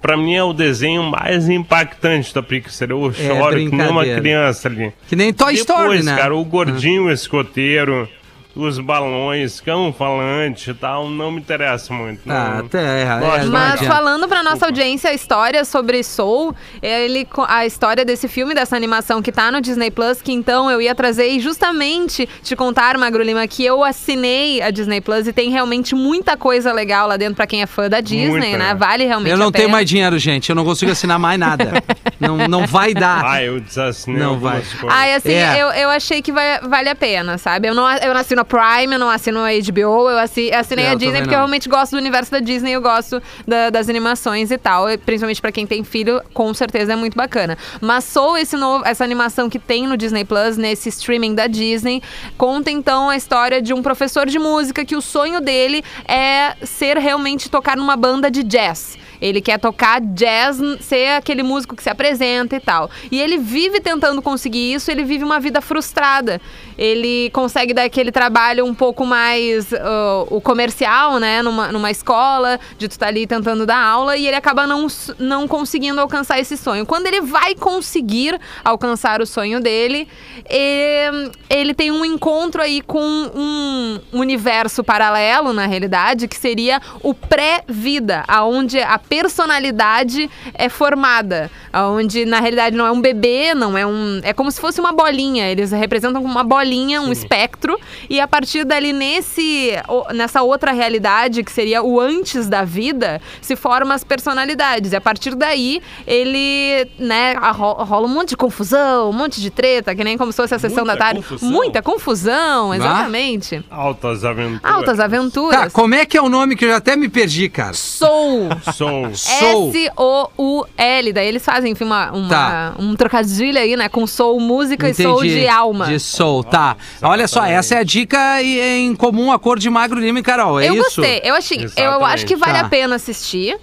Pra 0.00 0.16
mim 0.16 0.34
é 0.34 0.42
o 0.42 0.54
desenho 0.54 1.02
mais 1.02 1.48
impactante 1.48 2.34
da 2.34 2.42
Pixar. 2.42 2.90
Eu 2.90 3.12
choro 3.12 3.56
que 3.56 3.68
nem 3.76 3.88
uma 3.88 4.04
criança 4.04 4.68
ali. 4.68 4.92
Que 5.08 5.14
nem 5.14 5.30
Toy 5.32 5.52
Story, 5.54 5.80
Depois, 5.82 6.04
né? 6.06 6.16
cara, 6.16 6.34
o 6.34 6.42
gordinho 6.44 7.10
escoteiro, 7.10 8.08
os 8.54 8.78
balões, 8.78 9.60
cão 9.60 9.92
falante 9.92 10.70
e 10.70 10.74
tal, 10.74 11.08
não 11.08 11.30
me 11.30 11.38
interessa 11.40 11.92
muito. 11.94 12.20
Ah, 12.28 12.56
não. 12.56 12.66
até 12.66 12.78
é, 12.78 13.02
é, 13.02 13.44
Mas 13.46 13.80
falando 13.80 14.26
pra 14.28 14.42
nossa 14.42 14.66
audiência 14.66 15.10
a 15.10 15.14
história 15.14 15.64
sobre 15.64 16.02
Soul, 16.02 16.54
ele, 16.82 17.26
a 17.46 17.64
história 17.64 18.04
desse 18.04 18.26
filme, 18.26 18.54
dessa 18.54 18.74
animação 18.76 19.22
que 19.22 19.30
tá 19.30 19.52
no 19.52 19.60
Disney 19.60 19.90
Plus, 19.90 20.20
que 20.20 20.32
então 20.32 20.70
eu 20.70 20.80
ia 20.80 20.94
trazer 20.94 21.28
e 21.28 21.38
justamente 21.40 22.28
te 22.42 22.56
contar, 22.56 22.98
Magro 22.98 23.22
Lima, 23.22 23.46
que 23.46 23.64
eu 23.64 23.84
assinei 23.84 24.60
a 24.60 24.70
Disney 24.70 25.00
Plus 25.00 25.26
e 25.28 25.32
tem 25.32 25.50
realmente 25.50 25.94
muita 25.94 26.36
coisa 26.36 26.72
legal 26.72 27.06
lá 27.06 27.16
dentro 27.16 27.36
pra 27.36 27.46
quem 27.46 27.62
é 27.62 27.66
fã 27.66 27.88
da 27.88 28.00
Disney, 28.00 28.28
Muita, 28.30 28.58
né? 28.58 28.74
Vale 28.74 29.04
realmente 29.04 29.30
Eu 29.30 29.38
não 29.38 29.48
a 29.48 29.52
tenho 29.52 29.66
pena. 29.66 29.76
mais 29.76 29.88
dinheiro, 29.88 30.18
gente. 30.18 30.50
Eu 30.50 30.56
não 30.56 30.64
consigo 30.64 30.90
assinar 30.90 31.18
mais 31.18 31.38
nada. 31.38 31.72
não, 32.18 32.36
não 32.48 32.66
vai 32.66 32.94
dar. 32.94 33.24
Ah, 33.24 33.42
eu 33.42 33.60
desassinei 33.60 34.20
Não 34.20 34.38
vai. 34.38 34.60
coisas. 34.60 34.74
Ai, 34.88 35.14
assim, 35.14 35.32
É. 35.32 35.62
eu, 35.62 35.68
eu 35.68 35.90
achei 35.90 36.20
que 36.20 36.32
vai, 36.32 36.60
vale 36.60 36.88
a 36.88 36.94
pena, 36.96 37.38
sabe? 37.38 37.68
Eu 37.68 37.74
não, 37.74 37.88
eu 37.98 38.12
não 38.12 38.20
assino 38.40 38.42
a 38.42 38.44
Prime, 38.44 38.92
eu 38.94 38.98
não 38.98 39.10
assino 39.10 39.40
a 39.40 39.50
HBO, 39.52 40.08
eu 40.10 40.18
assi- 40.18 40.52
assinei 40.52 40.84
É, 40.86 40.88
a 40.88 40.92
eu 40.92 40.98
Disney 40.98 41.20
porque 41.20 41.34
eu 41.34 41.38
realmente 41.38 41.68
gosto 41.68 41.92
do 41.92 41.98
universo 41.98 42.30
da 42.30 42.40
Disney, 42.40 42.72
eu 42.72 42.80
gosto 42.80 43.22
da- 43.46 43.70
das 43.70 43.88
animações 43.88 44.50
e 44.50 44.58
tal. 44.58 44.86
Principalmente 45.04 45.40
pra 45.40 45.52
quem 45.52 45.66
tem 45.66 45.84
filho, 45.84 46.20
com 46.32 46.52
certeza 46.54 46.92
é 46.92 46.96
muito 46.96 47.16
bacana. 47.16 47.56
Mas 47.80 48.04
Soul, 48.04 48.36
esse 48.38 48.56
novo, 48.56 48.84
essa 48.86 49.04
animação 49.04 49.48
que 49.48 49.58
tem 49.58 49.86
no 49.86 49.96
Disney 49.96 50.24
Plus, 50.24 50.56
nesse 50.56 50.88
streaming 50.88 51.34
da 51.34 51.46
Disney, 51.46 52.02
conta 52.36 52.70
então 52.70 53.10
a 53.10 53.16
história 53.16 53.60
de 53.60 53.72
um 53.74 53.82
professor 53.82 54.26
de 54.26 54.38
música 54.38 54.84
que 54.84 54.96
o 54.96 55.00
sonho 55.02 55.40
dele 55.40 55.82
é 56.08 56.54
ser 56.64 56.96
realmente 56.98 57.50
tocar 57.50 57.76
numa 57.76 57.96
banda 57.96 58.30
de 58.30 58.42
jazz. 58.42 58.98
Ele 59.20 59.40
quer 59.40 59.58
tocar 59.58 60.00
jazz, 60.00 60.58
ser 60.80 61.16
aquele 61.16 61.42
músico 61.42 61.76
que 61.76 61.82
se 61.82 61.90
apresenta 61.90 62.56
e 62.56 62.60
tal. 62.60 62.90
E 63.10 63.20
ele 63.20 63.38
vive 63.38 63.80
tentando 63.80 64.22
conseguir 64.22 64.72
isso, 64.72 64.90
ele 64.90 65.04
vive 65.04 65.24
uma 65.24 65.38
vida 65.38 65.60
frustrada. 65.60 66.40
Ele 66.78 67.30
consegue 67.30 67.74
dar 67.74 67.84
aquele 67.84 68.10
trabalho 68.10 68.64
um 68.64 68.74
pouco 68.74 69.04
mais 69.04 69.72
ah, 69.72 70.24
o 70.30 70.40
comercial, 70.40 71.18
né? 71.18 71.42
Numa, 71.42 71.70
numa 71.70 71.90
escola, 71.90 72.58
de 72.78 72.88
tu 72.88 72.98
tá 72.98 73.08
ali 73.08 73.26
tentando 73.26 73.66
dar 73.66 73.78
aula, 73.78 74.16
e 74.16 74.26
ele 74.26 74.36
acaba 74.36 74.66
não, 74.66 74.86
não 75.18 75.46
conseguindo 75.46 76.00
alcançar 76.00 76.38
esse 76.38 76.56
sonho. 76.56 76.86
Quando 76.86 77.06
ele 77.06 77.20
vai 77.20 77.54
conseguir 77.54 78.38
alcançar 78.64 79.20
o 79.20 79.26
sonho 79.26 79.60
dele, 79.60 80.08
eh, 80.48 81.30
ele 81.48 81.74
tem 81.74 81.90
um 81.90 82.04
encontro 82.04 82.62
aí 82.62 82.80
com 82.80 83.00
um 83.00 84.00
universo 84.12 84.82
paralelo, 84.82 85.52
na 85.52 85.66
realidade, 85.66 86.28
que 86.28 86.36
seria 86.36 86.80
o 87.02 87.12
pré-vida, 87.12 88.24
aonde 88.26 88.80
a 88.80 88.98
personalidade 89.10 90.30
é 90.54 90.68
formada, 90.68 91.50
aonde 91.72 92.24
na 92.24 92.40
realidade 92.40 92.76
não 92.76 92.86
é 92.86 92.90
um 92.92 93.00
bebê, 93.00 93.54
não 93.54 93.76
é 93.76 93.86
um, 93.86 94.20
é 94.22 94.32
como 94.32 94.50
se 94.50 94.60
fosse 94.60 94.80
uma 94.80 94.92
bolinha. 94.92 95.48
Eles 95.48 95.70
representam 95.72 96.20
como 96.22 96.32
uma 96.32 96.44
bolinha, 96.44 97.00
um 97.00 97.12
espectro, 97.12 97.78
e 98.08 98.20
a 98.20 98.26
partir 98.28 98.64
dali 98.64 98.92
nesse 98.92 99.72
nessa 100.14 100.42
outra 100.42 100.72
realidade 100.72 101.42
que 101.42 101.52
seria 101.52 101.82
o 101.82 102.00
antes 102.00 102.48
da 102.48 102.64
vida, 102.64 103.20
se 103.40 103.56
formam 103.56 103.94
as 103.94 104.04
personalidades. 104.04 104.92
E 104.92 104.96
a 104.96 105.00
partir 105.00 105.34
daí 105.34 105.80
ele, 106.06 106.86
né, 106.98 107.34
rola 107.34 108.06
um 108.06 108.10
monte 108.10 108.30
de 108.30 108.36
confusão, 108.36 109.10
um 109.10 109.12
monte 109.12 109.40
de 109.40 109.50
treta, 109.50 109.94
que 109.94 110.04
nem 110.04 110.16
como 110.16 110.32
se 110.32 110.36
fosse 110.36 110.54
a 110.54 110.58
sessão 110.58 110.84
Muita 110.84 110.98
da 110.98 111.04
tarde. 111.04 111.20
confusão. 111.22 111.50
Muita 111.50 111.82
confusão, 111.82 112.74
exatamente. 112.74 113.64
Altas 113.70 114.24
aventuras. 114.24 114.60
Altas 114.74 114.96
Tá, 115.00 115.04
aventuras. 115.04 115.72
como 115.72 115.94
é 115.94 116.04
que 116.04 116.16
é 116.16 116.22
o 116.22 116.28
nome 116.28 116.54
que 116.56 116.64
eu 116.64 116.68
já 116.70 116.76
até 116.76 116.94
me 116.96 117.08
perdi, 117.08 117.48
cara? 117.48 117.72
Soul. 117.74 118.48
Sou. 118.74 119.14
Soul. 119.14 119.72
S-O-U-L. 119.74 121.12
Daí 121.12 121.26
eles 121.28 121.44
fazem, 121.44 121.59
enfim, 121.64 121.84
uma, 121.84 122.10
uma- 122.12 122.28
Tá. 122.28 122.74
um 122.78 122.94
trocadilho 122.96 123.58
aí, 123.58 123.76
né? 123.76 123.88
Com 123.88 124.06
soul 124.06 124.40
música 124.40 124.88
e 124.88 124.94
soul 124.94 125.22
de 125.22 125.46
alma. 125.48 125.86
De 125.86 125.98
soul, 126.00 126.42
tá. 126.44 126.76
Olha 127.02 127.26
só, 127.28 127.44
essa 127.44 127.74
é 127.74 127.78
a 127.78 127.82
dica 127.82 128.42
e- 128.42 128.60
em 128.60 128.94
comum 128.94 129.30
acordo 129.32 129.60
de 129.60 129.70
Magro 129.70 129.98
Lima 130.00 130.18
e 130.18 130.22
Carol, 130.22 130.60
é 130.60 130.68
eu 130.68 130.74
isso? 130.74 130.84
gostei. 131.00 131.20
Eu, 131.24 131.34
achei, 131.34 131.66
eu 131.76 132.04
acho 132.04 132.26
que 132.26 132.36
vale 132.36 132.58
Tá. 132.58 132.66
a 132.66 132.68
pena 132.68 132.96
assistir. 132.96 133.56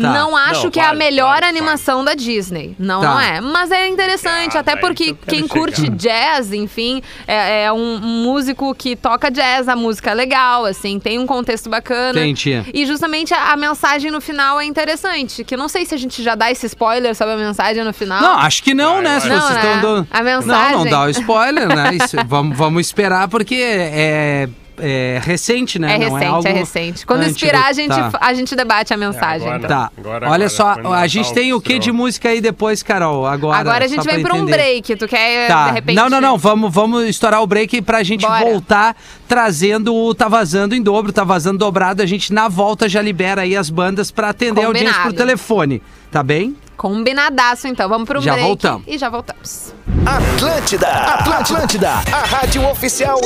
Tá. 0.00 0.12
Não 0.12 0.36
acho 0.36 0.64
Não, 0.64 0.70
que 0.70 0.80
é 0.80 0.82
a 0.82 0.86
vale, 0.86 0.98
melhor 0.98 1.34
vale, 1.40 1.46
animação 1.46 2.04
da 2.04 2.14
Disney. 2.14 2.74
Não, 2.78 3.00
Tá. 3.00 3.08
não 3.10 3.20
é. 3.20 3.40
Mas 3.40 3.70
é 3.70 3.86
interessante, 3.88 4.56
Ah, 4.56 4.60
até 4.60 4.76
porque 4.76 5.06
que 5.06 5.14
quero 5.14 5.26
quem 5.26 5.42
chegar. 5.42 5.54
curte 5.54 5.88
jazz, 5.90 6.52
enfim, 6.52 7.02
é, 7.26 7.64
é 7.64 7.72
um 7.72 7.98
músico 7.98 8.74
que 8.74 8.96
toca 8.96 9.30
jazz, 9.30 9.68
a 9.68 9.76
música 9.76 10.10
é 10.10 10.14
legal, 10.14 10.64
assim, 10.64 10.98
tem 10.98 11.18
um 11.18 11.26
contexto 11.26 11.68
bacana. 11.68 12.20
Entendi. 12.20 12.62
E 12.72 12.86
justamente 12.86 13.34
a, 13.34 13.52
a 13.52 13.56
mensagem 13.56 14.10
no 14.10 14.20
final 14.20 14.60
é 14.60 14.64
interessante. 14.64 15.44
Que 15.44 15.54
eu 15.54 15.58
não 15.58 15.68
sei 15.68 15.84
se 15.84 15.94
a 15.94 15.98
gente 15.98 16.22
já 16.22 16.34
dá 16.34 16.50
esse 16.50 16.66
spoiler 16.66 17.14
sobre 17.14 17.34
a 17.34 17.36
mensagem 17.36 17.84
no 17.84 17.92
final. 17.92 18.20
Não, 18.22 18.38
acho 18.38 18.62
que 18.62 18.74
não, 18.74 18.94
Vai, 18.94 19.02
né? 19.02 19.10
vai. 19.10 19.20
Se 19.20 19.28
Não, 19.28 19.40
vocês 19.40 19.54
né? 19.54 19.74
estão 19.74 19.80
dando. 19.80 20.08
A 20.10 20.22
Não, 20.22 20.24
não 20.30 20.40
mensagem. 20.40 20.90
dá 20.90 21.02
o 21.02 21.08
spoiler, 21.10 21.68
né? 21.68 21.94
Isso, 21.94 22.16
vamos, 22.26 22.56
vamos 22.56 22.86
esperar 22.86 23.28
porque 23.28 23.54
é, 23.56 24.48
é 24.82 25.20
recente, 25.22 25.78
né? 25.78 25.94
É 25.94 25.98
Não 25.98 26.12
recente, 26.14 26.24
algo 26.32 26.48
é 26.48 26.52
recente. 26.52 27.06
Quando 27.06 27.20
antigo. 27.20 27.36
inspirar, 27.36 27.66
a 27.66 27.72
gente, 27.72 27.88
Tá. 27.94 28.10
a 28.20 28.34
gente 28.34 28.54
debate 28.56 28.92
a 28.92 28.96
mensagem. 28.96 29.46
agora- 29.48 29.58
então. 29.58 29.68
Tá. 29.68 29.90
Agora, 29.98 30.26
Olha 30.30 30.46
agora, 30.46 30.48
só, 30.48 30.74
a 30.94 31.06
gente 31.06 31.32
tem 31.32 31.52
o 31.52 31.60
que 31.60 31.78
de 31.78 31.92
música 31.92 32.28
aí 32.28 32.40
depois, 32.40 32.82
Carol? 32.82 33.26
Agora. 33.26 33.58
Agora 33.58 33.84
a 33.84 33.88
gente 33.88 34.04
vem 34.04 34.22
pra 34.22 34.34
um 34.34 34.44
break. 34.44 34.96
Tu 34.96 35.06
quer, 35.08 35.48
Tá. 35.48 35.68
de 35.68 35.72
repente... 35.74 35.96
Não, 35.96 36.08
não, 36.08 36.20
não. 36.20 36.36
Vamos, 36.38 36.72
vamos 36.72 37.04
estourar 37.08 37.42
o 37.42 37.46
break 37.46 37.82
pra 37.82 38.02
gente 38.02 38.22
Bora. 38.26 38.40
voltar 38.44 38.96
trazendo 39.28 39.94
o 39.94 40.14
Tá 40.14 40.28
Vazando 40.28 40.74
em 40.74 40.82
dobro, 40.82 41.12
Tá 41.12 41.24
Vazando 41.24 41.58
dobrado. 41.58 42.02
A 42.02 42.06
gente, 42.06 42.32
na 42.32 42.48
volta, 42.48 42.88
já 42.88 43.00
libera 43.02 43.42
aí 43.42 43.56
as 43.56 43.70
bandas 43.70 44.10
pra 44.10 44.30
atender 44.30 44.62
a 44.62 44.66
audiência 44.66 44.92
por 44.94 45.02
Combinado. 45.02 45.16
telefone. 45.16 45.82
Tá 46.10 46.22
bem? 46.22 46.56
Combinadaço, 46.76 47.68
então. 47.68 47.88
Vamos 47.88 48.06
pro 48.08 48.20
Já 48.20 48.32
break. 48.32 48.46
voltamos. 48.46 48.82
E 48.86 48.96
já 48.98 49.08
voltamos. 49.08 49.74
Atlântida, 50.06 50.88
Atlântida, 50.88 51.90
a 51.90 52.24
rádio 52.26 52.66
oficial. 52.68 53.20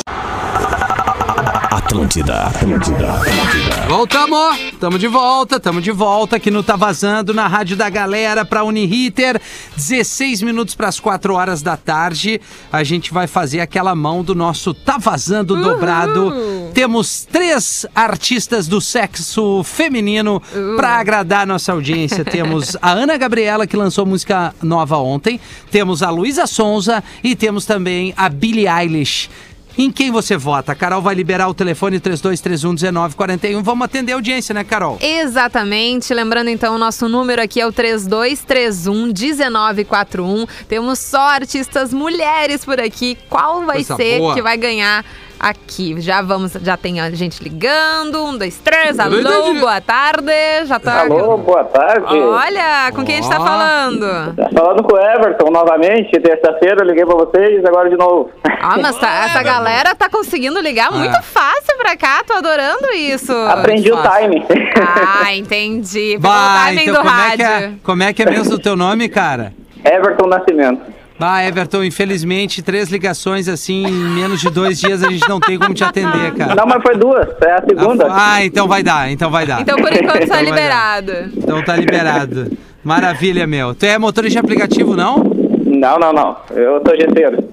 Atlântida, 1.74 2.42
Atlântida, 2.42 3.14
Atlântida. 3.14 3.86
Voltamos! 3.88 4.56
Tamo 4.78 4.96
de 4.96 5.08
volta, 5.08 5.58
tamo 5.58 5.80
de 5.80 5.90
volta 5.90 6.36
aqui 6.36 6.48
no 6.48 6.62
Tá 6.62 6.76
Vazando, 6.76 7.34
na 7.34 7.48
Rádio 7.48 7.76
da 7.76 7.90
Galera, 7.90 8.44
pra 8.44 8.62
Uniriter. 8.62 9.40
16 9.74 10.42
minutos 10.42 10.76
pras 10.76 11.00
4 11.00 11.34
horas 11.34 11.62
da 11.62 11.76
tarde. 11.76 12.40
A 12.72 12.84
gente 12.84 13.12
vai 13.12 13.26
fazer 13.26 13.58
aquela 13.58 13.92
mão 13.92 14.22
do 14.22 14.36
nosso 14.36 14.72
Tá 14.72 14.98
Vazando 14.98 15.60
dobrado. 15.60 16.32
Temos 16.72 17.24
três 17.24 17.84
artistas 17.92 18.68
do 18.68 18.80
sexo 18.80 19.64
feminino 19.64 20.40
pra 20.76 21.00
agradar 21.00 21.44
nossa 21.44 21.72
audiência. 21.72 22.22
Temos 22.24 22.76
a 22.80 22.92
Ana 22.92 23.16
Gabriela, 23.16 23.66
que 23.66 23.76
lançou 23.76 24.06
música 24.06 24.54
nova 24.62 24.96
ontem. 24.98 25.40
Temos 25.72 26.04
a 26.04 26.10
Luísa 26.10 26.46
Sonza 26.46 27.02
e 27.22 27.34
temos 27.34 27.66
também 27.66 28.14
a 28.16 28.28
Billie 28.28 28.68
Eilish. 28.68 29.28
Em 29.76 29.90
quem 29.90 30.10
você 30.12 30.36
vota? 30.36 30.70
A 30.72 30.74
Carol 30.74 31.02
vai 31.02 31.14
liberar 31.14 31.48
o 31.48 31.54
telefone 31.54 31.98
32311941. 31.98 33.60
Vamos 33.62 33.84
atender 33.84 34.12
a 34.12 34.14
audiência, 34.14 34.54
né, 34.54 34.62
Carol? 34.62 34.98
Exatamente. 35.00 36.14
Lembrando 36.14 36.48
então, 36.48 36.76
o 36.76 36.78
nosso 36.78 37.08
número 37.08 37.42
aqui 37.42 37.60
é 37.60 37.66
o 37.66 37.72
3231-1941. 37.72 40.48
Temos 40.68 40.98
só 41.00 41.30
artistas 41.30 41.92
mulheres 41.92 42.64
por 42.64 42.80
aqui. 42.80 43.18
Qual 43.28 43.62
vai 43.62 43.76
Coisa 43.76 43.96
ser 43.96 44.18
boa. 44.18 44.34
que 44.34 44.42
vai 44.42 44.56
ganhar 44.56 45.04
aqui? 45.38 46.00
Já 46.00 46.22
vamos, 46.22 46.52
já 46.62 46.76
tem 46.76 47.00
a 47.00 47.10
gente 47.10 47.42
ligando. 47.42 48.24
Um, 48.24 48.36
dois, 48.38 48.56
três. 48.58 48.98
Alô, 48.98 49.54
boa 49.54 49.80
tarde. 49.80 50.32
Já 50.66 50.78
tá. 50.78 51.00
Alô, 51.02 51.36
boa 51.38 51.64
tarde. 51.64 52.06
Olha, 52.18 52.90
com 52.94 53.04
quem 53.04 53.18
a 53.18 53.22
gente 53.22 53.30
tá 53.30 53.36
falando? 53.40 54.34
Tá 54.36 54.48
falando 54.54 54.82
com 54.82 54.94
o 54.94 54.98
Everton 54.98 55.50
novamente. 55.50 56.10
Terça-feira 56.20 56.82
eu 56.82 56.86
liguei 56.86 57.04
pra 57.04 57.14
vocês, 57.16 57.64
agora 57.64 57.88
de 57.90 57.96
novo. 57.96 58.30
Ah, 58.60 58.76
mas 58.80 58.96
tá- 58.98 59.24
essa 59.26 59.42
galera 59.42 59.94
tá 59.94 60.08
conseguindo 60.08 60.58
ligar 60.60 60.90
muito 60.90 61.16
É. 61.16 61.22
fácil 61.22 61.76
pra 61.76 61.96
cá. 61.96 62.22
Tô 62.26 62.34
adorando 62.34 62.88
isso. 62.94 63.32
Aprendi 63.32 63.92
o 63.92 63.96
time. 64.02 64.44
Ah, 64.76 65.34
entendi. 65.34 66.18
Pegou 66.20 66.30
o 66.30 66.64
timing 66.64 66.82
então 66.82 66.94
do 66.94 66.98
como 66.98 67.10
é, 67.10 67.22
rádio. 67.22 67.36
que 67.36 67.42
é, 67.44 67.72
como 67.82 68.02
é 68.02 68.12
que 68.12 68.22
é 68.22 68.26
mesmo 68.30 68.54
o 68.54 68.58
teu 68.58 68.74
nome, 68.76 69.08
cara? 69.08 69.52
Everton 69.84 70.26
Nascimento. 70.28 70.93
Bah, 71.18 71.44
Everton, 71.44 71.84
infelizmente, 71.84 72.60
três 72.60 72.88
ligações 72.90 73.48
assim, 73.48 73.86
em 73.86 73.92
menos 73.92 74.40
de 74.40 74.50
dois 74.50 74.80
dias 74.80 75.02
a 75.04 75.10
gente 75.10 75.28
não 75.28 75.38
tem 75.38 75.56
como 75.58 75.72
te 75.72 75.84
atender, 75.84 76.34
cara. 76.34 76.54
Não, 76.56 76.66
mas 76.66 76.82
foi 76.82 76.96
duas. 76.96 77.28
É 77.40 77.52
a 77.52 77.62
segunda. 77.68 78.06
Ah, 78.10 78.44
então 78.44 78.66
vai 78.66 78.82
dar, 78.82 79.10
então 79.10 79.30
vai 79.30 79.46
dar. 79.46 79.60
Então, 79.60 79.76
por 79.76 79.92
enquanto, 79.92 80.12
tá 80.12 80.22
Então 80.24 80.28
vai 80.28 80.44
dar. 80.44 80.50
liberado. 80.50 81.12
Então 81.36 81.62
tá 81.62 81.76
liberado. 81.76 82.58
Maravilha, 82.82 83.46
meu. 83.46 83.74
Tu 83.74 83.86
é 83.86 83.96
motorista 83.98 84.40
de 84.40 84.44
aplicativo, 84.44 84.96
não? 84.96 85.18
Não, 85.64 85.98
não, 85.98 86.12
não. 86.12 86.36
Eu 86.50 86.82
sou 86.86 86.96
gesseiro. 86.96 87.48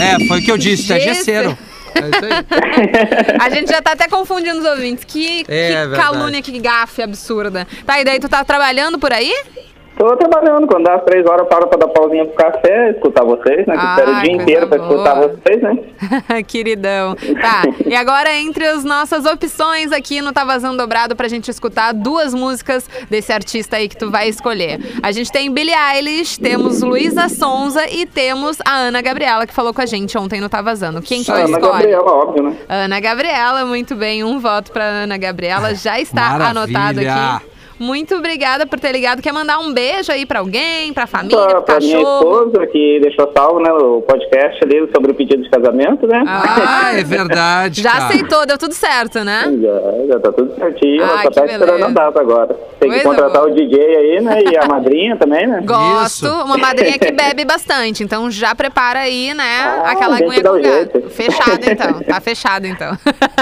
É, 0.00 0.26
foi 0.26 0.40
o 0.40 0.42
que 0.42 0.50
eu 0.50 0.58
disse, 0.58 0.86
tu 0.88 0.92
é 0.92 1.00
Gesseiro. 1.00 1.56
É 1.94 2.00
isso 2.00 2.24
aí. 2.24 3.36
A 3.40 3.50
gente 3.50 3.70
já 3.70 3.80
tá 3.80 3.92
até 3.92 4.08
confundindo 4.08 4.58
os 4.58 4.64
ouvintes. 4.64 5.04
Que, 5.04 5.44
É, 5.48 5.86
que 5.86 5.94
calúnia, 5.94 6.42
que 6.42 6.58
gafe 6.58 7.02
absurda. 7.02 7.66
Tá, 7.86 8.00
e 8.00 8.04
daí 8.04 8.18
tu 8.18 8.28
tá 8.28 8.42
trabalhando 8.44 8.98
por 8.98 9.12
aí? 9.12 9.32
Tô 9.96 10.16
trabalhando. 10.16 10.66
Quando 10.66 10.84
dá 10.84 10.94
as 10.94 11.04
três 11.04 11.24
horas, 11.26 11.40
eu 11.40 11.46
paro 11.46 11.68
pra 11.68 11.78
dar 11.78 11.88
pausinha 11.88 12.24
pro 12.24 12.34
café, 12.34 12.90
escutar 12.90 13.24
vocês, 13.24 13.66
né? 13.66 13.76
Que 13.76 13.84
eu 13.84 13.90
espero 13.90 14.10
o 14.12 14.20
dia 14.22 14.32
inteiro 14.32 14.66
pra 14.68 14.78
boa. 14.78 14.90
escutar 14.90 15.14
vocês, 15.20 15.62
né? 15.62 15.78
Queridão. 16.46 17.14
Tá, 17.14 17.62
e 17.86 17.94
agora 17.94 18.34
entre 18.34 18.66
as 18.66 18.84
nossas 18.84 19.24
opções 19.24 19.92
aqui 19.92 20.20
no 20.20 20.32
Tá 20.32 20.44
Vazando 20.44 20.76
Dobrado 20.76 21.14
pra 21.14 21.28
gente 21.28 21.48
escutar 21.50 21.92
duas 21.92 22.34
músicas 22.34 22.88
desse 23.08 23.32
artista 23.32 23.76
aí 23.76 23.88
que 23.88 23.96
tu 23.96 24.10
vai 24.10 24.28
escolher. 24.28 24.80
A 25.02 25.12
gente 25.12 25.30
tem 25.30 25.50
Billie 25.52 25.74
Eilish, 25.74 26.38
temos 26.38 26.82
Luísa 26.82 27.28
Sonza 27.28 27.88
e 27.88 28.04
temos 28.04 28.58
a 28.66 28.74
Ana 28.76 29.00
Gabriela, 29.00 29.46
que 29.46 29.54
falou 29.54 29.72
com 29.72 29.80
a 29.80 29.86
gente 29.86 30.16
ontem 30.18 30.40
no 30.40 30.48
Tá 30.48 30.60
Vazando. 30.60 31.00
Quem 31.02 31.20
que 31.20 31.26
tu 31.26 31.32
Ana 31.32 31.44
escolhe? 31.44 31.72
Gabriela, 31.72 32.12
óbvio, 32.12 32.42
né? 32.42 32.56
Ana 32.68 33.00
Gabriela, 33.00 33.64
muito 33.64 33.94
bem. 33.94 34.24
Um 34.24 34.38
voto 34.40 34.72
pra 34.72 34.84
Ana 34.84 35.16
Gabriela. 35.16 35.74
Já 35.74 36.00
está 36.00 36.36
Maravilha. 36.38 36.50
anotado 36.50 37.00
aqui. 37.00 37.53
Muito 37.78 38.14
obrigada 38.14 38.66
por 38.66 38.78
ter 38.78 38.92
ligado. 38.92 39.20
Quer 39.20 39.32
mandar 39.32 39.58
um 39.58 39.72
beijo 39.72 40.12
aí 40.12 40.24
pra 40.24 40.38
alguém, 40.40 40.92
pra 40.92 41.06
família, 41.06 41.36
Pra, 41.36 41.54
pro 41.54 41.62
pra 41.62 41.78
minha 41.80 41.98
esposa, 41.98 42.66
que 42.68 43.00
deixou 43.00 43.32
salvo, 43.36 43.60
né? 43.60 43.72
O 43.72 44.00
podcast 44.02 44.60
ali 44.64 44.88
sobre 44.94 45.10
o 45.10 45.14
pedido 45.14 45.42
de 45.42 45.50
casamento, 45.50 46.06
né? 46.06 46.22
Ah, 46.26 46.92
é 46.94 47.02
verdade, 47.02 47.82
Já 47.82 47.92
cara. 47.92 48.04
aceitou, 48.06 48.46
deu 48.46 48.56
tudo 48.56 48.74
certo, 48.74 49.24
né? 49.24 49.42
Já, 49.60 50.06
já 50.14 50.20
tá 50.20 50.32
tudo 50.32 50.54
certinho, 50.54 51.02
Ai, 51.04 51.22
só 51.24 51.28
que 51.30 51.34
tá 51.34 51.46
esperando 51.46 51.84
a 51.84 51.88
data 51.88 52.20
agora. 52.20 52.54
Tem 52.78 52.90
que 52.90 53.00
Coisa 53.00 53.04
contratar 53.04 53.42
boa. 53.42 53.52
o 53.52 53.54
DJ 53.54 53.96
aí, 53.96 54.20
né? 54.20 54.42
E 54.52 54.56
a 54.56 54.66
madrinha 54.66 55.16
também, 55.16 55.46
né? 55.46 55.60
Gosto. 55.64 56.26
Isso. 56.26 56.42
Uma 56.44 56.56
madrinha 56.56 56.98
que 56.98 57.10
bebe 57.12 57.44
bastante. 57.44 58.02
Então 58.04 58.30
já 58.30 58.54
prepara 58.54 59.00
aí, 59.00 59.34
né? 59.34 59.62
Ah, 59.64 59.90
aquela 59.92 60.14
a 60.14 60.18
aguinha 60.18 60.42
com 60.42 60.50
um 60.50 60.62
gato. 60.62 61.10
Fechado 61.10 61.60
então. 61.70 62.00
Tá 62.02 62.20
fechado 62.22 62.66
então. 62.66 62.96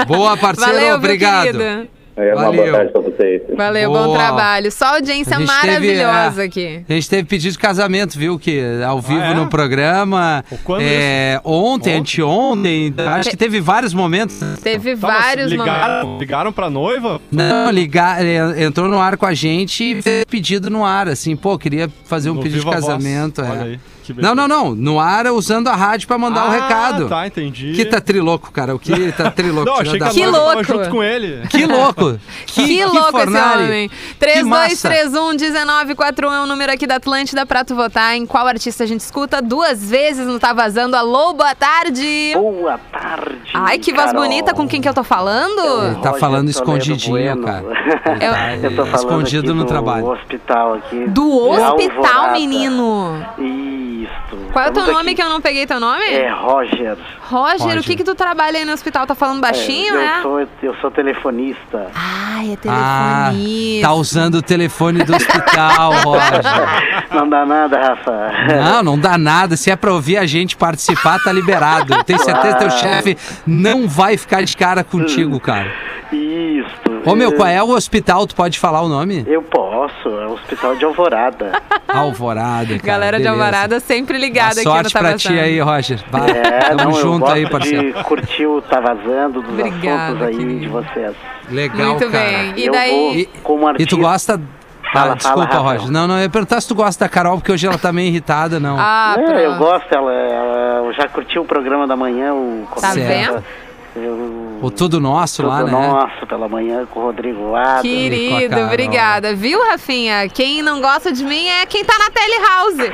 Boa, 0.07 0.35
parceiro, 0.37 0.71
Valeu, 0.73 0.87
meu 0.87 0.95
obrigado. 0.97 1.87
É, 2.15 2.33
uma 2.35 2.43
Valeu. 2.43 2.61
boa 2.63 2.71
tarde 2.77 2.91
pra 2.91 3.01
vocês. 3.01 3.41
Valeu, 3.57 3.89
Boa. 3.91 4.07
bom 4.07 4.13
trabalho. 4.13 4.71
Só 4.71 4.85
audiência 4.95 5.35
A 5.35 5.39
gente 5.39 5.49
teve, 5.49 5.67
maravilhosa 5.67 6.43
é, 6.43 6.45
aqui. 6.45 6.85
A 6.87 6.93
gente 6.93 7.09
teve 7.09 7.23
pedido 7.27 7.51
de 7.53 7.57
casamento, 7.57 8.19
viu? 8.19 8.37
Que 8.37 8.61
ao 8.85 9.01
vivo 9.01 9.19
é? 9.19 9.33
no 9.33 9.47
programa. 9.47 10.45
Pô, 10.47 10.57
quando 10.63 10.81
é, 10.83 11.41
ontem, 11.43 11.95
anteontem. 11.97 12.93
Acho 12.97 13.29
que 13.31 13.37
teve 13.37 13.59
vários 13.59 13.93
momentos. 13.93 14.39
Teve 14.61 14.95
Tá, 14.95 15.07
mas 15.07 15.23
vários 15.25 15.51
momentos. 15.53 15.73
ligaram, 15.75 16.17
ligaram 16.19 16.51
pra 16.53 16.69
noiva? 16.69 17.19
Não, 17.31 17.71
ligar, 17.71 18.23
é, 18.23 18.63
entrou 18.63 18.87
no 18.87 18.99
ar 18.99 19.17
com 19.17 19.25
a 19.25 19.33
gente 19.33 19.83
e 19.83 20.01
fez 20.01 20.25
pedido 20.25 20.69
no 20.69 20.85
ar, 20.85 21.07
assim, 21.07 21.35
pô, 21.35 21.57
queria 21.57 21.89
fazer 22.05 22.29
um 22.29 22.35
No 22.35 22.41
pedido 22.43 22.59
de 22.59 22.65
Viva 22.65 22.79
Voz. 22.79 22.85
casamento. 22.85 23.41
é. 23.41 23.49
Olha 23.49 23.63
aí, 23.63 23.79
Não, 24.17 24.33
não, 24.35 24.47
não. 24.47 24.75
No 24.75 24.99
ar 24.99 25.27
usando 25.27 25.67
a 25.67 25.75
rádio 25.75 26.07
pra 26.07 26.17
mandar 26.17 26.45
o 26.45 26.47
Ah, 26.47 26.51
recado. 26.51 27.07
Tá, 27.09 27.25
entendi. 27.27 27.73
Que 27.73 27.85
tá 27.85 28.01
trilouco, 28.01 28.51
cara. 28.51 28.75
O 28.75 28.79
que 28.79 29.11
tá 29.13 29.29
trilouco. 29.31 29.69
Não, 29.69 29.77
achei 29.79 29.99
que 29.99 30.25
louco. 30.25 30.63
junto 30.63 30.89
com 30.89 31.03
ele. 31.03 31.47
Que 31.47 31.65
louco! 31.65 32.19
Que, 32.45 32.65
Que, 32.67 32.85
louco 32.85 33.11
fornari. 33.11 33.61
esse 33.63 33.69
homem. 33.69 33.89
Que 34.19 34.43
massa. 34.43 34.89
3231-1941 34.89 36.31
é 36.33 36.39
o 36.41 36.45
número 36.45 36.71
aqui 36.71 36.85
da 36.85 36.95
Atlântida 36.95 37.45
pra 37.45 37.63
tu 37.63 37.75
votar 37.75 38.15
em 38.15 38.25
qual 38.25 38.45
artista 38.47 38.83
a 38.83 38.87
gente 38.87 39.01
escuta 39.01 39.41
duas 39.41 39.89
vezes 39.89 40.25
no 40.27 40.39
Tá 40.39 40.53
Vazando. 40.53 40.95
Alô, 40.95 41.33
boa 41.33 41.55
tarde. 41.55 42.31
Boa 42.35 42.77
tarde. 42.91 43.37
Ai, 43.53 43.77
que 43.79 43.91
voz 43.93 44.07
Carol. 44.07 44.21
bonita. 44.23 44.53
Com 44.53 44.67
quem 44.67 44.81
que 44.81 44.87
eu 44.89 44.93
tô 44.93 45.03
falando? 45.03 45.59
Ele 45.85 45.95
tá 45.95 46.09
Roger 46.09 46.19
falando 46.19 46.49
escondidinho, 46.49 47.11
Bueno. 47.35 47.43
cara. 47.43 47.63
Tá 48.03 48.55
Eu 48.61 48.75
tô 48.75 48.85
falando 48.85 48.95
escondido 48.95 49.39
aqui 49.51 49.57
no 49.57 49.63
do 49.63 49.67
trabalho. 49.67 50.05
hospital 50.07 50.73
aqui. 50.75 51.05
Do 51.07 51.49
hospital, 51.49 52.31
menino. 52.33 53.25
Isto. 54.03 54.37
Qual 54.51 54.65
é 54.65 54.69
o 54.69 54.73
teu 54.73 54.85
nome 54.87 55.11
aqui. 55.11 55.15
que 55.15 55.21
eu 55.21 55.29
não 55.29 55.39
peguei 55.41 55.65
teu 55.65 55.79
nome? 55.79 56.03
É 56.05 56.29
Roger. 56.29 56.97
Roger, 57.21 57.61
Roger. 57.61 57.79
o 57.79 57.83
que 57.83 57.95
que 57.95 58.03
tu 58.03 58.15
trabalha 58.15 58.59
aí 58.59 58.65
no 58.65 58.73
hospital? 58.73 59.05
Tá 59.07 59.15
falando 59.15 59.41
baixinho, 59.41 59.93
eu 59.95 59.99
é? 60.01 60.21
Sou, 60.21 60.39
eu 60.61 60.75
sou 60.81 60.91
telefonista. 60.91 61.87
Ai, 61.95 62.51
é 62.51 62.57
Ah, 62.69 63.29
telefonista. 63.31 63.87
tá 63.87 63.93
usando 63.93 64.35
o 64.35 64.41
telefone 64.41 65.03
do 65.03 65.15
hospital, 65.15 65.91
Roger. 66.03 66.41
Não 67.11 67.29
dá 67.29 67.45
nada, 67.45 67.79
Rafa. 67.79 68.31
Não, 68.63 68.83
não 68.83 68.99
dá 68.99 69.17
nada. 69.17 69.55
Se 69.57 69.71
é 69.71 69.75
pra 69.75 69.93
ouvir 69.93 70.17
a 70.17 70.25
gente 70.25 70.55
participar, 70.57 71.19
tá 71.23 71.31
liberado. 71.31 72.03
Tenho 72.03 72.19
certeza 72.19 72.53
que 72.55 72.59
teu 72.59 72.69
chefe 72.71 73.17
não 73.45 73.87
vai 73.87 74.17
ficar 74.17 74.43
de 74.43 74.55
cara 74.55 74.83
contigo, 74.83 75.39
cara. 75.39 75.71
Isto. 76.11 76.92
Ô, 77.05 77.15
meu, 77.15 77.33
qual 77.35 77.47
é 77.47 77.61
o 77.61 77.69
hospital? 77.69 78.25
Tu 78.27 78.35
pode 78.35 78.57
falar 78.59 78.81
o 78.81 78.87
nome? 78.87 79.23
Eu 79.27 79.41
posso. 79.41 80.07
É 80.09 80.27
o 80.27 80.33
Hospital 80.33 80.75
de 80.75 80.85
Alvorada. 80.85 81.51
Alvorada, 81.87 82.67
cara. 82.79 82.81
Galera 82.83 83.17
de 83.17 83.23
beleza. 83.23 83.43
Alvarada 83.43 83.79
sempre 83.79 84.17
Boa 84.17 84.25
ligada 84.25 84.61
aqui 84.61 84.65
no 84.65 84.71
sorte 84.75 84.93
Tá 84.93 84.99
pra 84.99 85.13
ti 85.17 85.39
aí, 85.39 85.59
Roger. 85.59 85.99
Vai, 86.09 86.29
É, 86.31 86.59
tamo 86.75 86.83
não, 86.83 86.91
junto 86.93 87.25
aí, 87.27 87.49
parceiro. 87.49 87.93
de 87.93 88.03
curtir 88.03 88.45
o 88.45 88.61
Tá 88.61 88.79
Vazando, 88.79 89.41
dos 89.41 89.53
Obrigada, 89.53 90.03
assuntos 90.05 90.27
aí 90.27 90.37
querido. 90.37 90.59
de 90.59 90.67
vocês. 90.67 91.15
Legal, 91.49 91.87
Muito 91.89 92.09
cara. 92.09 92.23
bem. 92.25 92.53
E 92.57 92.65
eu 92.65 92.71
daí? 92.71 92.91
vou, 93.33 93.41
como 93.43 93.63
E 93.63 93.69
artista... 93.69 93.95
tu 93.95 94.01
gosta 94.01 94.41
Fala, 94.93 95.13
Ah, 95.13 95.15
desculpa, 95.15 95.47
fala. 95.47 95.71
Roger. 95.73 95.89
Não, 95.91 96.07
não, 96.07 96.17
eu 96.17 96.21
ia 96.23 96.29
perguntar 96.29 96.61
se 96.61 96.67
tu 96.67 96.75
gosta 96.75 97.03
da 97.05 97.09
Carol, 97.09 97.37
porque 97.37 97.51
hoje 97.51 97.65
ela 97.65 97.79
tá 97.79 97.91
meio 97.91 98.09
irritada, 98.09 98.59
não. 98.59 98.75
Ah, 98.77 99.15
É, 99.17 99.43
eu 99.47 99.55
gosto, 99.55 99.87
ela, 99.91 100.11
ela 100.13 100.85
eu 100.85 100.93
já 100.93 101.07
curti 101.07 101.39
o 101.39 101.43
programa 101.45 101.87
da 101.87 101.95
manhã, 101.95 102.31
o 102.31 102.67
Tá 102.79 102.93
vendo? 102.93 103.43
Eu- 103.95 104.59
O 104.61 104.71
Tudo 104.71 104.99
Nosso 104.99 105.37
Tudo 105.43 105.49
lá, 105.49 105.63
né? 105.63 105.71
Nosso 105.71 106.25
pela 106.27 106.47
manhã 106.47 106.85
com 106.89 106.99
o 107.01 107.03
Rodrigo 107.03 107.55
Adams. 107.55 107.81
Querido, 107.81 108.59
obrigada. 108.61 109.35
Viu, 109.35 109.59
Rafinha? 109.69 110.27
Quem 110.29 110.61
não 110.61 110.79
gosta 110.81 111.11
de 111.11 111.23
mim 111.23 111.47
é 111.47 111.65
quem 111.65 111.83
tá 111.83 111.93
na 111.99 112.09
Telehouse. 112.09 112.91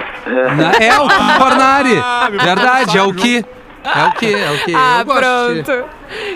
Na- 0.56 0.84
É 0.84 1.00
o 1.00 1.10
Fornari. 1.40 1.98
Ah, 2.04 2.28
me 2.32 2.38
Verdade, 2.38 2.98
é 2.98 3.04
o 3.04 3.14
que. 3.14 3.46
É 3.82 4.06
o 4.08 4.12
que, 4.12 4.34
é 4.36 4.52
o 4.52 4.58
que. 4.66 4.76
ah, 4.76 5.04
pronto. 5.06 5.86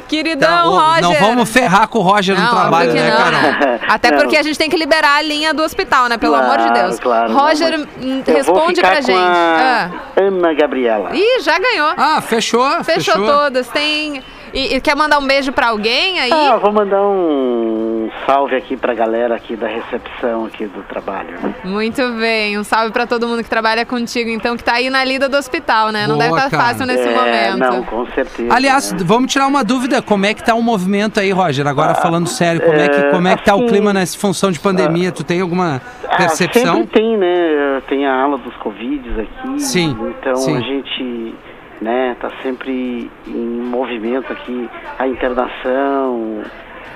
Queridão, 0.07 0.71
ô, 0.71 0.77
Roger. 0.79 1.01
Não 1.01 1.13
vamos 1.15 1.49
ferrar 1.49 1.87
com 1.89 1.99
o 1.99 2.01
Roger 2.01 2.35
no 2.37 2.41
Não, 2.41 2.49
trabalho, 2.51 2.89
óbvio 2.89 3.03
que 3.03 3.09
né. 3.09 3.17
Carol? 3.17 3.79
Até 3.89 4.11
Não. 4.11 4.17
porque 4.19 4.37
a 4.37 4.43
gente 4.43 4.57
tem 4.57 4.69
que 4.69 4.77
liberar 4.77 5.17
a 5.17 5.21
linha 5.21 5.53
do 5.53 5.61
hospital, 5.61 6.07
né? 6.07 6.17
Pelo 6.17 6.35
Claro, 6.37 6.53
amor 6.61 6.67
de 6.67 6.73
Deus. 6.81 6.99
claro, 7.01 7.33
Roger, 7.33 7.77
não, 7.79 7.85
hum, 8.01 8.23
eu 8.25 8.43
vou 8.43 8.55
responde 8.55 8.75
ficar 8.75 8.87
pra 8.91 8.97
com 9.01 9.05
gente. 9.07 9.17
a 9.19 9.89
Ah. 10.17 10.21
Ana 10.21 10.53
Gabriela. 10.53 11.09
Ih, 11.13 11.41
já 11.41 11.59
ganhou. 11.59 11.91
Ah, 11.97 12.21
fechou. 12.21 12.81
Fechou, 12.83 13.15
todas. 13.25 13.67
Tem. 13.67 14.23
E, 14.53 14.75
e 14.75 14.81
quer 14.81 14.95
mandar 14.95 15.17
um 15.19 15.25
beijo 15.25 15.51
pra 15.51 15.69
alguém 15.69 16.19
aí? 16.19 16.31
Ah, 16.31 16.57
vou 16.57 16.71
mandar 16.71 17.01
um 17.01 18.09
salve 18.25 18.55
aqui 18.55 18.77
pra 18.77 18.93
galera 18.93 19.33
aqui 19.35 19.55
da 19.55 19.67
recepção 19.67 20.45
aqui 20.45 20.67
do 20.67 20.83
trabalho. 20.83 21.31
né? 21.41 21.55
Muito 21.63 22.01
bem. 22.19 22.57
Um 22.59 22.63
salve 22.63 22.91
pra 22.91 23.07
todo 23.07 23.27
mundo 23.27 23.43
que 23.43 23.49
trabalha 23.49 23.85
contigo, 23.85 24.29
então, 24.29 24.55
que 24.55 24.63
tá 24.63 24.73
aí 24.73 24.89
na 24.89 25.03
lida 25.03 25.27
do 25.27 25.35
hospital, 25.37 25.91
né? 25.91 26.05
Não 26.05 26.17
Boa, 26.17 26.27
deve 26.29 26.37
estar 26.37 26.49
cara. 26.51 26.63
fácil 26.63 26.85
nesse 26.85 27.07
É, 27.07 27.15
momento. 27.15 27.57
Não, 27.71 27.83
com 27.83 28.05
certeza. 28.11 28.53
Aliás, 28.53 28.91
né? 28.91 28.99
vamos 29.03 29.31
tirar 29.31 29.47
uma 29.47 29.63
dúvida. 29.63 30.01
Como 30.01 30.25
é 30.25 30.33
que 30.33 30.43
tá 30.43 30.53
o 30.53 30.61
movimento 30.61 31.19
aí, 31.19 31.31
Roger? 31.31 31.65
Agora 31.67 31.95
falando 31.95 32.27
sério, 32.27 32.61
como 32.61 32.77
é 32.77 32.87
que, 32.89 32.95
é, 32.95 33.09
como 33.11 33.27
é 33.27 33.35
que 33.35 33.43
tá 33.43 33.55
o 33.55 33.59
assim, 33.59 33.67
clima 33.67 33.91
nessa 33.91 34.17
função 34.19 34.51
de 34.51 34.59
pandemia? 34.59 35.11
Tu 35.11 35.23
tem 35.23 35.41
alguma 35.41 35.81
Ah, 36.07 36.15
percepção? 36.17 36.75
sempre 36.75 36.99
tem, 37.01 37.17
né? 37.17 37.81
Tem 37.89 38.05
a 38.05 38.21
ala 38.23 38.37
dos 38.37 38.55
Covids 38.57 39.17
aqui. 39.17 39.59
Sim, 39.59 39.97
Então 40.19 40.35
sim. 40.35 40.55
a 40.55 40.59
gente, 40.59 41.35
né, 41.83 42.15
tá 42.19 42.31
sempre 42.41 43.11
em 43.27 43.61
movimento 43.61 44.31
aqui, 44.31 44.69
a 44.97 45.07
internação, 45.07 46.41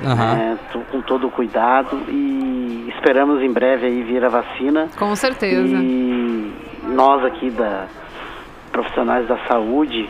Aham. 0.03 0.35
né, 0.35 0.57
com 0.91 1.01
todo 1.01 1.27
o 1.27 1.31
cuidado 1.31 2.01
e 2.07 2.91
esperamos 2.95 3.43
em 3.43 3.51
breve 3.51 3.85
aí 3.85 4.03
vir 4.03 4.23
a 4.23 4.29
vacina. 4.29 4.87
Com 4.97 5.15
certeza. 5.15 5.75
E 5.75 6.53
nós 6.87 7.23
aqui 7.25 7.49
da 7.51 7.85
profissionais 8.71 9.27
da 9.27 9.37
saúde 9.47 10.07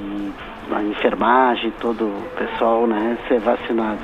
e 0.00 0.32
a 0.70 0.82
enfermagem, 0.82 1.72
todo 1.80 2.04
o 2.04 2.22
pessoal, 2.36 2.86
né, 2.86 3.16
ser 3.26 3.40
vacinado. 3.40 3.98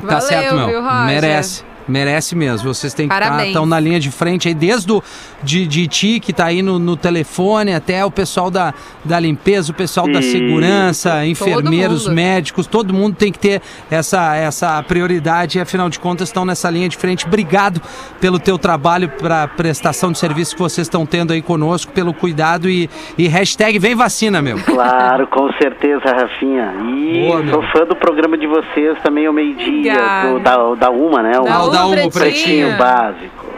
Tá 0.00 0.06
Valeu, 0.06 0.20
certo, 0.20 0.54
meu. 0.54 0.66
viu, 0.68 0.82
Roger? 0.82 1.06
Merece. 1.06 1.64
Merece 1.88 2.36
mesmo. 2.36 2.72
Vocês 2.72 2.92
têm 2.92 3.08
que 3.08 3.14
estar 3.14 3.52
tão 3.52 3.64
na 3.64 3.80
linha 3.80 3.98
de 3.98 4.10
frente 4.10 4.48
aí, 4.48 4.54
desde 4.54 4.92
o, 4.92 5.02
de, 5.42 5.66
de 5.66 5.86
ti, 5.86 6.20
que 6.20 6.32
tá 6.32 6.46
aí 6.46 6.62
no, 6.62 6.78
no 6.78 6.96
telefone, 6.96 7.74
até 7.74 8.04
o 8.04 8.10
pessoal 8.10 8.50
da, 8.50 8.74
da 9.04 9.18
limpeza, 9.18 9.72
o 9.72 9.74
pessoal 9.74 10.06
da 10.06 10.20
Isso. 10.20 10.32
segurança, 10.32 11.24
enfermeiros, 11.26 12.06
médicos, 12.08 12.66
todo 12.66 12.92
mundo 12.92 13.16
tem 13.16 13.32
que 13.32 13.38
ter 13.38 13.62
essa, 13.90 14.36
essa 14.36 14.82
prioridade 14.82 15.58
e, 15.58 15.60
afinal 15.60 15.88
de 15.88 15.98
contas, 15.98 16.28
estão 16.28 16.44
nessa 16.44 16.68
linha 16.70 16.88
de 16.88 16.96
frente. 16.96 17.26
Obrigado 17.26 17.80
pelo 18.20 18.38
teu 18.38 18.58
trabalho, 18.58 19.08
para 19.08 19.48
prestação 19.48 20.12
de 20.12 20.18
serviço 20.18 20.54
que 20.54 20.60
vocês 20.60 20.86
estão 20.86 21.06
tendo 21.06 21.32
aí 21.32 21.40
conosco, 21.40 21.92
pelo 21.92 22.12
cuidado 22.12 22.68
e, 22.68 22.90
e 23.16 23.26
hashtag 23.28 23.78
vem 23.78 23.94
vacina, 23.94 24.42
meu. 24.42 24.58
Claro, 24.64 25.26
com 25.28 25.50
certeza, 25.54 26.04
Rafinha. 26.04 26.74
E 26.84 27.26
Boa, 27.26 27.42
meu. 27.42 27.54
sou 27.54 27.62
fã 27.72 27.86
do 27.86 27.96
programa 27.96 28.36
de 28.36 28.46
vocês 28.46 28.98
também 29.02 29.26
ao 29.26 29.32
meio-dia, 29.32 29.94
da, 30.42 30.74
da 30.74 30.90
Uma, 30.90 31.22
né? 31.22 31.38
O 31.38 31.70
Da 31.78 31.86
Uma, 31.86 32.06
o 32.06 32.10
Pretinho. 32.10 32.10
Pretinho 32.12 32.76
Básico. 32.78 33.48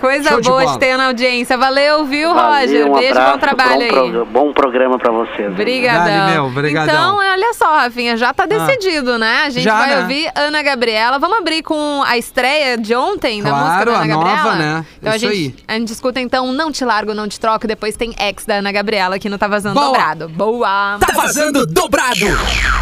Coisa 0.00 0.30
Show 0.30 0.40
de 0.40 0.48
boa 0.48 0.60
de, 0.62 0.66
bola. 0.66 0.78
ter 0.80 0.96
na 0.96 1.06
audiência. 1.06 1.56
Valeu, 1.56 2.04
viu, 2.04 2.34
Valeu, 2.34 2.60
Roger? 2.66 2.90
um 2.90 2.94
Beijo, 2.94 3.10
abraço, 3.12 3.32
bom 3.34 3.38
trabalho 3.38 3.78
bom, 3.78 4.00
aí. 4.02 4.10
pro- 4.10 4.26
bom 4.26 4.52
programa 4.52 4.98
pra 4.98 5.12
vocês. 5.12 5.46
aí. 5.46 6.38
Obrigadão. 6.40 6.82
Então, 6.82 7.16
olha 7.18 7.54
só, 7.54 7.76
Rafinha, 7.76 8.16
já 8.16 8.34
tá 8.34 8.44
decidido, 8.44 9.16
né? 9.16 9.42
A 9.46 9.50
gente 9.50 9.62
Já, 9.62 9.76
vai 9.78 9.90
né? 9.90 10.00
ouvir 10.00 10.28
Ana 10.34 10.60
Gabriela. 10.60 11.20
Vamos 11.20 11.38
abrir 11.38 11.62
com 11.62 12.02
a 12.04 12.18
estreia 12.18 12.76
de 12.76 12.96
ontem 12.96 13.44
da 13.44 13.50
Claro, 13.50 13.64
música 13.64 13.84
da 13.84 13.92
Ana 13.92 14.02
a 14.02 14.06
Gabriela? 14.08 14.36
nova, 14.42 14.54
né? 14.56 14.86
Então 14.98 15.14
Isso 15.14 15.24
a 15.26 15.28
gente, 15.30 15.38
aí. 15.40 15.54
a 15.68 15.78
gente 15.78 15.92
escuta 15.92 16.20
então 16.20 16.50
Não 16.52 16.72
Te 16.72 16.84
Largo, 16.84 17.14
Não 17.14 17.28
Te 17.28 17.38
Troco. 17.38 17.68
Depois 17.68 17.96
tem 17.96 18.12
Ex 18.18 18.44
da 18.44 18.54
Ana 18.56 18.72
Gabriela 18.72 19.14
aqui 19.14 19.28
no 19.28 19.38
Tá 19.38 19.46
Vazando 19.46 19.76
Boa. 19.78 19.86
Dobrado. 19.86 20.28
Boa! 20.30 20.98
Tá 20.98 21.12
vazando 21.14 21.64
dobrado. 21.64 22.26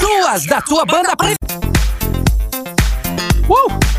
Duas 0.01 0.47
da 0.47 0.63
tua 0.63 0.87
banda. 0.87 1.11
Uh! 3.47 3.90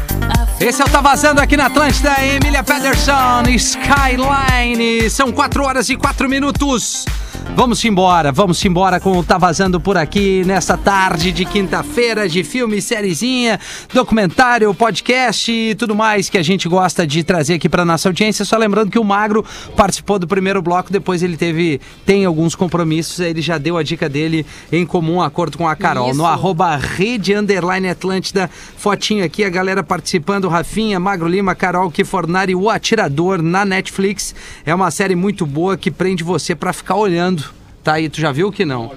Esse 0.64 0.80
é 0.80 0.86
o 0.86 0.88
Tá 0.88 1.02
Vazando 1.02 1.42
aqui 1.42 1.58
na 1.58 1.66
Atlântida, 1.66 2.14
Emília 2.24 2.64
Pederson, 2.64 3.42
Skyline. 3.50 5.10
São 5.10 5.32
4 5.32 5.64
horas 5.64 5.90
e 5.90 5.98
4 5.98 6.30
minutos. 6.30 7.04
Vamos 7.50 7.84
embora, 7.84 8.32
vamos 8.32 8.64
embora 8.64 9.00
com 9.00 9.18
o 9.18 9.24
Tá 9.24 9.38
Vazando 9.38 9.80
por 9.80 9.98
aqui 9.98 10.44
nessa 10.46 10.78
tarde 10.78 11.32
de 11.32 11.44
quinta-feira 11.44 12.28
de 12.28 12.44
filme, 12.44 12.82
sériezinha, 12.82 13.60
documentário, 13.94 14.74
podcast 14.74 15.52
e 15.52 15.76
tudo 15.76 15.94
mais 15.94 16.30
que 16.30 16.38
a 16.38 16.44
gente 16.44 16.70
gosta 16.70 17.06
de 17.06 17.24
trazer 17.24 17.56
aqui 17.56 17.68
para 17.68 17.84
nossa 17.84 18.08
audiência. 18.08 18.46
Só 18.46 18.58
lembrando 18.58 18.90
que 18.90 18.98
o 18.98 19.04
Magro 19.04 19.46
participou 19.76 20.18
do 20.18 20.28
primeiro 20.28 20.62
bloco, 20.62 20.92
depois 20.92 21.22
ele 21.22 21.36
teve 21.36 21.82
tem 22.06 22.26
alguns 22.26 22.56
compromissos, 22.56 23.20
ele 23.20 23.42
já 23.42 23.58
deu 23.58 23.78
a 23.78 23.84
dica 23.84 24.08
dele 24.08 24.46
em 24.72 24.86
comum 24.86 25.22
acordo 25.22 25.58
com 25.58 25.68
a 25.68 25.76
Carol 25.76 26.10
Isso. 26.10 26.18
no 26.18 26.26
arroba 26.26 26.76
rede 26.78 27.34
underline 27.36 27.90
Atlântida. 27.90 28.50
Fotinho 28.78 29.26
aqui, 29.26 29.44
a 29.44 29.50
galera 29.50 29.84
participando, 29.84 30.48
Rafinha, 30.48 31.00
Magro 31.00 31.28
Lima, 31.28 31.54
Carol 31.54 31.92
Kifornari, 31.92 32.56
O 32.56 32.70
Atirador 32.70 33.42
na 33.42 33.66
Netflix. 33.66 34.34
É 34.66 34.74
uma 34.74 34.90
série 34.90 35.16
muito 35.16 35.46
boa 35.46 35.76
que 35.76 35.92
prende 35.92 36.24
você 36.24 36.56
pra 36.56 36.72
ficar 36.72 36.96
olhando. 36.96 37.41
Tá 37.84 37.94
aí, 37.94 38.10
tu 38.10 38.20
já 38.20 38.32
viu 38.32 38.52
que 38.52 38.64
não? 38.64 38.92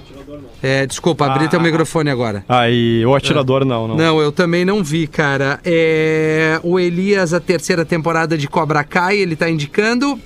É, 0.61 0.85
desculpa, 0.85 1.25
abri 1.25 1.47
teu 1.47 1.59
microfone 1.59 2.09
agora. 2.09 2.45
Aí, 2.47 3.03
o 3.05 3.15
atirador 3.15 3.65
não, 3.65 3.87
não. 3.87 3.95
Não, 3.95 4.21
eu 4.21 4.31
também 4.31 4.63
não 4.63 4.83
vi, 4.83 5.07
cara. 5.07 5.59
É, 5.65 6.59
o 6.63 6.79
Elias, 6.79 7.33
a 7.33 7.39
terceira 7.39 7.83
temporada 7.83 8.37
de 8.37 8.47
Cobra 8.47 8.83
Kai, 8.83 9.17
ele 9.17 9.35
tá 9.35 9.49
indicando. 9.49 10.19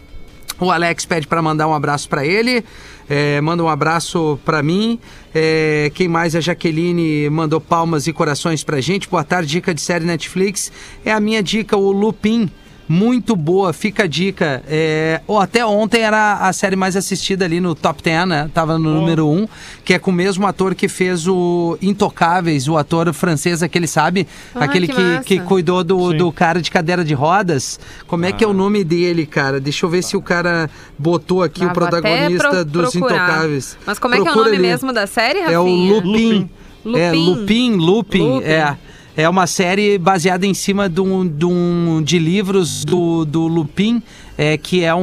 O 0.60 0.70
Alex 0.70 1.06
pede 1.06 1.26
pra 1.26 1.42
mandar 1.42 1.68
um 1.68 1.74
abraço 1.74 2.10
pra 2.10 2.26
ele. 2.26 2.64
É, 3.10 3.40
manda 3.40 3.64
um 3.64 3.70
abraço 3.70 4.38
pra 4.44 4.62
mim. 4.62 5.00
É, 5.34 5.90
quem 5.96 6.10
mais? 6.10 6.36
A 6.36 6.42
Jaqueline 6.42 7.30
mandou 7.30 7.62
palmas 7.62 8.08
e 8.08 8.14
corações 8.14 8.62
pra 8.62 8.82
gente. 8.82 9.08
Boa 9.08 9.24
tarde, 9.24 9.50
dica 9.50 9.74
de 9.74 9.80
série 9.80 10.04
Netflix. 10.04 10.70
É 11.06 11.14
a 11.14 11.20
minha 11.20 11.42
dica, 11.42 11.78
o 11.78 11.92
Lupin. 11.92 12.52
Muito 12.92 13.36
boa, 13.36 13.72
fica 13.72 14.06
a 14.06 14.08
dica. 14.08 14.64
É, 14.68 15.22
ou 15.28 15.40
até 15.40 15.64
ontem 15.64 16.02
era 16.02 16.38
a 16.40 16.52
série 16.52 16.76
mais 16.76 16.96
assistida 16.96 17.46
ali 17.46 17.60
no 17.62 17.76
top 17.76 18.02
10, 18.02 18.28
né? 18.28 18.50
Tava 18.52 18.80
no 18.80 18.96
número 18.96 19.28
1, 19.30 19.48
que 19.86 19.94
é 19.94 20.00
com 20.00 20.10
o 20.10 20.14
mesmo 20.14 20.48
ator 20.48 20.74
que 20.74 20.88
fez 20.88 21.28
o 21.28 21.78
Intocáveis, 21.84 22.68
o 22.68 22.76
ator 22.78 23.14
francês, 23.14 23.62
aquele, 23.62 23.86
sabe? 23.86 24.26
Ah, 24.56 24.64
aquele 24.64 24.88
que 24.88 25.20
que, 25.24 25.38
que 25.38 25.40
cuidou 25.42 25.84
do, 25.84 26.10
Sim. 26.12 26.18
do 26.18 26.32
cara 26.32 26.60
de 26.60 26.72
cadeira 26.72 27.06
de 27.06 27.14
rodas. 27.14 27.80
Como 28.08 28.26
é 28.26 28.32
que 28.32 28.44
é 28.44 28.48
o 28.48 28.54
nome 28.54 28.84
dele, 28.84 29.28
cara? 29.28 29.60
Deixa 29.60 29.86
eu 29.86 29.90
ver 29.92 30.04
se 30.04 30.18
o 30.18 30.22
cara 30.22 30.68
botou 30.98 31.44
aqui 31.44 31.64
Ah, 31.64 31.68
o 31.68 31.74
protagonista 31.74 32.50
pro- 32.50 32.66
dos 32.66 32.92
procurar. 32.92 33.16
Intocáveis. 33.28 33.78
Mas 33.86 34.00
como 34.00 34.16
é 34.16 34.18
que 34.18 34.28
é 34.28 34.32
o 34.32 34.34
Procura 34.34 34.46
nome 34.52 34.58
ali. 34.58 34.68
mesmo 34.68 34.92
da 34.92 35.06
série, 35.06 35.42
Rafinha? 35.42 35.56
É 35.56 35.60
o 35.60 35.66
Lupin. 35.68 36.50
Lupin. 36.84 37.00
É, 37.00 37.12
Lupin, 37.12 37.76
Lupin, 37.76 38.22
Lupin. 38.24 38.42
é. 38.44 38.76
É 39.18 39.28
uma 39.28 39.48
série 39.48 39.98
baseada 39.98 40.46
em 40.46 40.54
cima 40.54 40.88
de, 40.88 41.02
um, 41.02 41.28
de, 41.28 41.46
um- 41.46 42.02
de 42.02 42.18
livros 42.20 42.86
do, 42.86 43.26
do 43.26 43.48
Lupin, 43.48 44.02
é, 44.38 44.58
que 44.58 44.84
é 44.84 44.96
um, 44.96 45.02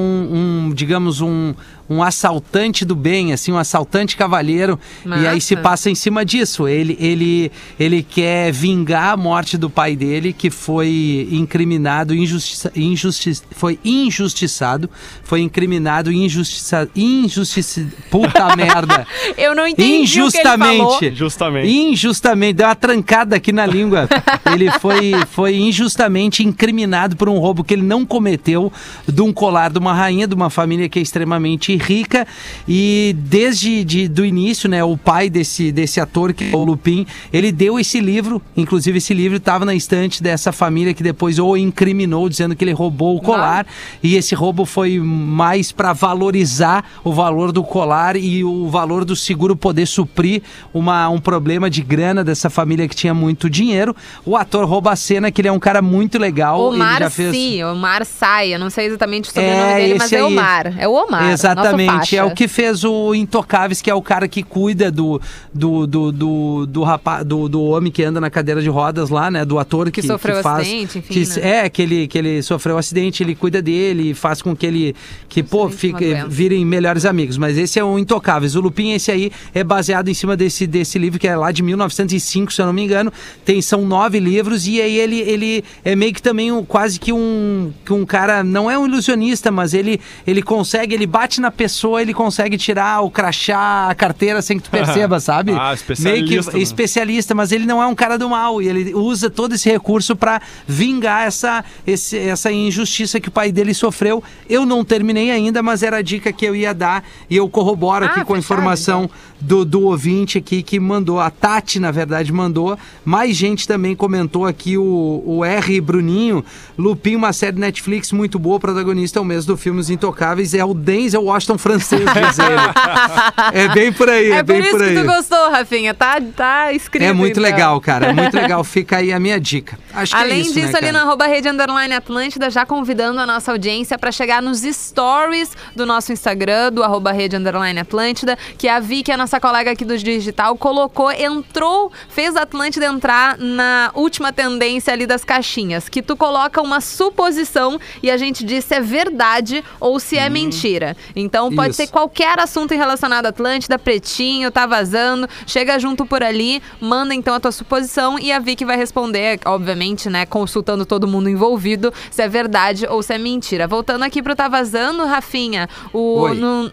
um, 0.69 0.73
digamos, 0.75 1.21
um, 1.21 1.53
um 1.89 2.03
assaltante 2.03 2.85
do 2.85 2.95
bem, 2.95 3.33
assim, 3.33 3.53
um 3.53 3.59
assaltante 3.59 4.17
cavalheiro. 4.17 4.79
E 5.05 5.27
aí 5.27 5.41
se 5.41 5.57
passa 5.57 5.91
em 5.91 5.95
cima 5.95 6.25
disso. 6.25 6.67
Ele, 6.67 6.97
ele, 7.01 7.53
ele 7.79 8.03
quer 8.03 8.53
vingar 8.53 9.13
a 9.13 9.17
morte 9.17 9.57
do 9.57 9.71
pai 9.71 9.95
dele, 9.95 10.33
que 10.33 10.51
foi 10.51 11.29
incriminado, 11.31 12.15
injustiça, 12.15 12.73
injusti, 12.75 13.41
foi 13.53 13.79
injustiçado, 13.85 14.91
foi 15.23 15.41
incriminado, 15.41 16.11
injustiça, 16.13 16.89
injustiça, 16.95 17.87
puta 18.11 18.55
merda. 18.57 19.07
Eu 19.37 19.55
não 19.55 19.67
entendi 19.67 20.23
o 20.23 20.31
que 20.31 20.39
ele 20.39 20.45
falou. 20.45 20.97
Injustamente. 20.97 21.17
Justamente. 21.17 21.69
Injustamente, 21.69 22.53
deu 22.55 22.67
uma 22.67 22.75
trancada 22.75 23.37
aqui 23.37 23.53
na 23.53 23.67
língua. 23.67 24.09
ele 24.53 24.71
foi, 24.81 25.13
foi 25.31 25.57
injustamente 25.57 26.43
incriminado 26.45 27.17
por 27.17 27.29
um 27.29 27.39
roubo 27.39 27.63
que 27.63 27.75
ele 27.75 27.83
não 27.83 28.05
cometeu 28.05 28.73
do 29.07 29.25
um 29.25 29.33
colar 29.33 29.71
de 29.71 29.79
uma 29.79 29.95
rainha, 29.95 30.27
de 30.27 30.35
uma 30.35 30.51
família 30.51 30.89
que 30.89 30.99
é 30.99 31.03
extremamente 31.03 31.76
rica. 31.77 32.27
E 32.69 33.15
desde 33.19 33.85
de, 33.85 34.09
do 34.09 34.25
início, 34.25 34.69
né, 34.69 34.83
o 34.83 34.97
pai 34.97 35.29
desse, 35.31 35.71
desse 35.73 36.01
ator, 36.01 36.33
que 36.33 36.53
é 36.53 36.57
o 36.57 36.65
Lupin, 36.65 37.07
ele 37.33 37.53
deu 37.53 37.79
esse 37.79 38.01
livro. 38.01 38.41
Inclusive, 38.57 38.99
esse 38.99 39.15
livro 39.15 39.37
estava 39.39 39.65
na 39.65 39.75
estante 39.75 40.23
dessa 40.23 40.53
família 40.53 40.95
que 40.95 41.03
depois 41.03 41.39
o 41.39 41.57
incriminou, 41.57 42.29
dizendo 42.29 42.55
que 42.55 42.65
ele 42.65 42.73
roubou 42.73 43.17
o 43.17 43.21
colar. 43.21 43.67
E 44.03 44.17
esse 44.17 44.35
roubo 44.35 44.65
foi 44.65 44.99
mais 44.99 45.73
para 45.73 45.93
valorizar 45.93 46.85
o 47.05 47.13
valor 47.13 47.53
do 47.53 47.63
colar 47.63 48.17
e 48.17 48.45
o 48.45 48.69
valor 48.69 49.05
do 49.05 49.15
seguro 49.15 49.57
poder 49.57 49.87
suprir 49.87 50.43
uma, 50.73 51.09
um 51.09 51.21
problema 51.21 51.69
de 51.71 51.83
grana 51.83 52.25
dessa 52.25 52.51
família 52.51 52.89
que 52.89 52.95
tinha 52.95 53.15
muito 53.15 53.49
dinheiro. 53.49 53.95
O 54.25 54.37
ator 54.37 54.65
rouba 54.67 54.93
a 54.93 54.97
cena, 54.97 55.31
que 55.31 55.41
ele 55.41 55.49
é 55.49 55.53
um 55.53 55.59
cara 55.59 55.81
muito 55.83 56.19
legal. 56.19 56.61
Omar 56.61 56.97
ele 56.97 57.05
já 57.05 57.11
fez... 57.11 57.35
Sy, 57.35 57.65
Omar 57.65 58.05
Sai, 58.05 58.55
eu 58.55 58.59
não 58.59 58.71
sei 58.71 58.87
exatamente 58.87 59.29
o 59.31 59.33
sobrenome 59.33 59.73
É, 59.73 59.77
dele, 59.77 59.95
mas 59.99 60.13
é 60.13 60.17
aí. 60.17 60.23
Omar. 60.23 60.75
É 60.79 60.89
o 60.89 60.93
Omar. 60.93 61.31
Exatamente, 61.31 61.66
nosso 61.73 62.17
é 62.17 62.25
o 62.25 62.31
que 62.35 62.49
fez 62.49 62.85
o 62.85 63.15
Intocáveis, 63.15 63.81
que 63.83 63.91
é 63.91 63.95
o 63.95 64.03
cara 64.03 64.27
que 64.29 64.43
cuida 64.43 64.91
do 64.91 65.21
do, 65.53 65.87
do, 65.87 66.13
do, 66.13 66.67
do, 66.67 66.83
rapaz, 66.83 67.25
do, 67.25 67.49
do 67.49 67.63
homem 67.65 67.91
que 67.91 68.03
anda 68.03 68.21
na 68.21 68.31
cadeira 68.31 68.61
de 68.61 68.69
rodas 68.69 69.11
lá, 69.11 69.31
né? 69.31 69.45
Do 69.45 69.59
ator 69.59 69.91
que, 69.91 70.01
Que 70.01 70.07
sofreu 70.07 70.43
faz, 70.43 70.61
acidente, 70.67 70.99
enfim, 70.99 71.15
que- 71.15 71.41
né? 71.41 71.65
É, 71.65 71.69
que 71.69 71.83
ele, 71.83 72.07
que 72.09 72.19
ele 72.19 72.43
sofreu 72.43 72.77
um 72.77 72.79
acidente, 72.79 73.23
ele 73.23 73.35
cuida 73.35 73.61
dele, 73.63 74.15
faz 74.15 74.43
com 74.43 74.55
que 74.55 74.67
ele, 74.67 74.95
que, 75.29 75.43
pô, 75.43 75.69
fique, 75.69 76.15
virem 76.29 76.65
melhores 76.65 77.05
amigos. 77.05 77.37
Mas 77.39 77.57
esse 77.59 77.79
é 77.79 77.85
o 77.85 77.99
Intocáveis. 77.99 78.55
O 78.55 78.61
Lupin, 78.61 78.93
esse 78.93 79.11
aí, 79.11 79.31
é 79.55 79.65
baseado 79.65 80.09
em 80.09 80.15
cima 80.15 80.37
desse, 80.37 80.67
desse 80.67 80.99
livro, 80.99 81.19
que 81.19 81.27
é 81.29 81.37
lá 81.37 81.51
de 81.51 81.63
1905, 81.63 82.53
se 82.53 82.61
eu 82.61 82.67
não 82.67 82.73
me 82.73 82.83
engano. 82.83 83.13
Tem, 83.45 83.61
são 83.63 83.87
nove 83.87 84.19
livros, 84.19 84.67
e 84.67 84.81
aí 84.81 84.99
ele, 84.99 85.21
ele 85.21 85.65
é 85.85 85.97
meio 85.97 86.13
que 86.13 86.23
também 86.23 86.53
um, 86.53 86.65
quase 86.65 86.99
que 87.01 87.13
um, 87.13 87.73
que 87.85 87.93
um 87.93 88.05
cara, 88.05 88.43
não 88.45 88.71
é 88.71 88.79
um 88.79 88.87
ilusionista, 88.87 89.51
mas 89.51 89.75
ele, 89.75 90.01
ele 90.27 90.43
consegue, 90.43 90.95
ele 90.95 91.07
bate 91.07 91.41
na 91.41 91.51
pessoa, 91.57 92.01
ele 92.03 92.13
consegue 92.15 92.57
tirar 92.57 93.01
o 93.01 93.11
crachá, 93.11 93.89
a 93.89 93.95
carteira 93.95 94.41
sem 94.43 94.59
que 94.59 94.65
tu 94.65 94.71
perceba, 94.73 95.19
sabe? 95.19 95.53
Ah, 95.59 95.73
especialista, 95.75 96.11
Meio 96.31 96.43
que 96.45 96.57
né? 96.57 96.63
especialista, 96.63 97.35
mas 97.35 97.51
ele 97.53 97.67
não 97.67 97.83
é 97.83 97.87
um 97.87 97.95
cara 97.95 98.19
do 98.19 98.29
mal, 98.29 98.61
e 98.63 98.69
ele 98.69 98.95
usa 98.95 99.29
todo 99.31 99.55
esse 99.55 99.69
recurso 99.71 100.15
pra 100.15 100.41
vingar 100.67 101.27
essa, 101.27 101.65
esse- 101.87 102.19
essa 102.19 102.53
injustiça 102.53 103.19
que 103.19 103.29
o 103.29 103.33
pai 103.33 103.51
dele 103.51 103.73
sofreu. 103.75 104.23
Eu 104.49 104.65
não 104.67 104.85
terminei 104.85 105.31
ainda, 105.31 105.63
mas 105.63 105.83
era 105.83 105.97
a 105.99 106.03
dica 106.03 106.33
que 106.33 106.45
eu 106.45 106.55
ia 106.55 106.75
dar, 106.75 107.03
e 107.31 107.37
eu 107.37 107.49
corroboro 107.49 108.05
Ah, 108.05 108.09
aqui 108.09 108.25
com 108.25 108.35
a 108.35 108.39
informação 108.39 109.09
do, 109.41 109.65
do 109.65 109.83
ouvinte 109.83 110.39
aqui 110.39 110.63
que 110.63 110.79
mandou. 110.81 111.21
A 111.21 111.31
Tati, 111.31 111.79
na 111.79 111.91
verdade, 111.91 112.33
mandou. 112.33 112.79
Mais 113.05 113.37
gente 113.37 113.67
também 113.67 113.95
comentou 113.95 114.47
aqui, 114.47 114.77
o, 114.79 115.23
o 115.25 115.45
R. 115.45 115.81
Bruninho. 115.81 116.45
Lupin, 116.79 117.17
uma 117.17 117.33
série 117.33 117.59
Netflix 117.59 118.13
muito 118.13 118.39
boa. 118.39 118.59
Protagonista 118.61 119.19
é 119.19 119.23
o 119.23 119.25
mesmo 119.25 119.55
do 119.55 119.57
filme 119.57 119.81
Os 119.81 119.91
Intocáveis. 119.91 120.55
É 120.55 120.65
o 120.65 120.75
Denzel 120.75 121.25
Washington 121.25 121.59
francês, 121.59 122.03
diz 122.03 122.39
ele. 122.39 122.57
É 123.53 123.69
bem 123.69 123.93
por 123.93 124.09
aí, 124.09 124.31
é, 124.31 124.37
É 124.37 124.43
por 124.43 124.47
bem 124.47 124.61
isso 124.61 124.71
por 124.71 124.83
aí. 124.83 124.95
que 124.95 125.01
tu 125.01 125.07
gostou, 125.07 125.51
Rafinha. 125.51 125.95
Tá, 125.95 126.21
tá 126.35 126.73
escrito. 126.73 127.05
É 127.05 127.13
muito 127.13 127.39
então. 127.39 127.43
legal, 127.43 127.81
cara. 127.81 128.07
É 128.07 128.13
muito 128.13 128.35
legal. 128.37 128.63
Fica 128.65 128.99
aí 128.99 129.13
a 129.13 129.19
minha 129.19 129.39
dica. 129.41 129.79
Acho 129.95 130.15
que 130.15 130.21
Além 130.21 130.39
é 130.39 130.41
isso, 130.41 130.55
disso, 130.55 130.73
né, 130.73 130.79
ali 130.79 130.93
no 130.93 130.99
arroba 130.99 131.27
rede 131.27 131.49
underline 131.49 131.95
Atlântida, 131.95 132.51
já 132.51 132.67
convidando 132.67 133.21
a 133.21 133.27
nossa 133.27 133.53
audiência 133.53 133.99
para 133.99 134.13
chegar 134.13 134.43
nos 134.43 134.61
stories 134.61 135.51
do 135.75 135.87
nosso 135.87 136.13
Instagram, 136.13 136.73
do 136.73 136.83
arroba 136.83 137.13
rede 137.13 137.37
underline 137.37 137.79
Atlântida, 137.81 138.37
que 138.59 138.69
a 138.69 138.79
Vicky, 138.81 139.11
a 139.11 139.17
nossa 139.17 139.26
colega 139.41 139.73
aqui 139.73 139.85
do 139.85 139.99
Digital, 139.99 140.57
colocou, 140.57 141.11
entrou, 141.11 141.91
fez 142.09 142.37
a 142.37 142.43
Atlântida 142.43 142.87
entrar 142.87 143.37
na 143.39 143.91
última 143.95 144.33
tendência 144.33 144.93
ali 144.93 145.07
das 145.07 145.25
caixinhas, 145.25 145.89
que 145.89 146.03
tu 146.03 146.17
coloca 146.17 146.63
uma 146.63 146.81
suposição 146.81 147.79
e 148.03 148.11
a 148.11 148.17
gente 148.17 148.45
diz 148.45 148.65
se 148.65 148.75
é 148.75 148.81
verdade 148.81 149.65
ou 149.81 149.99
se 149.99 150.17
é 150.17 150.29
mentira. 150.29 150.97
Então 151.15 151.53
pode 151.53 151.71
Isso. 151.71 151.83
ser 151.83 151.89
qualquer 151.89 152.39
assunto 152.39 152.75
relacionado 152.75 153.27
à 153.27 153.31
Atlântida, 153.31 153.79
pretinho, 153.79 154.51
tá 154.51 154.67
vazando, 154.67 155.29
chega 155.47 155.79
junto 155.79 156.07
por 156.07 156.23
ali, 156.23 156.63
manda 156.81 157.15
então 157.15 157.35
a 157.35 157.41
tua 157.41 157.53
suposição 157.53 158.19
e 158.19 158.31
a 158.31 158.39
Vicky 158.39 158.65
vai 158.65 158.77
responder, 158.77 159.41
obviamente, 159.45 160.09
né, 160.09 160.25
consultando 160.27 160.87
todo 160.87 161.09
mundo 161.09 161.29
envolvido, 161.29 161.93
se 162.11 162.23
é 162.23 162.29
verdade 162.29 162.87
ou 162.87 163.03
se 163.03 163.13
é 163.13 163.19
mentira. 163.19 163.67
Voltando 163.67 164.03
aqui 164.03 164.23
pro 164.23 164.37
Tá 164.37 164.49
Vazando, 164.49 165.05
Rafinha, 165.05 165.69
o 165.93 166.21
Oi. 166.21 166.35
no 166.35 166.71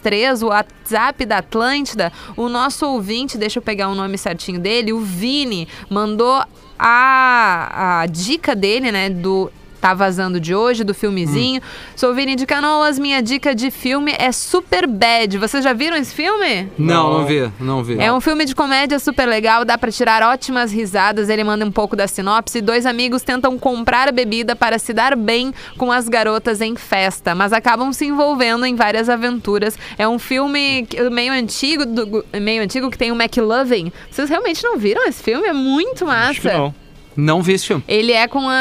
999-375-823, 0.00 0.42
o 0.42 0.46
WhatsApp 0.46 1.26
da 1.26 1.38
Atlântida, 1.38 2.12
o 2.36 2.48
nosso 2.48 2.86
ouvinte, 2.86 3.38
deixa 3.38 3.58
eu 3.58 3.62
pegar 3.62 3.88
o 3.88 3.94
nome 3.94 4.18
certinho 4.18 4.60
dele, 4.60 4.92
o 4.92 5.00
Vini, 5.00 5.68
mandou 5.90 6.42
a, 6.78 8.00
a 8.02 8.06
dica 8.06 8.54
dele, 8.54 8.92
né, 8.92 9.08
do 9.08 9.50
Tá 9.80 9.94
Vazando 9.94 10.40
de 10.40 10.54
hoje, 10.54 10.82
do 10.84 10.92
filmezinho. 10.94 11.60
Sou 11.94 12.12
Vini 12.14 12.34
de 12.34 12.44
Canoas, 12.46 12.98
minha 12.98 13.22
dica 13.22 13.54
de 13.54 13.70
filme 13.70 14.14
é 14.18 14.32
Super 14.32 14.86
Bad. 14.86 15.38
Vocês 15.38 15.62
já 15.62 15.72
viram 15.72 15.96
esse 15.96 16.14
filme? 16.14 16.68
Não, 16.78 17.18
não 17.18 17.26
vê, 17.26 17.50
não 17.60 17.84
vê. 17.84 17.96
É 17.98 18.12
um 18.12 18.20
filme 18.20 18.44
de 18.44 18.54
comédia 18.54 18.98
super 18.98 19.26
legal, 19.26 19.64
dá 19.64 19.78
pra 19.78 19.90
tirar 19.92 20.22
ótimas 20.22 20.72
risadas. 20.72 21.28
Ele 21.28 21.44
manda 21.44 21.64
um 21.64 21.70
pouco 21.70 21.94
da 21.94 22.06
sinopse. 22.08 22.60
Dois 22.60 22.84
amigos 22.86 23.22
tentam 23.22 23.58
comprar 23.58 24.08
a 24.08 24.12
bebida 24.12 24.56
para 24.56 24.78
se 24.78 24.92
dar 24.92 25.14
bem 25.16 25.52
com 25.76 25.92
as 25.92 26.08
garotas 26.08 26.60
em 26.60 26.74
festa, 26.76 27.34
mas 27.34 27.52
acabam 27.52 27.92
se 27.92 28.06
envolvendo 28.06 28.64
em 28.66 28.74
várias 28.74 29.08
aventuras. 29.08 29.78
É 29.98 30.08
um 30.08 30.18
filme 30.18 30.86
meio 31.12 31.32
antigo, 31.32 31.84
do- 31.86 32.24
meio 32.40 32.62
antigo 32.62 32.90
que 32.90 32.98
tem 32.98 33.12
o 33.12 33.14
McLovin. 33.20 33.92
Vocês 34.10 34.28
realmente 34.28 34.62
não 34.64 34.76
viram 34.76 35.06
esse 35.06 35.22
filme? 35.22 35.46
É 35.46 35.52
muito 35.52 36.04
massa. 36.06 36.30
Acho 36.30 36.40
que 36.40 36.48
não. 36.48 36.74
Não 37.16 37.42
vi 37.42 37.54
esse 37.54 37.66
filme. 37.66 37.82
Ele 37.88 38.12
é 38.12 38.28
com 38.28 38.48
a. 38.48 38.60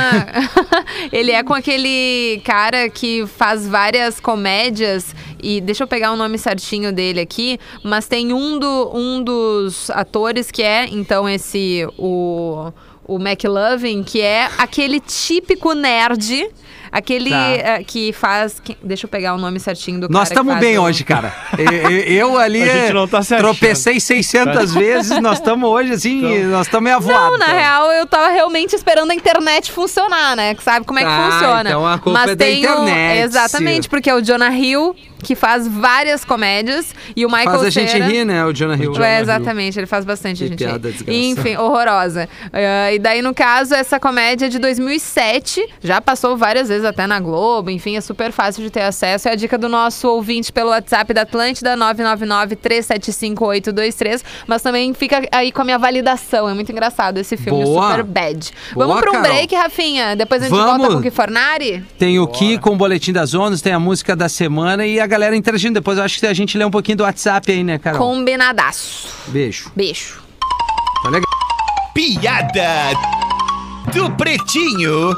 ele 1.12 1.32
é 1.32 1.44
com 1.44 1.54
aquele 1.54 2.41
cara 2.44 2.89
que 2.89 3.26
faz 3.28 3.68
várias 3.68 4.20
comédias. 4.20 5.13
E 5.44 5.60
deixa 5.60 5.84
eu 5.84 5.88
pegar 5.88 6.12
o 6.12 6.15
nome 6.15 6.38
certinho 6.38 6.94
dele 6.94 7.20
aqui. 7.20 7.60
Mas 7.84 8.08
tem 8.08 8.32
um, 8.32 8.58
do, 8.58 8.91
um 8.94 9.24
dos 9.24 9.89
atores 9.89 10.50
que 10.50 10.63
é, 10.63 10.88
então, 10.89 11.28
esse. 11.28 11.88
O. 11.98 12.72
O 13.08 13.20
McLovin, 13.20 14.02
que 14.02 14.20
é 14.20 14.50
aquele 14.58 15.00
típico 15.00 15.74
nerd. 15.74 16.50
Aquele 16.97 17.29
Tá. 17.29 17.49
eh, 17.49 17.84
que 17.86 18.13
faz. 18.13 18.58
que- 18.63 18.77
deixa 18.81 19.05
eu 19.05 19.10
pegar 19.10 19.34
o 19.34 19.38
nome 19.38 19.60
certinho 19.60 19.99
do 19.99 20.08
Nós 20.08 20.29
cara. 20.29 20.41
que 20.41 20.47
estamos 20.47 20.60
bem 20.65 20.77
o- 20.77 20.84
hoje, 20.84 21.03
cara. 21.03 21.34
Eu, 21.60 21.91
eu- 21.91 22.38
ali 22.38 22.63
A 22.63 22.65
gente 22.65 22.93
não 22.93 23.05
tá 23.08 23.19
tropecei 23.21 23.99
600 23.99 24.73
vezes, 24.73 25.19
nós 25.21 25.38
estamos 25.39 25.69
hoje 25.69 25.91
assim, 25.91 26.43
nós 26.45 26.67
estamos 26.67 26.84
meio 26.86 26.95
avoados. 26.95 27.31
Não, 27.31 27.38
na 27.38 27.51
real, 27.53 27.91
eu 27.91 28.05
tava 28.05 28.29
realmente 28.29 28.73
esperando 28.75 29.12
a 29.12 29.15
internet 29.15 29.71
funcionar, 29.73 30.36
né? 30.38 30.55
Que 30.55 30.63
sabe 30.63 30.86
como 30.86 30.97
é 30.99 31.01
que 31.03 31.10
Ah, 31.10 31.29
funciona. 31.31 31.69
então 31.69 31.86
a 31.86 31.97
culpa 31.99 32.19
Mas 32.19 32.31
é 32.31 32.36
da 32.36 32.45
tem 32.45 32.65
o- 32.65 32.71
internet. 32.84 33.23
Exatamente, 33.23 33.89
porque 33.89 34.10
é 34.10 34.15
o 34.15 34.21
Jonah 34.21 34.51
Hill, 34.55 34.95
que 35.21 35.36
faz 35.36 35.67
várias 35.67 36.23
comédias, 36.23 36.93
e 37.15 37.25
o 37.25 37.29
Michael 37.29 37.49
Faz 37.51 37.63
a 37.63 37.69
gente 37.71 37.91
Cera- 37.91 38.05
rir, 38.05 38.23
né, 38.25 38.45
o 38.45 38.53
Jonah 38.53 38.75
Hill. 38.75 38.93
é, 39.03 39.19
exatamente, 39.21 39.77
ele 39.79 39.88
faz 39.88 40.05
bastante 40.05 40.38
Que 40.43 40.47
gente. 40.49 40.58
piada 40.60 40.88
rir. 40.88 40.93
desgraçada. 40.93 41.17
Enfim, 41.25 41.55
horrorosa. 41.58 42.29
Eh, 42.53 42.95
e 42.95 42.99
daí, 42.99 43.21
no 43.21 43.34
caso, 43.34 43.73
essa 43.73 43.99
comédia 43.99 44.45
é 44.45 44.49
de 44.49 44.60
2007, 44.60 45.67
já 45.84 45.99
passou 45.99 46.38
várias 46.38 46.69
vezes 46.69 46.85
até 46.88 47.06
na 47.08 47.19
Globo, 47.19 47.69
enfim, 47.69 47.95
é 47.98 48.02
super 48.02 48.32
fácil 48.32 48.63
de 48.63 48.69
ter 48.69 48.82
acesso. 48.82 49.28
É 49.28 49.32
a 49.32 49.36
dica 49.36 49.58
do 49.58 49.67
nosso 49.69 50.08
ouvinte 50.08 50.52
pelo 50.52 50.69
WhatsApp 50.69 51.13
da 51.13 51.21
Atlântida, 51.24 51.76
999-375-823. 51.78 54.24
Mas 54.48 54.62
também 54.62 54.93
fica 54.93 55.21
aí 55.32 55.52
com 55.52 55.62
a 55.62 55.65
minha 55.65 55.80
validação. 55.80 56.50
É 56.50 56.54
muito 56.54 56.71
engraçado 56.71 57.17
esse 57.17 57.38
filme, 57.38 57.63
o 57.63 57.65
Boa. 57.65 57.91
Super 57.91 58.04
Bad. 58.04 58.52
Boa, 58.74 58.88
Vamos 58.88 59.02
para 59.02 59.12
um 59.12 59.13
Carol. 59.13 59.30
break, 59.30 59.56
Rafinha? 59.56 60.15
Depois 60.15 60.41
a 60.41 60.45
gente 60.45 60.56
Vamos. 60.58 60.78
volta 60.78 60.93
com 60.93 61.00
o 61.00 61.04
Kifornari? 61.04 61.84
Tem 61.98 62.19
o 62.19 62.28
Ki 62.28 62.58
com 62.58 62.71
o 62.71 62.76
Boletim 62.78 63.13
das 63.13 63.34
Ondas, 63.34 63.62
tem 63.62 63.74
a 63.74 63.80
música 63.80 64.15
da 64.15 64.30
semana 64.30 64.86
e 64.86 65.00
a 65.00 65.08
galera 65.08 65.36
interagindo. 65.36 65.74
Depois 65.76 65.98
eu 65.98 66.04
acho 66.04 66.19
que 66.19 66.28
a 66.28 66.34
gente 66.34 66.58
lê 66.58 66.65
um 66.65 66.71
pouquinho 66.71 66.98
do 66.98 67.04
WhatsApp 67.04 67.52
aí, 67.52 67.63
né, 67.63 67.78
Carol? 67.78 68.00
Combinadaço. 68.00 69.08
Beijo. 69.28 69.71
Beijo. 69.76 70.21
Tá 71.04 71.10
legal. 71.10 71.26
Piada 71.93 72.91
do 73.93 74.10
Pretinho. 74.12 75.15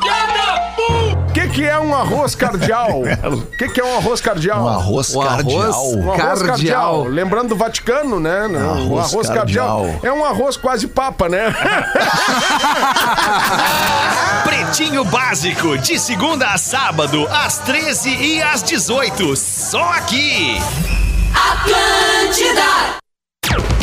O 0.77 1.31
que, 1.33 1.47
que 1.49 1.65
é 1.65 1.79
um 1.79 1.93
arroz 1.93 2.35
cardial? 2.35 3.01
O 3.25 3.41
que, 3.57 3.67
que 3.69 3.81
é 3.81 3.83
um 3.83 3.97
arroz 3.97 4.21
cardial? 4.21 4.63
Um 4.63 4.67
arroz 4.69 5.15
O 5.15 5.21
cardial. 5.21 5.61
arroz- 5.61 5.95
Um 5.95 6.11
arroz 6.11 6.41
Cardial. 6.43 7.03
Lembrando 7.05 7.49
do 7.49 7.55
Vaticano, 7.55 8.19
né? 8.19 8.47
Não, 8.47 8.59
um 8.59 8.97
Arroz 8.99 9.13
arroz 9.13 9.27
cardial. 9.29 9.81
cardial. 9.83 9.99
É 10.03 10.11
um 10.13 10.23
arroz 10.25 10.55
quase 10.57 10.87
papa, 10.87 11.27
né? 11.27 11.53
Pretinho 14.43 15.03
Básico, 15.05 15.77
de 15.77 15.99
segunda 15.99 16.47
a 16.49 16.57
sábado, 16.57 17.27
às 17.31 17.59
13 17.59 18.09
e 18.09 18.41
às 18.41 18.61
18. 18.63 19.35
Só 19.35 19.83
aqui. 19.93 20.57
Atlântida. 21.33 22.61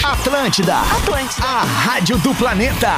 Atlântida. 0.05 0.75
A 1.43 1.65
rádio 1.65 2.19
do 2.19 2.35
planeta. 2.35 2.91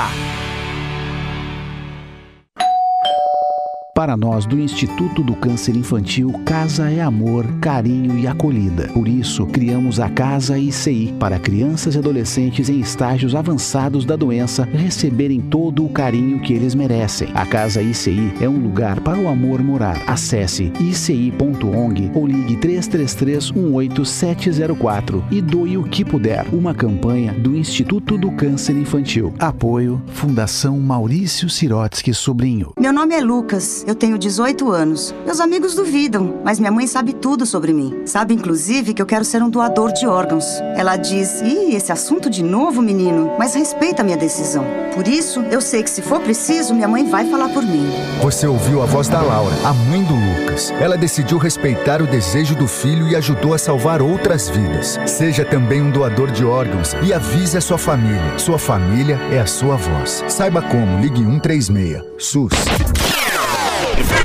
Para 3.97 4.15
nós 4.15 4.45
do 4.45 4.61
Instituto 4.61 5.23
do 5.23 5.35
Câncer 5.35 5.75
Infantil, 5.75 6.31
casa 6.45 6.91
é 6.91 7.01
amor, 7.01 7.47
carinho 7.63 8.19
e 8.19 8.27
acolhida. 8.27 8.89
Por 8.89 9.09
isso, 9.09 9.47
criamos 9.47 9.99
a 9.99 10.11
Casa 10.11 10.59
ICI 10.59 11.15
para 11.19 11.39
crianças 11.39 11.95
e 11.95 11.99
adolescentes 11.99 12.69
em 12.69 12.79
estágios 12.79 13.35
avançados 13.35 14.05
da 14.05 14.15
doença 14.15 14.69
receberem 14.71 15.41
todo 15.41 15.83
o 15.83 15.89
carinho 15.89 16.43
que 16.43 16.53
eles 16.53 16.75
merecem. 16.75 17.31
A 17.35 17.47
Casa 17.47 17.81
ICI 17.81 18.35
é 18.39 18.47
um 18.47 18.59
lugar 18.59 19.01
para 19.01 19.19
o 19.19 19.29
amor 19.29 19.63
morar. 19.63 19.99
Acesse 20.07 20.71
ici.ong 20.79 22.11
ou 22.15 22.27
ligue 22.27 22.59
333 22.59 23.51
18704 23.51 25.25
e 25.31 25.41
doe 25.41 25.79
o 25.79 25.85
que 25.85 26.05
puder. 26.05 26.45
Uma 26.53 26.75
campanha 26.75 27.33
do 27.33 27.57
Instituto 27.57 28.19
do 28.19 28.31
Câncer 28.33 28.77
Infantil. 28.77 29.33
Apoio 29.39 30.03
Fundação 30.09 30.79
Maurício 30.81 31.49
Sirotsky 31.49 32.13
Sobrinho. 32.13 32.75
Meu 32.79 32.93
nome 32.93 33.15
é 33.15 33.23
Lucas, 33.23 33.86
eu 33.87 33.95
tenho 33.95 34.19
18 34.19 34.71
anos. 34.71 35.15
Meus 35.25 35.39
amigos 35.39 35.75
duvidam, 35.75 36.41
mas 36.45 36.59
minha 36.59 36.73
mãe 36.73 36.87
sabe 36.89 37.13
tudo 37.13 37.47
sobre 37.47 37.73
mim. 37.73 38.03
Sabe, 38.05 38.35
inclusive, 38.35 38.93
que 38.93 39.01
eu 39.01 39.07
quero 39.07 39.25
ser 39.25 39.43
um 39.43 39.49
doador 39.49 39.93
de 39.93 40.07
órgãos. 40.07 40.45
Ela 40.77 40.97
diz: 40.97 41.41
Ih, 41.41 41.75
esse 41.77 41.93
assunto 41.93 42.29
de 42.29 42.43
novo, 42.43 42.83
menino, 42.83 43.33
mas 43.39 43.55
respeita 43.55 44.03
minha 44.03 44.17
decisão. 44.17 44.65
Por 44.93 45.07
isso, 45.07 45.41
eu 45.51 45.61
sei 45.61 45.83
que 45.83 45.91
se 45.91 46.03
for 46.03 46.21
preciso, 46.21 46.75
minha 46.75 46.89
mãe 46.89 47.09
vai 47.09 47.31
falar 47.31 47.49
por 47.51 47.63
mim. 47.63 47.89
Você 48.23 48.47
ouviu 48.47 48.83
a 48.83 48.87
voz 48.87 49.09
da 49.09 49.21
Laura, 49.21 49.55
a 49.65 49.73
mãe 49.73 50.03
do 50.03 50.15
Lucas. 50.15 50.71
Ela 50.81 50.97
decidiu 50.97 51.39
respeitar 51.39 52.03
o 52.03 52.07
desejo 52.07 52.57
do 52.57 52.67
filho 52.67 53.07
e 53.07 53.15
ajudou 53.15 53.55
a 53.55 53.59
salvar 53.59 54.03
outras 54.03 54.49
vidas. 54.49 54.99
Seja 55.07 55.45
também 55.45 55.81
um 55.81 55.91
doador 55.91 56.33
de 56.33 56.45
órgãos 56.45 56.95
e 57.03 57.13
avise 57.13 57.57
a 57.57 57.61
sua 57.61 57.79
família. 57.79 58.39
Sua 58.39 58.59
família 58.59 59.21
é 59.31 59.39
a 59.39 59.47
sua 59.47 59.77
voz. 59.77 60.25
Saiba 60.29 60.63
como, 60.63 61.01
ligue 61.01 61.23
136. 61.23 62.03
SUS. 62.19 62.51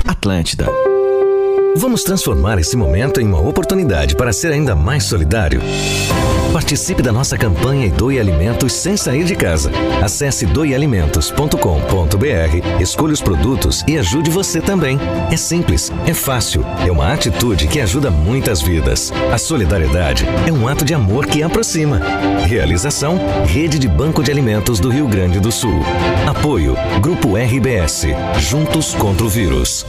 Atlântida. 0.06 0.91
Vamos 1.74 2.04
transformar 2.04 2.58
esse 2.58 2.76
momento 2.76 3.18
em 3.18 3.26
uma 3.26 3.40
oportunidade 3.40 4.14
para 4.14 4.30
ser 4.30 4.52
ainda 4.52 4.76
mais 4.76 5.04
solidário. 5.04 5.62
Participe 6.52 7.02
da 7.02 7.10
nossa 7.10 7.38
campanha 7.38 7.86
e 7.86 7.90
doe 7.90 8.20
alimentos 8.20 8.74
sem 8.74 8.94
sair 8.94 9.24
de 9.24 9.34
casa. 9.34 9.70
Acesse 10.02 10.44
doealimentos.com.br, 10.44 12.78
escolha 12.78 13.14
os 13.14 13.22
produtos 13.22 13.82
e 13.88 13.96
ajude 13.96 14.30
você 14.30 14.60
também. 14.60 14.98
É 15.30 15.36
simples, 15.36 15.90
é 16.06 16.12
fácil, 16.12 16.62
é 16.86 16.92
uma 16.92 17.10
atitude 17.10 17.66
que 17.66 17.80
ajuda 17.80 18.10
muitas 18.10 18.60
vidas. 18.60 19.10
A 19.32 19.38
solidariedade 19.38 20.26
é 20.46 20.52
um 20.52 20.68
ato 20.68 20.84
de 20.84 20.92
amor 20.92 21.24
que 21.24 21.42
aproxima. 21.42 21.98
Realização: 22.46 23.18
Rede 23.46 23.78
de 23.78 23.88
Banco 23.88 24.22
de 24.22 24.30
Alimentos 24.30 24.78
do 24.78 24.90
Rio 24.90 25.08
Grande 25.08 25.40
do 25.40 25.50
Sul. 25.50 25.80
Apoio: 26.26 26.76
Grupo 27.00 27.34
RBS. 27.34 28.08
Juntos 28.38 28.94
contra 28.94 29.24
o 29.24 29.28
vírus. 29.28 29.86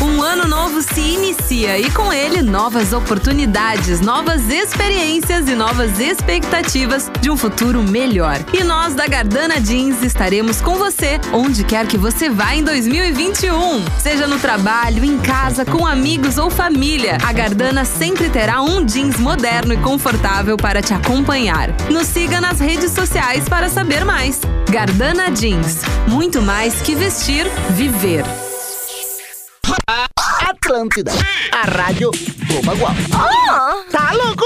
Um 0.00 0.20
ano 0.20 0.46
novo 0.46 0.82
se 0.82 1.00
inicia 1.00 1.78
e 1.78 1.90
com 1.90 2.12
ele 2.12 2.42
novas 2.42 2.92
oportunidades, 2.92 4.00
novas 4.00 4.48
experiências 4.50 5.48
e 5.48 5.54
novas 5.54 5.98
expectativas 5.98 7.10
de 7.20 7.30
um 7.30 7.36
futuro 7.36 7.82
melhor. 7.82 8.38
E 8.52 8.62
nós 8.62 8.94
da 8.94 9.06
Gardana 9.06 9.58
Jeans 9.60 10.02
estaremos 10.02 10.60
com 10.60 10.76
você 10.76 11.18
onde 11.32 11.64
quer 11.64 11.86
que 11.86 11.96
você 11.96 12.28
vá 12.28 12.54
em 12.54 12.62
2021. 12.62 13.84
Seja 13.98 14.26
no 14.26 14.38
trabalho, 14.38 15.04
em 15.04 15.18
casa, 15.18 15.64
com 15.64 15.86
amigos 15.86 16.36
ou 16.36 16.50
família, 16.50 17.16
a 17.24 17.32
Gardana 17.32 17.84
sempre 17.84 18.28
terá 18.28 18.60
um 18.62 18.84
jeans 18.84 19.18
moderno 19.18 19.72
e 19.72 19.78
confortável 19.78 20.56
para 20.56 20.82
te 20.82 20.92
acompanhar. 20.92 21.70
Nos 21.90 22.06
siga 22.06 22.40
nas 22.40 22.60
redes 22.60 22.92
sociais 22.92 23.48
para 23.48 23.68
saber 23.70 24.04
mais. 24.04 24.40
Gardana 24.70 25.30
Jeans, 25.30 25.82
muito 26.06 26.42
mais 26.42 26.82
que 26.82 26.94
vestir, 26.94 27.46
viver. 27.70 28.45
Atlântida, 30.48 31.12
a 31.52 31.62
rádio 31.70 32.10
do 32.10 32.62
Bagual. 32.62 32.94
tá 33.90 34.12
louco? 34.12 34.44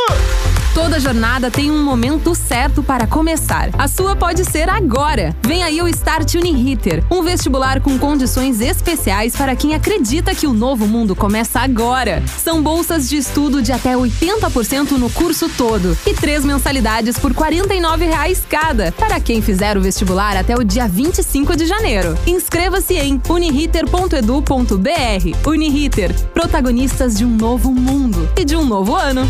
Toda 0.83 0.99
jornada 0.99 1.51
tem 1.51 1.71
um 1.71 1.85
momento 1.85 2.35
certo 2.35 2.83
para 2.83 3.07
começar. 3.07 3.69
A 3.77 3.87
sua 3.87 4.17
pode 4.17 4.47
ser 4.47 4.71
agora. 4.71 5.37
Vem 5.43 5.63
aí 5.63 5.83
o 5.83 5.87
Start 5.87 6.37
Unihitter, 6.37 7.05
um 7.11 7.23
vestibular 7.23 7.83
com 7.83 7.99
condições 7.99 8.63
especiais 8.63 9.37
para 9.37 9.55
quem 9.55 9.75
acredita 9.75 10.35
que 10.35 10.47
o 10.47 10.55
novo 10.55 10.87
mundo 10.87 11.15
começa 11.15 11.61
agora. 11.61 12.23
São 12.27 12.63
bolsas 12.63 13.11
de 13.11 13.19
estudo 13.19 13.61
de 13.61 13.73
até 13.73 13.95
80% 13.95 14.93
no 14.93 15.11
curso 15.11 15.51
todo 15.51 15.95
e 16.07 16.15
três 16.15 16.47
mensalidades 16.47 17.19
por 17.19 17.35
49 17.35 18.07
reais 18.07 18.43
cada 18.49 18.91
para 18.93 19.21
quem 19.21 19.43
fizer 19.43 19.77
o 19.77 19.83
vestibular 19.83 20.35
até 20.35 20.55
o 20.55 20.65
dia 20.65 20.89
25 20.89 21.57
de 21.57 21.67
janeiro. 21.67 22.17
Inscreva-se 22.27 22.95
em 22.95 23.21
unihitter.edu.br. 23.29 25.47
Unihitter, 25.47 26.15
protagonistas 26.33 27.19
de 27.19 27.27
um 27.27 27.37
novo 27.37 27.71
mundo 27.71 28.27
e 28.35 28.47
de 28.47 28.57
um 28.57 28.65
novo 28.65 28.97
ano. 28.97 29.29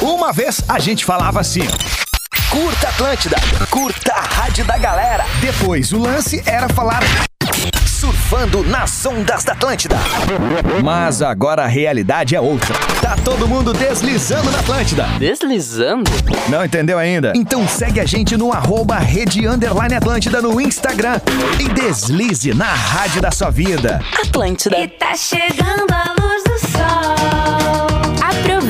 Uma 0.00 0.32
vez 0.32 0.62
a 0.68 0.78
gente 0.78 1.04
falava 1.04 1.40
assim. 1.40 1.66
Curta 2.50 2.88
Atlântida, 2.88 3.36
curta 3.70 4.12
a 4.12 4.20
rádio 4.20 4.64
da 4.64 4.76
galera. 4.76 5.24
Depois 5.40 5.92
o 5.92 5.98
lance 5.98 6.42
era 6.46 6.68
falar 6.68 7.00
surfando 8.02 8.64
nas 8.64 9.06
ondas 9.06 9.44
da 9.44 9.52
Atlântida. 9.52 9.96
Mas 10.82 11.22
agora 11.22 11.62
a 11.62 11.66
realidade 11.68 12.34
é 12.34 12.40
outra. 12.40 12.74
Tá 13.00 13.16
todo 13.24 13.46
mundo 13.46 13.72
deslizando 13.72 14.50
na 14.50 14.58
Atlântida. 14.58 15.06
Deslizando? 15.20 16.10
Não 16.48 16.64
entendeu 16.64 16.98
ainda? 16.98 17.32
Então 17.36 17.66
segue 17.68 18.00
a 18.00 18.04
gente 18.04 18.36
no 18.36 18.52
arroba 18.52 18.98
rede 18.98 19.46
underline 19.46 19.94
Atlântida 19.94 20.42
no 20.42 20.60
Instagram 20.60 21.20
e 21.60 21.68
deslize 21.68 22.52
na 22.52 22.74
rádio 22.74 23.22
da 23.22 23.30
sua 23.30 23.50
vida. 23.50 24.02
Atlântida. 24.20 24.76
E 24.78 24.88
tá 24.88 25.14
chegando 25.14 25.92
a 25.92 26.14
luz 26.20 26.42
do 26.42 26.58
sol. 26.70 27.61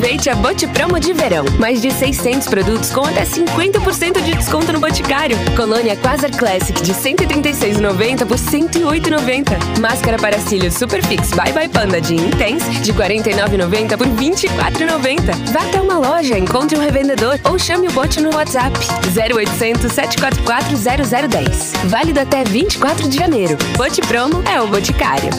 Aproveite 0.03 0.31
a 0.31 0.35
Bote 0.35 0.67
Promo 0.67 0.99
de 0.99 1.13
verão. 1.13 1.45
Mais 1.61 1.81
de 1.81 1.89
600 1.89 2.49
produtos 2.49 2.91
com 2.91 3.03
até 3.03 3.23
50% 3.23 4.21
de 4.21 4.35
desconto 4.35 4.73
no 4.73 4.81
Boticário. 4.81 5.37
Colônia 5.55 5.95
Quasar 5.95 6.37
Classic 6.37 6.83
de 6.83 6.93
136,90 6.93 8.27
por 8.27 8.37
108,90. 8.37 9.79
Máscara 9.79 10.19
para 10.19 10.41
cílios 10.41 10.75
Superfix 10.75 11.31
Bye 11.31 11.53
Bye 11.53 11.69
Panda 11.69 12.01
de 12.01 12.17
Intense 12.17 12.69
de 12.81 12.93
49,90 12.93 13.97
por 13.97 14.09
24,90. 14.09 15.53
Vá 15.53 15.61
até 15.61 15.81
uma 15.81 15.99
loja, 15.99 16.37
encontre 16.37 16.77
um 16.77 16.81
revendedor 16.81 17.39
ou 17.49 17.57
chame 17.57 17.87
o 17.87 17.93
Bote 17.93 18.21
no 18.21 18.35
WhatsApp 18.35 18.77
0800 19.17 19.93
744 19.93 21.29
0010. 21.29 21.75
Válido 21.85 22.19
até 22.19 22.43
24 22.43 23.09
de 23.09 23.19
janeiro. 23.19 23.57
Bote 23.77 24.01
Promo 24.01 24.43
é 24.53 24.61
o 24.61 24.67
Boticário. 24.67 25.31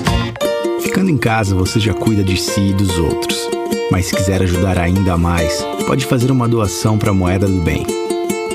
Ficando 0.79 1.09
em 1.09 1.17
casa, 1.17 1.53
você 1.53 1.81
já 1.81 1.93
cuida 1.93 2.23
de 2.23 2.37
si 2.37 2.69
e 2.69 2.73
dos 2.73 2.97
outros. 2.97 3.52
Mas 3.91 4.07
se 4.07 4.15
quiser 4.15 4.41
ajudar 4.41 4.79
ainda 4.79 5.17
mais, 5.17 5.61
pode 5.85 6.05
fazer 6.05 6.31
uma 6.31 6.47
doação 6.47 6.97
para 6.97 7.11
a 7.11 7.13
Moeda 7.13 7.47
do 7.47 7.61
Bem. 7.61 7.85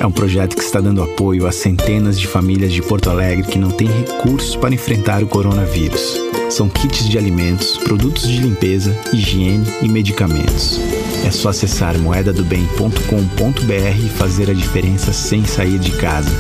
É 0.01 0.07
um 0.07 0.13
projeto 0.13 0.57
que 0.57 0.63
está 0.63 0.81
dando 0.81 1.03
apoio 1.03 1.47
a 1.47 1.53
centenas 1.53 2.19
de 2.19 2.27
famílias 2.27 2.73
de 2.73 2.81
Porto 2.81 3.11
Alegre 3.11 3.47
que 3.47 3.59
não 3.59 3.71
têm 3.71 3.89
recursos 3.89 4.55
para 4.55 4.75
enfrentar 4.75 5.23
o 5.23 5.27
coronavírus. 5.27 6.21
São 6.51 6.69
kits 6.69 7.09
de 7.09 7.19
alimentos, 7.19 7.77
produtos 7.79 8.27
de 8.27 8.41
limpeza, 8.41 8.97
higiene 9.13 9.67
e 9.83 9.89
medicamentos. 9.89 10.81
É 11.27 11.31
só 11.31 11.49
acessar 11.49 11.99
moedadobem.com.br 11.99 14.05
e 14.05 14.09
fazer 14.11 14.51
a 14.51 14.55
diferença 14.55 15.13
sem 15.13 15.45
sair 15.45 15.79
de 15.79 15.91
casa. 15.93 16.31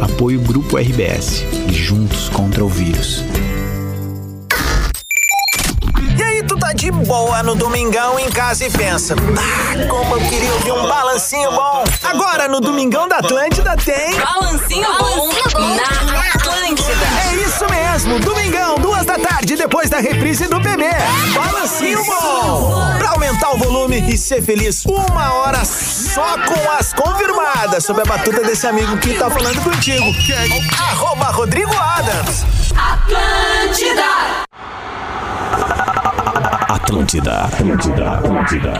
Apoio 0.00 0.40
Grupo 0.40 0.76
RBS 0.76 1.44
e 1.68 1.72
Juntos 1.72 2.28
contra 2.28 2.64
o 2.64 2.68
Vírus. 2.68 3.24
Boa 7.02 7.42
no 7.42 7.54
domingão 7.54 8.18
em 8.18 8.30
casa 8.30 8.64
e 8.64 8.70
pensa: 8.70 9.14
Ah, 9.14 9.86
como 9.88 10.16
eu 10.16 10.28
queria 10.28 10.52
ouvir 10.54 10.72
um 10.72 10.88
balancinho 10.88 11.50
bom. 11.50 11.84
Agora 12.02 12.48
no 12.48 12.60
Domingão 12.60 13.08
da 13.08 13.18
Atlântida 13.18 13.76
tem. 13.76 14.16
Balancinho 14.18 14.88
bom 14.98 15.28
na 15.58 16.20
Atlântida. 16.34 17.06
É 17.30 17.34
isso 17.36 17.64
mesmo, 17.70 18.18
domingão, 18.20 18.76
duas 18.76 19.04
da 19.04 19.18
tarde, 19.18 19.56
depois 19.56 19.88
da 19.90 19.98
reprise 19.98 20.46
do 20.46 20.60
bebê. 20.60 20.92
Balancinho 21.34 22.04
bom! 22.04 22.98
Pra 22.98 23.10
aumentar 23.10 23.50
o 23.54 23.58
volume 23.58 24.00
e 24.12 24.16
ser 24.16 24.42
feliz 24.42 24.84
uma 24.84 25.32
hora 25.34 25.64
só 25.64 26.36
com 26.38 26.70
as 26.72 26.92
confirmadas 26.92 27.84
sob 27.84 28.00
a 28.00 28.04
batuta 28.04 28.42
desse 28.42 28.66
amigo 28.66 28.96
que 28.98 29.14
tá 29.14 29.30
falando 29.30 29.62
contigo. 29.62 30.06
Arroba 30.78 31.26
Rodrigo 31.26 31.74
Adams. 31.76 32.44
Atlântida. 32.76 34.51
Atlântida, 36.92 37.44
Atlântida, 37.44 38.10
Atlântida. 38.10 38.72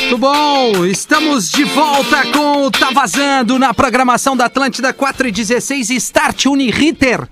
Muito 0.00 0.16
bom, 0.16 0.86
estamos 0.86 1.50
de 1.50 1.64
volta 1.64 2.24
com 2.32 2.64
o 2.64 2.70
Tá 2.70 2.90
Vazando 2.90 3.58
na 3.58 3.74
programação 3.74 4.34
da 4.34 4.46
Atlântida 4.46 4.90
4 4.94 5.28
e 5.28 5.30
16 5.30 5.90
Start 5.90 6.46
Uniriter. 6.46 7.28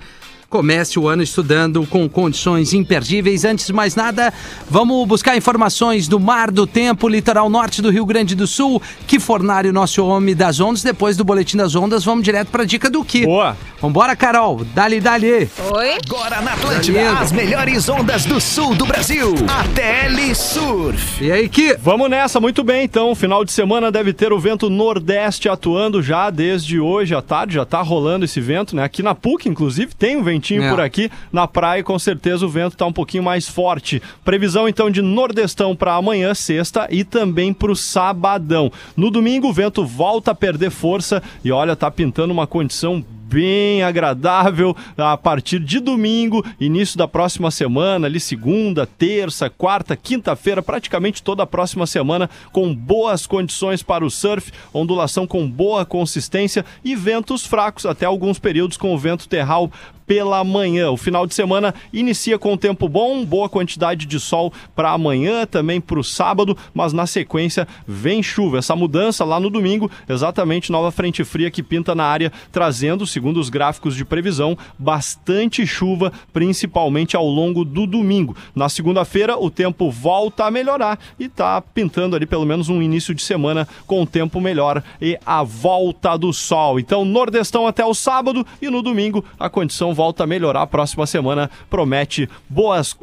Comece 0.49 0.99
o 0.99 1.09
ano 1.09 1.23
estudando 1.23 1.85
com 1.87 2.09
condições 2.09 2.73
imperdíveis. 2.73 3.45
Antes 3.45 3.67
de 3.67 3.73
mais 3.73 3.97
nada, 3.97 4.33
vamos 4.71 5.07
buscar 5.07 5.37
informações 5.37 6.07
do 6.07 6.21
mar, 6.21 6.51
do 6.51 6.67
tempo, 6.67 7.09
litoral 7.09 7.51
norte 7.51 7.83
do 7.83 7.91
Rio 7.91 8.07
Grande 8.07 8.35
do 8.35 8.47
Sul. 8.47 8.81
Que 9.07 9.19
fornário 9.19 9.73
nosso 9.73 10.05
homem 10.07 10.37
das 10.37 10.61
ondas. 10.61 10.83
Depois 10.83 11.17
do 11.17 11.25
boletim 11.25 11.57
das 11.57 11.75
ondas, 11.75 12.05
vamos 12.05 12.25
direto 12.25 12.49
para 12.49 12.63
a 12.63 12.67
dica 12.67 12.89
do 12.89 13.05
que? 13.05 13.27
Boa. 13.27 13.57
Vambora, 13.81 14.17
Carol. 14.17 14.65
Dali, 14.75 15.01
dali. 15.01 15.51
Oi? 15.73 15.99
Agora 16.07 16.41
na 16.41 16.53
Atlântida, 16.53 17.19
as 17.19 17.33
melhores 17.33 17.89
ondas 17.89 18.25
do 18.25 18.41
sul 18.41 18.75
do 18.75 18.87
Brasil. 18.87 19.35
ATL 19.49 20.35
Surf. 20.35 21.25
E 21.25 21.31
aí, 21.31 21.49
que? 21.49 21.77
Vamos 21.77 22.09
nessa, 22.09 22.41
muito 22.41 22.63
bem. 22.63 22.85
Então, 22.85 23.15
final 23.15 23.45
de 23.45 23.53
semana 23.53 23.91
deve 23.91 24.13
ter 24.13 24.33
o 24.33 24.39
vento 24.39 24.71
nordeste 24.71 25.49
atuando 25.49 26.03
já 26.03 26.31
desde 26.31 26.79
hoje 26.79 27.15
à 27.15 27.21
tarde. 27.21 27.55
Já 27.55 27.65
tá 27.65 27.83
rolando 27.83 28.25
esse 28.25 28.41
vento, 28.41 28.75
né? 28.75 28.83
Aqui 28.83 29.03
na 29.03 29.15
PUC, 29.15 29.49
inclusive, 29.49 29.95
tem 29.95 30.17
um 30.17 30.23
ventinho 30.37 30.63
É. 30.63 30.71
por 30.71 30.81
aqui. 30.81 31.11
Na 31.33 31.47
praia, 31.47 31.83
com 31.83 31.99
certeza, 31.99 32.45
o 32.45 32.49
vento 32.49 32.77
tá 32.77 32.87
um 32.87 32.93
pouquinho 32.93 33.23
mais 33.23 33.49
forte. 33.49 34.03
Previsão, 34.25 34.69
então, 34.69 34.91
de 34.91 35.03
nordestão 35.03 35.75
para 35.75 35.95
amanhã, 35.95 36.35
sexta, 36.35 36.87
e 36.91 37.03
também 37.05 37.53
pro 37.53 37.75
sabadão. 37.75 38.71
No 38.97 39.11
domingo, 39.11 39.49
o 39.49 39.53
vento 39.53 39.85
volta 39.85 40.31
a 40.31 40.35
perder 40.35 40.71
força 40.71 41.23
e 41.45 41.51
olha, 41.51 41.75
tá 41.75 41.91
pintando 41.91 42.33
uma 42.33 42.47
condição 42.47 43.05
bem 43.29 43.83
agradável 43.83 44.77
a 44.97 45.17
partir 45.17 45.59
de 45.59 45.81
domingo, 45.81 46.45
início 46.61 46.97
da 46.97 47.09
próxima 47.09 47.51
semana, 47.51 48.07
ali 48.07 48.21
segunda, 48.21 48.87
terça, 48.87 49.51
quarta, 49.51 49.97
quinta-feira, 49.97 50.63
praticamente 50.63 51.21
toda 51.23 51.43
a 51.43 51.47
próxima 51.47 51.89
semana, 51.89 52.31
com 52.53 52.73
boas 52.73 53.27
condições 53.27 53.83
para 53.83 54.05
o 54.05 54.11
surf, 54.11 54.53
ondulação 54.73 55.27
com 55.27 55.49
boa 55.51 55.85
consistência 55.85 56.65
e 56.85 56.95
ventos 56.95 57.45
fracos, 57.45 57.85
até 57.85 58.07
alguns 58.07 58.39
períodos 58.39 58.77
com 58.77 58.95
o 58.95 58.99
vento 58.99 59.29
terral 59.29 59.73
pela 60.07 60.43
manhã. 60.45 60.91
O 60.91 60.97
final 60.97 61.27
de 61.27 61.35
semana 61.35 61.75
inicia 61.93 62.39
com 62.39 62.57
tempo 62.57 62.89
bom, 62.89 63.25
boa 63.25 63.49
quantidade 63.49 64.07
de 64.07 64.21
sol 64.21 64.53
para 64.75 64.93
amanhã, 64.93 65.45
também 65.47 65.81
para 65.81 65.99
o 65.99 66.05
sábado, 66.05 66.57
mas 66.73 66.93
na 66.93 67.07
sequência 67.07 67.67
vem 67.87 68.23
chuva. 68.23 68.59
Essa 68.59 68.77
mudança 68.77 69.25
lá 69.25 69.41
no 69.41 69.51
domingo, 69.51 69.91
exatamente 70.09 70.71
nova 70.71 70.91
frente 70.91 71.25
fria 71.25 71.51
que 71.51 71.63
pinta 71.63 71.95
na 71.95 72.05
área, 72.05 72.33
trazendo, 72.53 73.07
segundo 73.07 73.41
os 73.41 73.49
gráficos 73.49 73.97
de 73.97 74.05
previsão, 74.05 74.57
bastante 74.79 75.67
chuva, 75.67 76.13
principalmente 76.33 77.17
ao 77.17 77.27
longo 77.27 77.65
do 77.65 77.87
domingo. 77.87 78.37
Na 78.55 78.69
segunda-feira, 78.69 79.37
o 79.37 79.51
tempo 79.51 79.91
volta 79.91 80.45
a 80.45 80.51
melhorar 80.51 80.99
e 81.19 81.29
tá 81.29 81.61
pintando 81.61 82.15
ali 82.15 82.27
pelo 82.27 82.47
menos 82.47 82.69
um 82.69 82.81
início 82.81 83.15
de 83.15 83.23
semana 83.23 83.67
com 83.87 84.07
tempo 84.07 84.41
melhor 84.41 84.83
e 85.01 85.19
a 85.27 85.43
volta 85.43 86.17
do 86.17 86.33
sol. 86.33 86.79
Então, 86.79 87.05
nordestão 87.05 87.67
até 87.67 87.85
o 87.85 87.95
sábado 87.95 88.47
e 88.61 88.69
no 88.69 88.83
domingo 88.83 89.25
a 89.39 89.49
condição 89.49 89.95
volta 89.97 90.25
a 90.25 90.27
melhorar. 90.27 90.63
A 90.63 90.67
próxima 90.67 91.07
semana 91.07 91.51
promete 91.71 92.29
boas 92.49 92.95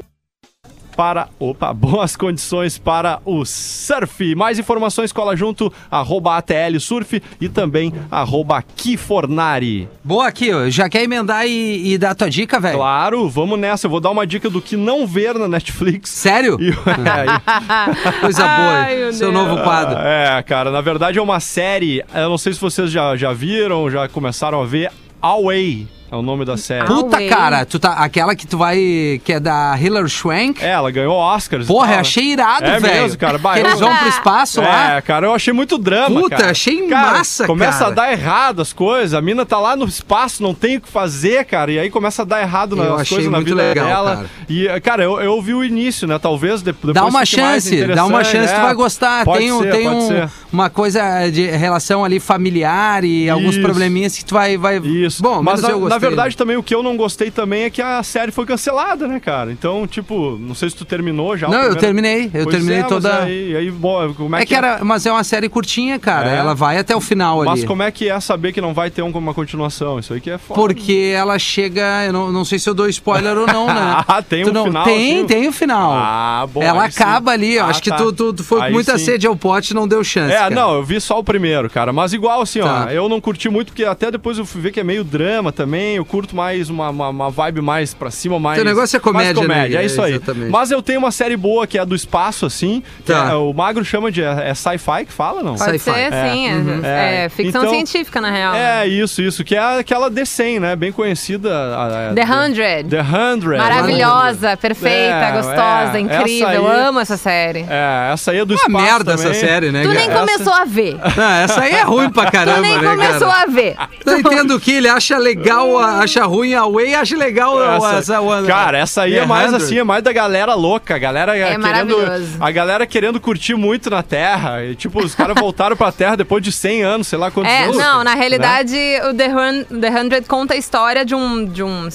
para, 0.95 1.27
opa, 1.39 1.73
boas 1.73 2.15
condições 2.15 2.77
para 2.77 3.19
o 3.25 3.43
surf. 3.45 4.35
Mais 4.35 4.59
informações 4.59 5.11
cola 5.11 5.35
junto 5.35 5.73
arroba 5.89 6.37
ATL 6.37 6.79
Surf 6.79 7.21
e 7.41 7.49
também 7.49 7.91
arroba 8.11 8.61
Kifornari. 8.61 9.89
Boa 10.03 10.27
aqui. 10.27 10.51
Já 10.69 10.87
quer 10.87 11.03
emendar 11.03 11.47
e, 11.47 11.93
e 11.93 11.97
dar 11.97 12.13
tua 12.15 12.29
dica, 12.29 12.59
velho? 12.59 12.77
Claro, 12.77 13.27
vamos 13.27 13.59
nessa. 13.59 13.87
Eu 13.87 13.91
vou 13.91 13.99
dar 13.99 14.11
uma 14.11 14.27
dica 14.27 14.49
do 14.49 14.61
que 14.61 14.75
não 14.75 15.07
ver 15.07 15.33
na 15.33 15.47
Netflix. 15.47 16.11
Sério? 16.11 16.57
E, 16.61 16.69
é, 16.69 16.73
Coisa 18.21 18.45
Ai, 18.45 18.57
boa. 18.95 18.95
meu 18.99 19.13
Seu 19.13 19.31
Deus. 19.31 19.47
novo 19.47 19.63
quadro. 19.63 19.97
É, 19.97 20.43
cara, 20.43 20.69
na 20.69 20.81
verdade 20.81 21.17
é 21.17 21.21
uma 21.21 21.39
série. 21.39 22.03
Eu 22.13 22.29
não 22.29 22.37
sei 22.37 22.53
se 22.53 22.61
vocês 22.61 22.91
já, 22.91 23.15
já 23.15 23.33
viram, 23.33 23.89
já 23.89 24.07
começaram 24.07 24.61
a 24.61 24.65
ver. 24.65 24.91
Away 25.21 25.87
é 26.13 26.15
o 26.17 26.21
nome 26.21 26.45
da 26.45 26.55
série. 26.57 26.85
Puta, 26.85 27.17
Away. 27.17 27.27
cara, 27.29 27.65
tu 27.65 27.79
tá, 27.79 27.93
aquela 27.93 28.35
que 28.35 28.45
tu 28.45 28.57
vai. 28.57 29.19
que 29.23 29.33
é 29.33 29.39
da 29.39 29.75
Hilary 29.79 30.09
Swank. 30.09 30.63
É, 30.63 30.69
ela 30.69 30.91
ganhou 30.91 31.15
Oscars. 31.15 31.65
e 31.65 31.67
Porra, 31.67 31.85
tal, 31.87 31.91
eu 31.91 31.95
né? 31.95 32.01
achei 32.01 32.23
irado, 32.25 32.65
É 32.65 32.79
velho. 32.79 33.01
mesmo, 33.03 33.17
cara. 33.17 33.37
Bah, 33.37 33.53
Que 33.53 33.59
eu- 33.61 33.65
eles 33.67 33.79
vão 33.79 33.95
pro 33.95 34.07
espaço 34.07 34.61
lá. 34.61 34.95
É, 34.97 35.01
cara, 35.01 35.25
eu 35.27 35.33
achei 35.33 35.53
muito 35.53 35.77
drama. 35.77 36.21
Puta, 36.21 36.35
cara. 36.37 36.51
achei 36.51 36.87
Cara, 36.87 37.11
massa, 37.17 37.47
Começa 37.47 37.79
cara. 37.79 37.91
a 37.91 37.95
dar 37.95 38.11
errado 38.11 38.61
as 38.61 38.71
coisas. 38.73 39.13
A 39.13 39.21
mina 39.21 39.45
tá 39.45 39.59
lá 39.59 39.75
no 39.75 39.85
espaço, 39.85 40.43
não 40.43 40.53
tem 40.53 40.77
o 40.77 40.81
que 40.81 40.89
fazer, 40.89 41.45
cara. 41.45 41.71
E 41.71 41.79
aí 41.79 41.89
começa 41.89 42.21
a 42.21 42.25
dar 42.25 42.41
errado 42.41 42.77
Eu 42.77 42.83
nas 42.91 43.01
achei 43.01 43.15
coisas 43.17 43.31
na 43.31 43.37
muito 43.37 43.47
vida 43.49 43.61
legal, 43.61 43.85
dela. 43.87 44.15
cara. 44.17 44.29
E, 44.49 44.67
cara, 44.81 45.03
eu, 45.03 45.19
eu 45.21 45.41
vi 45.41 45.53
o 45.53 45.63
início, 45.63 46.07
né? 46.07 46.19
Talvez 46.19 46.59
de- 46.61 46.73
depois 46.73 46.93
Dá 46.93 47.05
uma 47.05 47.25
chance, 47.25 47.85
dá 47.87 48.05
uma 48.05 48.23
chance, 48.23 48.53
tu 48.53 48.59
É, 48.59 48.61
vai 48.61 48.73
gostar. 48.73 49.25
Pode 49.25 49.39
tem 49.39 49.51
um, 49.51 49.61
ser, 49.61 49.71
tem 49.71 49.83
pode 49.85 49.95
um- 49.95 50.07
ser. 50.07 50.29
uma 50.51 50.69
coisa 50.69 51.29
de 51.31 51.45
relação 51.51 52.03
ali 52.05 52.19
familiar 52.19 53.03
e 53.03 53.29
alguns 53.29 53.53
Isso. 53.55 53.61
probleminhas 53.61 54.17
que 54.17 54.25
tu 54.25 54.33
vai. 54.33 54.57
vai... 54.57 54.77
Isso. 54.77 55.21
Bom, 55.23 55.41
mas 55.41 55.61
na, 55.61 55.69
eu 55.69 55.75
na 55.75 55.81
gostei. 55.81 56.02
Verdade 56.07 56.37
também 56.37 56.57
o 56.57 56.63
que 56.63 56.73
eu 56.75 56.83
não 56.83 56.95
gostei 56.97 57.31
também 57.31 57.63
é 57.63 57.69
que 57.69 57.81
a 57.81 58.01
série 58.03 58.31
foi 58.31 58.45
cancelada, 58.45 59.07
né, 59.07 59.19
cara? 59.19 59.51
Então, 59.51 59.85
tipo, 59.87 60.37
não 60.39 60.53
sei 60.55 60.69
se 60.69 60.75
tu 60.75 60.85
terminou 60.85 61.35
já. 61.37 61.47
Não, 61.47 61.53
eu 61.55 61.75
primeiro- 61.75 61.79
terminei. 61.81 62.25
Eu 62.33 62.43
Pois 62.43 62.55
terminei 62.55 62.77
é, 62.77 62.81
mas 62.81 62.89
toda. 62.89 63.23
Aí, 63.23 63.55
aí, 63.55 63.71
bom, 63.71 64.13
como 64.13 64.35
é, 64.35 64.41
É 64.41 64.45
que 64.45 64.55
era, 64.55 64.79
mas 64.83 65.05
é 65.05 65.11
uma 65.11 65.23
série 65.23 65.49
curtinha, 65.49 65.97
cara. 65.99 66.29
É? 66.31 66.37
Ela 66.37 66.53
vai 66.53 66.77
até 66.77 66.95
o 66.95 67.01
final 67.01 67.41
ali. 67.41 67.49
Mas 67.49 67.63
como 67.63 67.83
é 67.83 67.91
que 67.91 68.09
é 68.09 68.19
saber 68.19 68.51
que 68.53 68.61
não 68.61 68.73
vai 68.73 68.89
ter 68.89 69.01
um- 69.01 69.09
uma 69.11 69.33
continuação? 69.33 69.99
Isso 69.99 70.13
aí 70.13 70.19
que 70.21 70.29
é 70.29 70.37
foda. 70.37 70.59
Porque 70.59 71.11
ela 71.15 71.37
chega. 71.39 72.05
Eu 72.05 72.13
não, 72.13 72.31
não 72.31 72.45
sei 72.45 72.59
se 72.59 72.69
eu 72.69 72.73
dou 72.73 72.87
spoiler 72.89 73.37
ou 73.37 73.47
não, 73.47 73.67
né? 73.67 74.03
Ah, 74.07 74.21
tem 74.21 74.43
Tu 74.43 74.49
um 74.49 74.53
não- 74.53 74.65
final, 74.65 74.83
Tem, 74.83 75.17
assim? 75.17 75.25
tem 75.27 75.47
o 75.47 75.51
final. 75.51 75.91
Ah, 75.93 76.45
bom. 76.51 76.61
ela 76.61 76.83
aí 76.83 76.91
sim. 76.91 77.01
acaba 77.01 77.31
ali. 77.31 77.55
Eu 77.55 77.65
Ah, 77.65 77.69
acho 77.69 77.81
que 77.81 77.89
tá. 77.89 77.95
tu, 77.97 78.11
tu, 78.13 78.33
tu 78.33 78.43
foi 78.43 78.59
com 78.61 78.71
muita 78.71 78.97
sim. 78.97 79.05
sede 79.05 79.25
ao 79.27 79.35
pote 79.35 79.71
e 79.71 79.73
não 79.75 79.87
deu 79.87 80.03
chance. 80.03 80.31
É, 80.33 80.37
cara. 80.37 80.53
não, 80.55 80.75
eu 80.75 80.83
vi 80.83 80.99
só 80.99 81.19
o 81.19 81.23
primeiro, 81.23 81.69
cara. 81.69 81.91
Mas 81.93 82.13
igual 82.13 82.41
assim, 82.41 82.59
Tá. 82.59 82.85
ó, 82.87 82.91
eu 82.91 83.07
não 83.09 83.19
curti 83.21 83.49
muito, 83.49 83.67
porque 83.67 83.83
até 83.85 84.11
depois 84.11 84.37
eu 84.37 84.45
fui 84.45 84.61
ver 84.61 84.71
que 84.71 84.79
é 84.79 84.83
meio 84.83 85.03
drama 85.03 85.51
também. 85.51 85.92
Eu 85.97 86.05
curto 86.05 86.35
mais 86.35 86.69
uma, 86.69 86.89
uma, 86.89 87.09
uma 87.09 87.29
vibe 87.29 87.61
mais 87.61 87.93
pra 87.93 88.09
cima, 88.11 88.39
mais. 88.39 88.55
Teu 88.57 88.65
negócio 88.65 88.95
é 88.97 88.99
comédia, 88.99 89.33
mais 89.33 89.47
comédia, 89.47 89.77
né? 89.77 89.83
É 89.83 89.85
isso 89.85 90.01
aí. 90.01 90.13
Exatamente. 90.13 90.51
Mas 90.51 90.71
eu 90.71 90.81
tenho 90.81 90.99
uma 90.99 91.11
série 91.11 91.35
boa 91.37 91.65
que 91.67 91.77
é 91.77 91.85
do 91.85 91.95
espaço, 91.95 92.45
assim. 92.45 92.83
que 93.05 93.11
Tá. 93.11 93.29
é- 93.31 93.35
o 93.35 93.53
Magro 93.53 93.83
chama 93.85 94.11
de. 94.11 94.21
É, 94.23 94.49
é 94.49 94.53
sci-fi 94.53 95.05
que 95.05 95.11
fala, 95.13 95.41
não? 95.43 95.55
Pode 95.55 95.79
Sci-fi. 95.79 95.91
ser, 95.91 96.11
sim. 96.11 96.47
É, 96.49 96.53
Uhum. 96.53 96.81
é 96.83 97.25
É. 97.25 97.29
ficção 97.29 97.61
Então- 97.63 97.73
científica, 97.73 98.19
na 98.21 98.29
real. 98.31 98.53
né? 98.53 98.83
É, 98.83 98.87
isso, 98.87 99.21
isso. 99.21 99.43
Que 99.43 99.55
é 99.55 99.79
aquela 99.79 100.09
The 100.09 100.25
100, 100.25 100.59
né? 100.59 100.75
Bem 100.75 100.91
conhecida. 100.91 101.53
a- 101.53 102.09
a- 102.11 102.13
The 102.13 102.23
Hundred. 102.23 102.89
The 102.89 103.01
100. 103.03 103.57
Maravilhosa, 103.57 104.57
perfeita, 104.57 105.15
É, 105.15 105.31
gostosa, 105.31 105.97
é, 105.97 105.99
incrível. 105.99 106.47
essa 106.47 106.55
Eu 106.55 106.67
aí- 106.67 106.79
amo 106.87 106.99
essa 106.99 107.17
série. 107.17 107.65
É, 107.69 108.11
essa 108.13 108.31
aí 108.31 108.39
é 108.39 108.45
do 108.45 108.53
Uma 108.53 108.57
espaço 108.57 108.85
merda 108.85 109.15
também. 109.15 109.31
essa 109.31 109.39
série, 109.39 109.71
né? 109.71 109.83
Tu 109.83 109.89
nem 109.89 110.07
essa- 110.09 110.19
começou 110.19 110.53
a 110.53 110.65
ver. 110.65 110.97
Não, 111.17 111.31
essa 111.31 111.61
aí 111.61 111.73
é 111.73 111.81
ruim 111.83 112.09
pra 112.09 112.29
caramba, 112.31 112.57
tu 112.57 112.61
nem 112.61 112.77
né, 112.79 112.89
começou 112.89 113.27
cara? 113.27 113.43
a 113.43 113.45
ver. 113.51 113.75
Não 114.05 114.19
entendo 114.19 114.55
o 114.55 114.59
que 114.59 114.71
ele 114.71 114.87
acha 114.87 115.17
legal, 115.17 115.72
acha 115.79 116.25
ruim 116.25 116.53
a 116.53 116.65
Way, 116.67 116.95
acha 116.95 117.15
legal 117.17 117.61
Essa- 117.61 117.87
essa, 117.97 118.13
essa- 118.15 118.47
cara, 118.47 118.77
essa 118.77 119.01
aí 119.03 119.15
é 119.17 119.25
mais 119.25 119.49
100. 119.49 119.55
assim, 119.57 119.77
é 119.79 119.83
mais 119.83 120.03
da 120.03 120.11
galera 120.13 120.53
louca, 120.53 120.95
a 120.95 120.97
galera 120.97 121.33
querendo, 121.33 121.61
maravilhoso. 121.61 122.37
a 122.39 122.51
galera 122.51 122.85
querendo 122.87 123.19
curtir 123.19 123.55
muito 123.55 123.89
na 123.89 124.01
Terra, 124.03 124.63
e, 124.63 124.75
tipo, 124.75 125.03
os 125.03 125.13
caras 125.15 125.35
voltaram 125.39 125.75
pra 125.75 125.91
Terra 125.91 126.15
depois 126.15 126.43
de 126.43 126.51
100 126.51 126.83
anos, 126.83 127.07
sei 127.07 127.17
lá 127.19 127.29
quantos 127.31 127.51
É, 127.51 127.63
anos. 127.63 127.77
não, 127.77 128.03
na 128.03 128.13
né? 128.13 128.15
realidade, 128.15 128.77
o 129.09 129.13
The, 129.13 129.27
Hun 129.29 129.63
The 129.79 129.89
Hundred 129.89 130.27
conta 130.27 130.53
a 130.53 130.57
história 130.57 131.05
de 131.05 131.13
um, 131.15 131.45
de 131.45 131.63
um, 131.63 131.87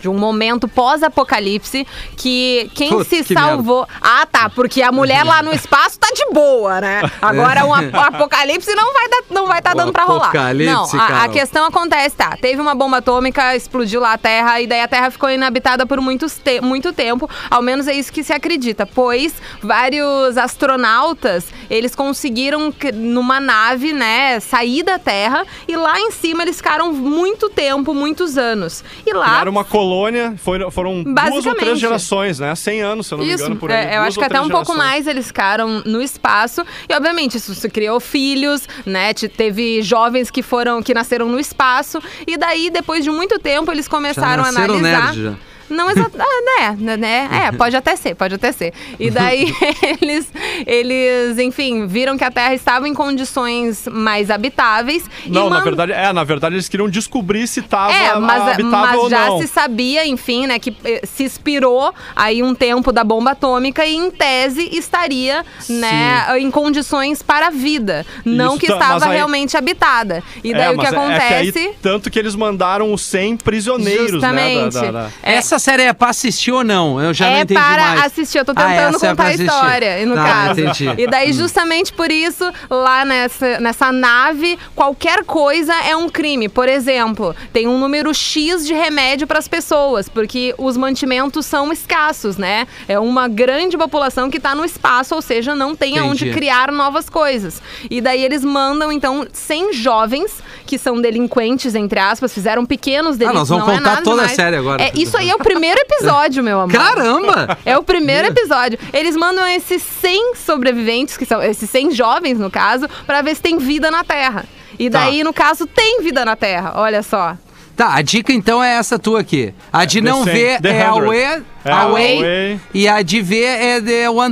de 0.00 0.08
um 0.08 0.14
momento 0.18 0.68
pós-apocalipse 0.68 1.86
que 2.16 2.70
quem 2.74 2.90
Puta, 2.90 3.04
se 3.04 3.24
que 3.24 3.34
salvou. 3.34 3.86
Ah, 4.00 4.26
tá, 4.30 4.50
porque 4.50 4.82
a 4.82 4.92
mulher 4.92 5.24
lá 5.24 5.42
no 5.42 5.52
espaço 5.52 5.98
tá 5.98 6.08
de 6.14 6.26
boa, 6.32 6.80
né? 6.80 7.02
Agora 7.22 7.64
um 7.64 7.74
ap- 7.74 7.94
apocalipse 7.94 8.74
não 8.74 8.92
vai 8.92 9.08
dar, 9.08 9.22
não 9.30 9.46
vai 9.46 9.62
tá 9.62 9.72
O 9.72 9.74
dando 9.74 9.92
pra 9.92 10.04
rolar. 10.04 10.24
apocalipse, 10.28 10.72
Não, 10.72 11.00
a, 11.00 11.24
a 11.24 11.28
questão 11.28 11.64
acontece, 11.66 12.16
tá? 12.16 12.36
Teve 12.40 12.60
uma 12.60 12.74
bomba 12.74 12.98
atômica, 12.98 13.25
explodiu 13.54 14.00
lá 14.00 14.12
a 14.14 14.18
Terra 14.18 14.60
e 14.60 14.66
daí 14.66 14.80
a 14.80 14.88
Terra 14.88 15.10
ficou 15.10 15.28
inabitada 15.30 15.86
por 15.86 16.00
muitos 16.00 16.36
te 16.38 16.60
muito 16.60 16.92
tempo. 16.92 17.28
Ao 17.50 17.62
menos 17.62 17.86
é 17.88 17.92
isso 17.94 18.12
que 18.12 18.22
se 18.22 18.32
acredita, 18.32 18.86
pois 18.86 19.34
vários 19.62 20.36
astronautas, 20.36 21.46
eles 21.70 21.94
conseguiram 21.94 22.72
numa 22.94 23.40
nave, 23.40 23.92
né, 23.92 24.38
sair 24.40 24.82
da 24.82 24.98
Terra 24.98 25.44
e 25.66 25.76
lá 25.76 25.98
em 26.00 26.10
cima 26.10 26.42
eles 26.42 26.56
ficaram 26.56 26.92
muito 26.92 27.48
tempo, 27.48 27.92
muitos 27.94 28.36
anos. 28.38 28.84
E 29.06 29.12
lá 29.12 29.40
Era 29.40 29.50
uma 29.50 29.64
colônia, 29.64 30.34
foi- 30.38 30.70
foram 30.70 31.02
duas 31.02 31.46
ou 31.46 31.54
três 31.54 31.78
gerações, 31.78 32.38
né? 32.38 32.54
100 32.54 32.80
anos, 32.82 33.06
se 33.06 33.14
eu 33.14 33.18
não 33.18 33.24
me 33.24 33.32
Isso, 33.32 33.44
engano, 33.44 33.56
por 33.56 33.70
aí. 33.70 33.86
é, 33.86 33.96
eu 33.98 34.02
acho 34.02 34.18
que 34.18 34.24
até 34.24 34.40
um 34.40 34.48
pouco 34.48 34.74
mais 34.74 35.06
eles 35.06 35.26
ficaram 35.26 35.82
no 35.84 36.00
espaço. 36.02 36.64
E, 36.88 36.94
obviamente, 36.94 37.36
isso 37.36 37.54
se 37.54 37.68
criou 37.68 37.98
filhos, 38.00 38.68
né? 38.84 39.12
Te- 39.14 39.28
Teve 39.28 39.82
jovens 39.82 40.30
que 40.30 40.42
foram, 40.42 40.82
que 40.82 40.94
nasceram 40.94 41.28
no 41.28 41.38
espaço. 41.38 42.00
E 42.26 42.36
daí, 42.36 42.70
depois 42.70 43.04
de 43.04 43.10
muito 43.16 43.38
tempo, 43.38 43.72
eles 43.72 43.88
começaram 43.88 44.44
a 44.44 44.48
analisar. 44.48 45.12
nerd 45.12 45.22
já. 45.22 45.34
Não 45.68 45.90
exatamente, 45.90 46.26
né, 46.60 46.76
né, 46.78 46.96
né? 46.96 47.28
É, 47.48 47.52
pode 47.52 47.76
até 47.76 47.96
ser, 47.96 48.14
pode 48.14 48.34
até 48.34 48.52
ser. 48.52 48.72
E 48.98 49.10
daí 49.10 49.52
eles, 50.00 50.26
eles, 50.66 51.38
enfim, 51.38 51.86
viram 51.86 52.16
que 52.16 52.24
a 52.24 52.30
Terra 52.30 52.54
estava 52.54 52.88
em 52.88 52.94
condições 52.94 53.86
mais 53.90 54.30
habitáveis. 54.30 55.04
e 55.24 55.30
Não, 55.30 55.48
na 55.50 55.60
verdade, 55.60 55.92
é, 55.92 56.12
na 56.12 56.24
verdade 56.24 56.54
eles 56.56 56.68
queriam 56.68 56.88
descobrir 56.88 57.46
se 57.46 57.62
tava 57.62 57.92
é, 57.92 58.14
mas, 58.18 58.42
habitável 58.42 58.70
mas 58.70 58.96
ou 58.98 59.10
já 59.10 59.26
não. 59.26 59.40
se 59.40 59.46
sabia, 59.48 60.06
enfim, 60.06 60.46
né, 60.46 60.58
que 60.58 60.76
eh, 60.84 61.02
se 61.04 61.24
expirou 61.24 61.92
aí 62.14 62.42
um 62.42 62.54
tempo 62.54 62.92
da 62.92 63.02
bomba 63.04 63.32
atômica 63.32 63.84
e, 63.84 63.94
em 63.94 64.10
tese, 64.10 64.68
estaria, 64.72 65.44
né, 65.68 66.26
em 66.38 66.50
condições 66.50 67.22
para 67.22 67.48
a 67.48 67.50
vida. 67.50 68.04
Não 68.24 68.50
Isso 68.56 68.58
que 68.66 68.72
estava 68.72 69.06
aí- 69.06 69.16
realmente 69.16 69.56
habitada. 69.56 70.22
E 70.42 70.52
daí 70.52 70.62
É, 70.62 70.70
o 70.70 70.72
que 70.72 70.76
mas 70.78 70.92
é- 70.92 70.96
é 70.96 70.98
acontece... 70.98 71.58
aí, 71.58 71.74
tanto 71.82 72.10
que 72.10 72.18
eles 72.18 72.34
mandaram 72.34 72.92
os 72.92 73.02
100 73.02 73.36
prisioneiros, 73.38 74.10
Justamente. 74.12 74.74
né? 74.74 74.80
da- 74.80 74.90
da- 74.90 75.02
da- 75.04 75.10
É, 75.22 75.34
Essa 75.34 75.55
essa 75.56 75.64
série 75.64 75.82
é 75.84 75.92
pra 75.92 76.10
assistir 76.10 76.52
ou 76.52 76.62
não? 76.62 77.00
Eu 77.00 77.12
já 77.14 77.26
não 77.26 77.32
é 77.36 77.40
entendi 77.40 77.60
para 77.60 77.82
mais. 77.82 78.02
assistir, 78.06 78.38
eu 78.38 78.44
tô 78.44 78.52
Ah, 78.52 78.54
tentando 78.54 78.96
essa 78.96 79.06
é 79.06 79.10
contar 79.10 79.14
pra 79.22 79.26
a 79.26 79.34
história, 79.34 80.06
no 80.06 80.14
Tá, 80.14 80.24
caso. 80.24 80.60
entendi. 80.60 80.94
E 80.98 81.06
daí, 81.06 81.32
justamente 81.32 81.92
por 81.92 82.10
isso, 82.12 82.44
lá 82.70 83.04
nessa, 83.04 83.58
nessa 83.60 83.90
nave, 83.90 84.58
qualquer 84.74 85.24
coisa 85.24 85.74
é 85.84 85.96
um 85.96 86.08
crime. 86.08 86.48
Por 86.48 86.68
exemplo, 86.68 87.34
tem 87.52 87.66
um 87.66 87.78
número 87.78 88.12
X 88.14 88.66
de 88.66 88.74
remédio 88.74 89.26
para 89.26 89.38
as 89.38 89.48
pessoas, 89.48 90.08
porque 90.08 90.54
os 90.58 90.76
mantimentos 90.76 91.46
são 91.46 91.72
escassos, 91.72 92.36
né? 92.36 92.66
É 92.86 92.98
uma 92.98 93.26
grande 93.28 93.76
população 93.76 94.30
que 94.30 94.38
tá 94.38 94.54
no 94.54 94.64
espaço, 94.64 95.14
ou 95.14 95.22
seja, 95.22 95.54
não 95.54 95.74
tem 95.74 95.98
aonde 95.98 96.24
Entendi. 96.24 96.36
criar 96.38 96.70
novas 96.70 97.08
coisas. 97.08 97.62
E 97.90 98.00
daí 98.00 98.22
eles 98.22 98.44
mandam, 98.44 98.92
então, 98.92 99.26
100 99.32 99.72
jovens 99.72 100.32
que 100.66 100.76
são 100.78 101.00
delinquentes, 101.00 101.74
entre 101.74 101.98
aspas, 101.98 102.34
fizeram 102.34 102.66
pequenos 102.66 103.16
delitos. 103.16 103.36
Ah, 103.36 103.38
nós 103.40 103.48
vamos 103.48 103.66
não 103.66 103.74
é 103.74 103.78
contar 103.78 103.90
nada 103.90 104.02
toda 104.02 104.16
a 104.22 104.24
demais. 104.24 104.36
série 104.36 104.56
agora. 104.56 104.82
É, 104.82 104.92
isso 104.94 105.16
aí 105.16 105.30
é 105.30 105.34
o 105.34 105.38
primeiro 105.38 105.78
episódio, 105.80 106.42
meu 106.42 106.60
amor. 106.60 106.72
Caramba! 106.76 107.56
É 107.64 107.78
o 107.78 107.82
primeiro 107.82 108.28
episódio. 108.28 108.78
Eles 108.92 109.16
mandam 109.16 109.46
esses 109.46 109.82
100 109.82 110.34
sobreviventes, 110.34 111.16
que 111.16 111.24
são 111.24 111.42
esses 111.42 111.70
100 111.70 111.92
jovens, 111.92 112.38
no 112.38 112.50
caso, 112.50 112.88
pra 113.06 113.22
ver 113.22 113.34
se 113.36 113.42
tem 113.42 113.58
vida 113.58 113.90
na 113.90 114.02
Terra. 114.04 114.44
E 114.78 114.90
Tá. 114.90 115.00
daí, 115.04 115.22
no 115.24 115.32
caso, 115.32 115.66
tem 115.66 116.02
vida 116.02 116.24
na 116.24 116.36
Terra. 116.36 116.72
Olha 116.76 117.02
só. 117.02 117.36
Tá, 117.76 117.94
a 117.94 118.02
dica 118.02 118.32
então 118.32 118.62
é 118.62 118.74
essa 118.76 118.98
tua 118.98 119.20
aqui. 119.20 119.52
A 119.72 119.84
de 119.84 120.00
não 120.00 120.24
ver 120.24 120.58
é 120.64 120.82
a. 120.82 121.42
Away, 121.72 122.04
É, 122.04 122.16
away, 122.16 122.18
Away. 122.18 122.60
e 122.74 122.88
a 122.88 123.02
de 123.02 123.20
ver 123.22 123.44
é 123.44 123.80
The 123.80 124.06
100. 124.08 124.30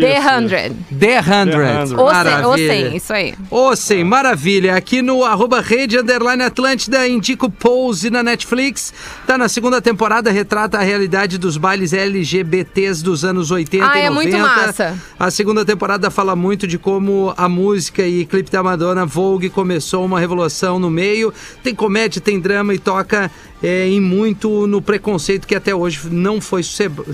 The 0.00 0.20
Hundred. 0.20 0.76
The 0.98 1.22
100. 1.22 1.50
Ou 1.80 1.86
100, 1.86 1.98
ou 1.98 2.06
Maravilha. 2.06 2.88
100, 2.90 2.96
isso 2.96 3.12
aí. 3.12 3.34
Sim, 3.76 4.04
maravilha. 4.04 4.74
Aqui 4.76 5.02
no 5.02 5.24
arroba 5.24 5.60
Rede 5.60 5.98
Underline 5.98 6.42
Atlântida, 6.42 7.06
indico 7.08 7.50
Pose 7.50 8.10
na 8.10 8.22
Netflix. 8.22 8.92
Tá 9.26 9.36
na 9.38 9.48
segunda 9.48 9.80
temporada, 9.80 10.30
retrata 10.30 10.78
a 10.78 10.82
realidade 10.82 11.38
dos 11.38 11.56
bailes 11.56 11.92
LGBTs 11.92 13.02
dos 13.02 13.24
anos 13.24 13.50
80 13.50 13.84
Ah, 13.84 13.98
e 13.98 14.02
90. 14.02 14.06
é 14.06 14.10
muito 14.10 14.38
massa. 14.38 14.98
A 15.18 15.30
segunda 15.30 15.64
temporada 15.64 16.10
fala 16.10 16.34
muito 16.36 16.66
de 16.66 16.78
como 16.78 17.32
a 17.36 17.48
música 17.48 18.02
e 18.06 18.24
clipe 18.24 18.50
da 18.50 18.62
Madonna 18.62 19.04
Vogue 19.06 19.48
começou 19.50 20.04
uma 20.04 20.20
revolução 20.20 20.78
no 20.78 20.90
meio. 20.90 21.32
Tem 21.62 21.74
comédia, 21.74 22.20
tem 22.20 22.38
drama 22.40 22.74
e 22.74 22.78
toca 22.78 23.30
é, 23.62 23.88
em 23.88 24.00
muito 24.00 24.66
no 24.66 24.80
preconceito 24.80 25.46
que 25.46 25.54
até 25.54 25.74
hoje 25.74 26.08
não 26.10 26.40
foi, 26.40 26.62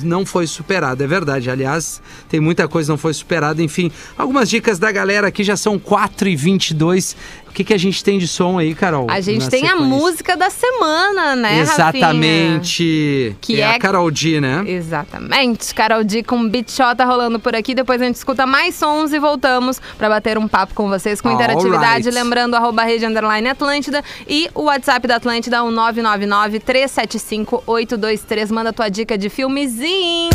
não 0.03 0.24
foi 0.24 0.47
superado. 0.47 1.03
É 1.03 1.07
verdade, 1.07 1.51
aliás, 1.51 2.01
tem 2.28 2.40
muita 2.40 2.68
coisa 2.68 2.86
que 2.86 2.90
não 2.92 2.99
foi 2.99 3.14
superada. 3.14 3.62
Enfim, 3.62 3.90
algumas 4.16 4.49
dicas 4.49 4.78
da 4.78 4.90
galera 4.92 5.28
aqui 5.28 5.42
já 5.42 5.57
são 5.57 5.78
4h22. 5.78 7.16
O 7.45 7.45
que, 7.57 7.64
que 7.64 7.72
a 7.72 7.78
gente 7.78 8.04
tem 8.04 8.18
de 8.18 8.28
som 8.28 8.59
aí, 8.59 8.74
Carol? 8.74 9.07
A 9.09 9.18
gente 9.18 9.48
tem 9.48 9.64
a 9.64 9.68
sequência? 9.70 9.88
música 9.88 10.36
da 10.36 10.50
semana, 10.50 11.34
né, 11.34 11.61
Exatamente. 11.61 13.34
Que 13.40 13.62
é, 13.62 13.64
é- 13.64 13.76
a 13.76 13.78
Carol 13.78 14.11
D, 14.11 14.42
né? 14.42 14.62
Exatamente. 14.66 15.74
Carol 15.74 16.04
D 16.04 16.22
com 16.22 16.46
Bichota 16.46 17.02
rolando 17.07 17.40
por 17.40 17.57
aqui. 17.57 17.74
Depois 17.74 18.02
a 18.02 18.04
gente 18.04 18.16
escuta 18.16 18.44
mais 18.44 18.74
sons 18.74 19.14
e 19.14 19.18
voltamos 19.18 19.80
pra 19.96 20.11
bater 20.11 20.36
um 20.36 20.46
papo 20.46 20.74
com 20.74 20.86
vocês 20.90 21.22
com 21.22 21.30
interatividade. 21.30 22.09
Alright. 22.09 22.11
Lembrando, 22.11 22.57
arroba 22.57 22.82
Rede 22.82 23.07
Underline 23.07 23.48
Atlântida 23.48 24.04
e 24.28 24.50
o 24.54 24.64
WhatsApp 24.64 25.09
da 25.09 25.16
Atlântida, 25.16 25.64
o 25.64 25.72
999-375-823. 25.72 28.50
Manda 28.50 28.70
tua 28.70 28.90
dica 28.90 29.16
de 29.16 29.30
filmezinho. 29.30 30.28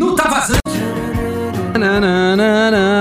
Não 0.00 0.16
tá 0.16 0.28
vazando. 0.28 1.03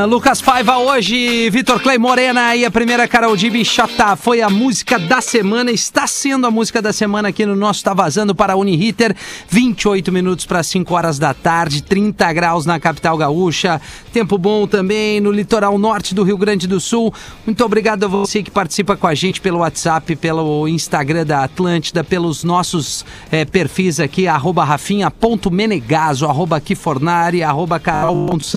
Lucas 0.09 0.41
Paiva 0.41 0.79
hoje, 0.79 1.47
Vitor 1.51 1.79
Clay 1.79 1.99
Morena 1.99 2.55
e 2.55 2.65
a 2.65 2.71
primeira 2.71 3.07
Carol 3.07 3.37
D 3.37 3.47
Bichota 3.51 4.15
foi 4.15 4.41
a 4.41 4.49
música 4.49 4.97
da 4.97 5.21
semana, 5.21 5.71
está 5.71 6.07
sendo 6.07 6.47
a 6.47 6.51
música 6.51 6.81
da 6.81 6.91
semana 6.91 7.29
aqui 7.29 7.45
no 7.45 7.55
nosso 7.55 7.83
Tá 7.83 7.93
Vazando 7.93 8.33
para 8.33 8.53
a 8.53 8.55
Uniriter, 8.55 9.15
28 9.47 10.11
minutos 10.11 10.47
para 10.47 10.63
5 10.63 10.91
horas 10.91 11.19
da 11.19 11.35
tarde, 11.35 11.83
30 11.83 12.33
graus 12.33 12.65
na 12.65 12.79
capital 12.79 13.15
gaúcha, 13.15 13.79
tempo 14.11 14.39
bom 14.39 14.65
também 14.65 15.19
no 15.19 15.31
litoral 15.31 15.77
norte 15.77 16.15
do 16.15 16.23
Rio 16.23 16.37
Grande 16.37 16.67
do 16.67 16.79
Sul. 16.79 17.13
Muito 17.45 17.63
obrigado 17.63 18.05
a 18.05 18.07
você 18.07 18.41
que 18.41 18.49
participa 18.49 18.97
com 18.97 19.05
a 19.05 19.13
gente 19.13 19.39
pelo 19.39 19.59
WhatsApp, 19.59 20.15
pelo 20.15 20.67
Instagram 20.67 21.25
da 21.25 21.43
Atlântida, 21.43 22.03
pelos 22.03 22.43
nossos 22.43 23.05
eh, 23.31 23.45
perfis 23.45 23.99
aqui, 23.99 24.27
arroba 24.27 24.63
rafinha.menegaso, 24.63 26.25
arroba 26.25 26.59
Kifornari, 26.59 27.43
arroba 27.43 27.79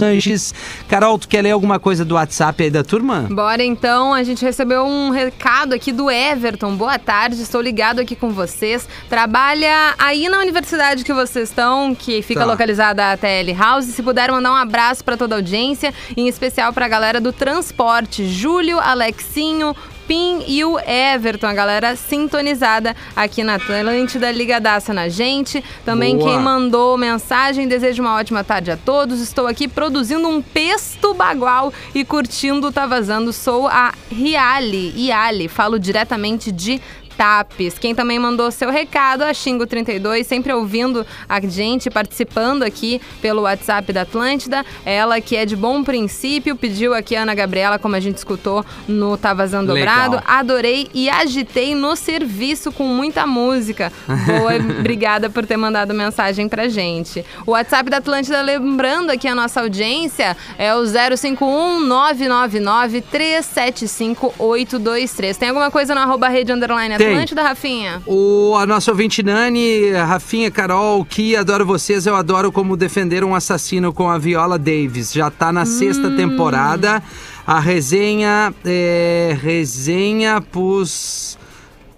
carol.sanches. 0.07 0.55
Carol, 0.89 1.19
tu 1.19 1.29
quer 1.29 1.43
ler 1.43 1.51
alguma 1.51 1.79
coisa 1.79 2.05
do 2.05 2.15
WhatsApp 2.15 2.63
aí 2.65 2.71
da 2.71 2.85
turma? 2.85 3.27
Bora 3.31 3.63
então, 3.65 4.15
a 4.15 4.23
gente 4.23 4.45
recebeu 4.45 4.85
um 4.85 5.11
recado 5.11 5.75
aqui 5.75 5.93
do 5.93 6.11
Everton. 6.11 6.77
Boa 6.77 6.99
tarde, 6.99 7.41
estou 7.43 7.61
ligado 7.61 8.01
aqui 8.01 8.15
com 8.15 8.31
vocês. 8.31 8.89
Trabalha 9.09 9.95
aí 9.99 10.29
na 10.29 10.39
universidade 10.39 11.05
que 11.05 11.13
vocês 11.13 11.49
estão, 11.49 11.95
que 11.95 12.23
fica 12.23 12.41
Tá. 12.41 12.47
localizada 12.47 13.13
a 13.13 13.17
TL 13.17 13.53
House. 13.57 13.87
Se 13.87 14.03
puder 14.03 14.31
mandar 14.31 14.53
um 14.53 14.57
abraço 14.57 15.03
para 15.05 15.17
toda 15.17 15.35
a 15.35 15.39
audiência, 15.39 15.93
em 16.17 16.29
especial 16.29 16.73
para 16.73 16.87
a 16.87 16.89
galera 16.89 17.21
do 17.21 17.33
transporte, 17.33 18.27
Júlio, 18.29 18.79
Alexinho, 18.79 19.75
Pim 20.07 20.45
e 20.47 20.65
o 20.65 20.79
Everton, 20.79 21.47
a 21.47 21.53
galera 21.53 21.97
sintonizada 21.97 22.95
aqui 23.15 23.43
na 23.43 23.57
Atlântida, 23.57 24.31
ligadaça 24.31 24.95
na 24.95 25.09
gente. 25.09 25.63
Também 25.85 26.17
Boa. 26.17 26.31
quem 26.31 26.41
mandou 26.41 26.97
mensagem, 26.97 27.67
desejo 27.67 28.03
uma 28.03 28.15
ótima 28.15 28.45
tarde 28.45 28.71
a 28.71 28.77
todos. 28.77 29.21
Estou 29.21 29.47
aqui 29.47 29.67
produzindo 29.67 30.29
um 30.29 30.41
pesto 30.41 31.13
bagual 31.15 31.73
e 31.95 32.05
curtindo 32.05 32.71
Tá 32.71 32.87
Vazando. 32.87 33.33
Sou 33.33 33.67
a 33.67 33.93
Riali, 34.11 34.93
Iali, 34.97 35.49
falo 35.49 35.79
diretamente 35.79 36.53
de 36.53 36.81
Tapes. 37.17 37.79
Quem 37.79 37.95
também 37.95 38.19
mandou 38.19 38.51
seu 38.51 38.71
recado, 38.71 39.23
a 39.23 39.31
Xingo32, 39.31 40.25
sempre 40.25 40.53
ouvindo 40.53 41.07
a 41.29 41.41
gente, 41.41 41.91
participando 41.91 42.63
aqui 42.63 43.01
pelo 43.21 43.43
WhatsApp 43.43 43.93
da 43.93 44.03
Atlântida. 44.03 44.65
Ela 44.85 45.21
que 45.21 45.37
é 45.37 45.47
de 45.47 45.57
bom 45.57 45.83
princípio, 45.83 46.57
pediu 46.57 46.95
aqui 46.95 47.17
a 47.17 47.23
Ana 47.23 47.35
Gabriela, 47.35 47.79
como 47.79 47.97
a 47.97 48.01
gente 48.01 48.17
escutou 48.17 48.65
no 48.87 49.17
Tá 49.17 49.33
Vazando. 49.33 49.75
Dobrado. 49.75 50.23
Adorei 50.27 50.89
e 50.95 51.09
agitei 51.09 51.75
no 51.75 51.97
serviço 51.97 52.71
com 52.71 52.85
muita 52.85 53.27
música. 53.27 53.93
Boa, 54.07 54.57
obrigada 54.79 55.31
por 55.31 55.47
ter 55.47 55.57
mandado 55.57 55.95
mensagem 55.95 56.49
pra 56.49 56.69
gente. 56.69 57.25
O 57.47 57.53
WhatsApp 57.53 57.89
da 57.91 57.99
Atlântida, 57.99 58.43
lembrando 58.43 59.11
aqui 59.11 59.27
a 59.27 59.35
nossa 59.35 59.61
audiência, 59.61 60.37
é 60.59 60.75
o 60.75 60.85
051 60.87 61.81
999 61.81 63.01
375 63.01 64.35
823. 64.39 65.37
Tem 65.37 65.49
alguma 65.49 65.71
coisa 65.71 65.95
no 65.95 66.01
arroba 66.01 66.29
rede 66.29 66.53
underline 66.53 66.97
Tem. 66.97 67.06
Atlântida, 67.13 67.43
Rafinha? 67.43 68.03
O, 68.07 68.55
a 68.57 68.67
nossa 68.67 68.91
ouvinte 68.91 69.23
Nani, 69.23 69.93
Rafinha, 69.93 70.51
Carol, 70.51 71.05
que 71.05 71.37
adoro 71.37 71.65
vocês, 71.65 72.07
eu 72.07 72.15
adoro 72.15 72.53
como 72.53 72.77
defender 72.77 73.25
um 73.25 73.35
assassino 73.35 73.93
com 73.93 74.09
a 74.09 74.19
Viola 74.19 74.59
Davis. 74.59 75.13
Já 75.13 75.31
tá 75.31 75.53
na 75.53 75.65
sexta 75.65 76.11
temporada. 76.11 77.03
A 77.47 77.61
resenha 77.61 78.53
é 78.65 79.37
resenha 79.41 80.41
pros 80.41 81.39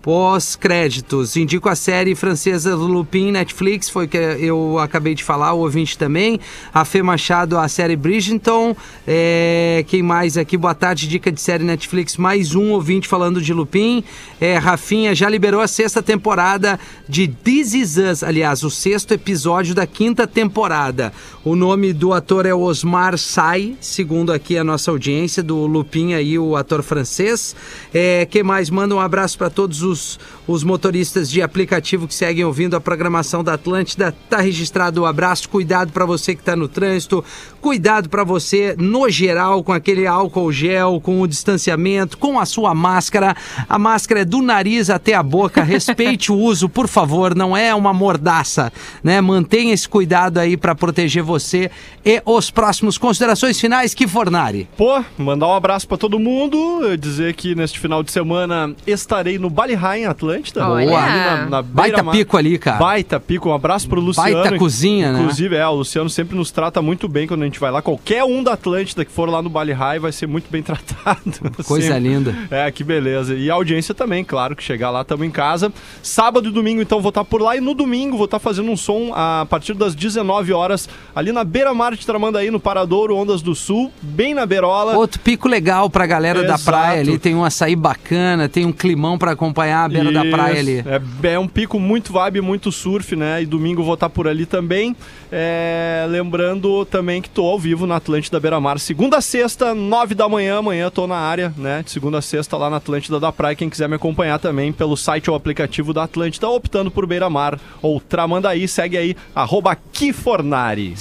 pós-créditos. 0.02 1.36
Indico 1.36 1.68
a 1.68 1.74
série 1.74 2.14
francesa 2.14 2.74
Lupin 2.74 3.32
Netflix, 3.32 3.90
foi 3.90 4.06
que 4.06 4.16
eu 4.16 4.78
acabei 4.78 5.14
de 5.14 5.24
falar, 5.24 5.52
o 5.52 5.60
ouvinte 5.60 5.98
também. 5.98 6.40
A 6.72 6.84
Fê 6.84 7.02
Machado, 7.02 7.58
a 7.58 7.68
série 7.68 7.96
Bridgerton. 7.96 8.76
É, 9.06 9.84
quem 9.88 10.02
mais 10.02 10.36
aqui? 10.36 10.56
Boa 10.56 10.74
tarde, 10.74 11.08
dica 11.08 11.30
de 11.32 11.40
série 11.40 11.64
Netflix. 11.64 12.16
Mais 12.16 12.54
um 12.54 12.72
ouvinte 12.72 13.08
falando 13.08 13.40
de 13.40 13.52
Lupin. 13.52 14.04
É, 14.40 14.56
Rafinha 14.56 15.14
já 15.14 15.28
liberou 15.28 15.60
a 15.60 15.68
sexta 15.68 16.02
temporada 16.02 16.78
de 17.08 17.26
This 17.26 17.74
Is 17.74 17.96
Us, 17.96 18.22
aliás, 18.22 18.62
o 18.62 18.70
sexto 18.70 19.12
episódio 19.12 19.74
da 19.74 19.86
quinta 19.86 20.26
temporada. 20.26 21.12
O 21.44 21.56
nome 21.56 21.92
do 21.92 22.12
ator 22.12 22.44
é 22.44 22.52
Osmar 22.52 23.16
Sai, 23.16 23.74
segundo 23.80 24.32
aqui 24.32 24.58
a 24.58 24.62
nossa 24.62 24.90
audiência, 24.90 25.42
do 25.42 25.66
Lupin 25.66 26.12
aí, 26.12 26.38
o 26.38 26.54
ator 26.54 26.82
francês. 26.82 27.56
É, 27.92 28.26
quem 28.26 28.42
mais? 28.42 28.68
Manda 28.68 28.94
um 28.94 29.00
abraço 29.00 29.38
para 29.38 29.48
todos 29.48 29.82
os, 29.82 29.87
os 29.88 30.18
motoristas 30.64 31.30
de 31.30 31.42
aplicativo 31.42 32.08
que 32.08 32.14
seguem 32.14 32.42
ouvindo 32.42 32.74
a 32.74 32.80
programação 32.80 33.44
da 33.44 33.52
Atlântida. 33.52 34.16
Tá 34.30 34.40
registrado 34.40 35.02
o 35.02 35.06
abraço, 35.06 35.46
cuidado 35.46 35.92
para 35.92 36.06
você 36.06 36.34
que 36.34 36.40
está 36.40 36.56
no 36.56 36.66
trânsito, 36.66 37.22
cuidado 37.60 38.08
para 38.08 38.24
você 38.24 38.74
no 38.78 39.10
geral 39.10 39.62
com 39.62 39.74
aquele 39.74 40.06
álcool 40.06 40.50
gel, 40.50 41.02
com 41.02 41.20
o 41.20 41.28
distanciamento, 41.28 42.16
com 42.16 42.40
a 42.40 42.46
sua 42.46 42.74
máscara. 42.74 43.36
A 43.68 43.78
máscara 43.78 44.20
é 44.20 44.24
do 44.24 44.40
nariz 44.40 44.88
até 44.88 45.12
a 45.12 45.22
boca. 45.22 45.62
Respeite 45.62 46.32
o 46.32 46.36
uso, 46.40 46.66
por 46.66 46.88
favor, 46.88 47.34
não 47.34 47.54
é 47.54 47.74
uma 47.74 47.92
mordaça, 47.92 48.72
né? 49.04 49.20
Mantenha 49.20 49.74
esse 49.74 49.86
cuidado 49.86 50.38
aí 50.38 50.56
para 50.56 50.74
proteger 50.74 51.22
você 51.22 51.70
e 52.02 52.22
os 52.24 52.50
próximos 52.50 52.96
considerações 52.96 53.60
finais 53.60 53.92
que 53.92 54.08
Fornari. 54.08 54.66
Pô, 54.78 55.04
mandar 55.18 55.48
um 55.48 55.54
abraço 55.54 55.86
pra 55.86 55.98
todo 55.98 56.18
mundo, 56.18 56.96
dizer 56.96 57.34
que 57.34 57.54
neste 57.54 57.78
final 57.78 58.02
de 58.02 58.10
semana 58.10 58.74
estarei 58.86 59.38
no 59.38 59.50
Bali 59.50 59.74
High 59.74 60.00
em 60.00 60.06
Atlântida. 60.06 60.37
Atlântida. 60.38 60.68
Olha. 60.68 60.98
Ali 60.98 61.18
na, 61.18 61.46
na 61.46 61.62
Baita 61.62 62.04
pico 62.04 62.36
ali, 62.36 62.58
cara. 62.58 62.78
Baita 62.78 63.20
pico. 63.20 63.48
Um 63.48 63.54
abraço 63.54 63.88
pro 63.88 64.00
Luciano. 64.00 64.42
Baita 64.42 64.58
cozinha, 64.58 65.12
né? 65.12 65.20
Inclusive, 65.20 65.56
é, 65.56 65.66
o 65.66 65.74
Luciano 65.74 66.08
sempre 66.08 66.36
nos 66.36 66.50
trata 66.50 66.80
muito 66.80 67.08
bem 67.08 67.26
quando 67.26 67.42
a 67.42 67.44
gente 67.44 67.60
vai 67.60 67.70
lá. 67.70 67.82
Qualquer 67.82 68.24
um 68.24 68.42
da 68.42 68.52
Atlântida 68.52 69.04
que 69.04 69.10
for 69.10 69.28
lá 69.28 69.42
no 69.42 69.50
Bali 69.50 69.72
High 69.72 69.98
vai 69.98 70.12
ser 70.12 70.26
muito 70.26 70.50
bem 70.50 70.62
tratado. 70.64 71.20
Coisa 71.64 71.94
Sempre. 71.94 72.08
linda. 72.08 72.34
É, 72.50 72.70
que 72.70 72.84
beleza. 72.84 73.34
E 73.34 73.50
a 73.50 73.54
audiência 73.54 73.94
também, 73.94 74.24
claro, 74.24 74.54
que 74.54 74.62
chegar 74.62 74.90
lá, 74.90 75.02
estamos 75.02 75.26
em 75.26 75.30
casa. 75.30 75.72
Sábado 76.02 76.48
e 76.48 76.52
domingo, 76.52 76.80
então, 76.80 77.00
vou 77.00 77.10
estar 77.10 77.24
por 77.24 77.40
lá. 77.40 77.56
E 77.56 77.60
no 77.60 77.74
domingo 77.74 78.16
vou 78.16 78.24
estar 78.26 78.38
fazendo 78.38 78.70
um 78.70 78.76
som 78.76 79.12
a 79.14 79.46
partir 79.48 79.74
das 79.74 79.94
19 79.94 80.52
horas, 80.52 80.88
ali 81.14 81.32
na 81.32 81.44
beira-mar 81.44 81.94
de 81.94 82.04
Tramandaí, 82.04 82.50
no 82.50 82.60
Paradouro, 82.60 83.16
Ondas 83.16 83.42
do 83.42 83.54
Sul, 83.54 83.90
bem 84.02 84.34
na 84.34 84.46
beirola. 84.46 84.96
Outro 84.96 85.20
pico 85.20 85.48
legal 85.48 85.90
pra 85.90 86.06
galera 86.06 86.40
da 86.40 86.54
Exato. 86.54 86.64
praia 86.64 87.00
ali. 87.00 87.18
Tem 87.18 87.34
um 87.34 87.44
açaí 87.44 87.74
bacana, 87.76 88.48
tem 88.48 88.64
um 88.64 88.72
climão 88.72 89.18
pra 89.18 89.32
acompanhar 89.32 89.84
a 89.84 89.88
beira 89.88 90.12
da 90.12 90.24
praia 90.30 90.60
ali. 90.60 90.78
É, 90.78 91.32
é 91.34 91.38
um 91.38 91.48
pico 91.48 91.78
muito 91.78 92.12
vibe, 92.12 92.40
muito 92.40 92.70
surf, 92.72 93.14
né? 93.16 93.42
E 93.42 93.46
domingo 93.46 93.82
vou 93.82 93.94
estar 93.94 94.08
por 94.08 94.28
ali 94.28 94.46
também. 94.46 94.96
É, 95.30 96.06
lembrando 96.08 96.84
também 96.86 97.20
que 97.20 97.28
tô 97.28 97.44
ao 97.46 97.58
vivo 97.58 97.86
na 97.86 97.96
Atlântida 97.96 98.40
Beira 98.40 98.60
Mar, 98.60 98.78
segunda 98.78 99.18
a 99.18 99.20
sexta, 99.20 99.74
nove 99.74 100.14
da 100.14 100.28
manhã. 100.28 100.58
Amanhã 100.58 100.90
tô 100.90 101.06
na 101.06 101.16
área, 101.16 101.52
né? 101.56 101.82
De 101.82 101.90
segunda 101.90 102.18
a 102.18 102.22
sexta 102.22 102.56
lá 102.56 102.70
na 102.70 102.76
Atlântida 102.76 103.20
da 103.20 103.30
Praia. 103.30 103.56
Quem 103.56 103.68
quiser 103.68 103.88
me 103.88 103.96
acompanhar 103.96 104.38
também 104.38 104.72
pelo 104.72 104.96
site 104.96 105.30
ou 105.30 105.36
aplicativo 105.36 105.92
da 105.92 106.04
Atlântida, 106.04 106.48
optando 106.48 106.90
por 106.90 107.06
Beira 107.06 107.28
Mar 107.28 107.58
ou 107.82 108.00
Tramandaí, 108.00 108.66
segue 108.66 108.96
aí, 108.96 109.16
arroba 109.34 109.76
Kifornari. 109.92 110.94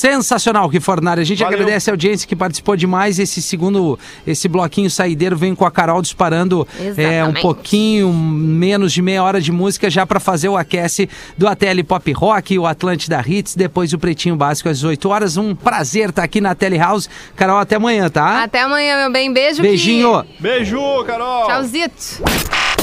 Sensacional, 0.00 0.70
que 0.70 0.80
Fornari. 0.80 1.20
A 1.20 1.24
gente 1.24 1.42
Valeu. 1.42 1.58
agradece 1.58 1.90
a 1.90 1.92
audiência 1.92 2.26
que 2.26 2.34
participou 2.34 2.74
demais. 2.74 3.18
Esse 3.18 3.42
segundo, 3.42 3.98
esse 4.26 4.48
bloquinho 4.48 4.90
saideiro 4.90 5.36
vem 5.36 5.54
com 5.54 5.66
a 5.66 5.70
Carol 5.70 6.00
disparando 6.00 6.66
é, 6.96 7.22
um 7.22 7.34
pouquinho 7.34 8.10
menos 8.10 8.94
de 8.94 9.02
meia 9.02 9.22
hora 9.22 9.42
de 9.42 9.52
música 9.52 9.90
já 9.90 10.06
para 10.06 10.18
fazer 10.18 10.48
o 10.48 10.56
aquece 10.56 11.06
do 11.36 11.46
ATL 11.46 11.84
Pop 11.86 12.10
Rock, 12.12 12.58
o 12.58 12.66
Atlântida 12.66 13.22
Hits, 13.26 13.54
depois 13.54 13.92
o 13.92 13.98
Pretinho 13.98 14.36
Básico 14.36 14.70
às 14.70 14.78
18 14.78 15.06
horas. 15.10 15.36
Um 15.36 15.54
prazer 15.54 16.08
estar 16.08 16.24
aqui 16.24 16.40
na 16.40 16.54
Tele 16.54 16.78
House. 16.78 17.06
Carol, 17.36 17.58
até 17.58 17.76
amanhã, 17.76 18.08
tá? 18.08 18.44
Até 18.44 18.62
amanhã, 18.62 19.02
meu 19.02 19.12
bem. 19.12 19.30
Beijo. 19.30 19.60
Beijinho. 19.60 20.24
Beijo, 20.38 20.80
Carol! 21.04 21.46
Tchauzito. 21.46 22.22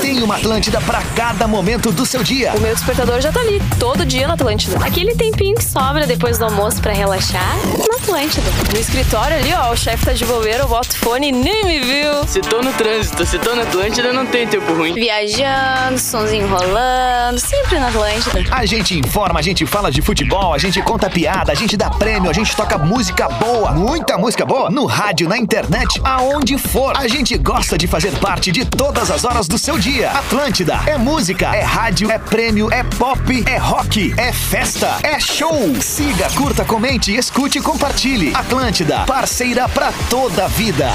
Tem 0.07 0.23
uma 0.23 0.37
Atlântida 0.37 0.79
pra 0.79 1.03
cada 1.17 1.49
momento 1.49 1.91
do 1.91 2.05
seu 2.05 2.23
dia. 2.23 2.53
O 2.55 2.61
meu 2.61 2.73
despertador 2.73 3.19
já 3.19 3.29
tá 3.29 3.41
ali, 3.41 3.61
todo 3.77 4.05
dia 4.05 4.25
na 4.25 4.35
Atlântida. 4.35 4.77
Aquele 4.77 5.13
tempinho 5.15 5.57
que 5.57 5.63
sobra 5.65 6.07
depois 6.07 6.37
do 6.37 6.45
almoço 6.45 6.81
pra 6.81 6.93
relaxar, 6.93 7.57
na 7.89 7.97
Atlântida. 7.97 8.49
No 8.71 8.79
escritório 8.79 9.35
ali, 9.35 9.53
ó, 9.53 9.73
o 9.73 9.75
chefe 9.75 10.05
tá 10.05 10.13
de 10.13 10.23
bobeira, 10.23 10.59
eu 10.59 10.67
boto 10.69 10.95
fone 10.97 11.27
e 11.27 11.31
nem 11.33 11.65
me 11.65 11.79
viu. 11.81 12.25
Se 12.25 12.39
tô 12.39 12.61
no 12.61 12.71
trânsito, 12.71 13.25
se 13.25 13.37
tô 13.37 13.53
na 13.53 13.63
Atlântida, 13.63 14.13
não 14.13 14.25
tem 14.25 14.47
tempo 14.47 14.71
ruim. 14.71 14.93
Viajando, 14.93 15.99
sonzinho 15.99 16.47
rolando, 16.47 17.37
sempre 17.37 17.77
na 17.77 17.89
Atlântida. 17.89 18.45
A 18.49 18.65
gente 18.65 18.97
informa, 18.97 19.39
a 19.39 19.43
gente 19.43 19.65
fala 19.65 19.91
de 19.91 20.01
futebol, 20.01 20.53
a 20.53 20.57
gente 20.57 20.81
conta 20.83 21.09
piada, 21.09 21.51
a 21.51 21.55
gente 21.55 21.75
dá 21.75 21.89
prêmio, 21.89 22.29
a 22.29 22.33
gente 22.33 22.55
toca 22.55 22.77
música 22.77 23.27
boa, 23.27 23.71
muita 23.71 24.17
música 24.17 24.45
boa, 24.45 24.69
no 24.69 24.85
rádio, 24.85 25.27
na 25.27 25.37
internet, 25.37 25.99
aonde 26.01 26.57
for. 26.57 26.95
A 26.95 27.09
gente 27.09 27.37
gosta 27.37 27.77
de 27.77 27.87
fazer 27.87 28.17
parte 28.19 28.53
de 28.53 28.63
todas 28.63 29.11
as 29.11 29.25
horas 29.25 29.49
do 29.49 29.57
seu 29.57 29.77
dia. 29.77 29.96
Atlântida 30.05 30.79
é 30.85 30.97
música, 30.97 31.55
é 31.55 31.61
rádio, 31.61 32.11
é 32.11 32.19
prêmio, 32.19 32.71
é 32.71 32.83
pop, 32.83 33.43
é 33.47 33.57
rock, 33.57 34.13
é 34.17 34.31
festa, 34.31 34.99
é 35.01 35.19
show. 35.19 35.75
Siga, 35.81 36.29
curta, 36.35 36.63
comente, 36.63 37.15
escute 37.15 37.57
e 37.57 37.61
compartilhe. 37.61 38.35
Atlântida, 38.35 39.05
parceira 39.05 39.67
pra 39.67 39.91
toda 40.09 40.45
a 40.45 40.47
vida. 40.47 40.89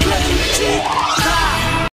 Atlântida. 0.00 1.59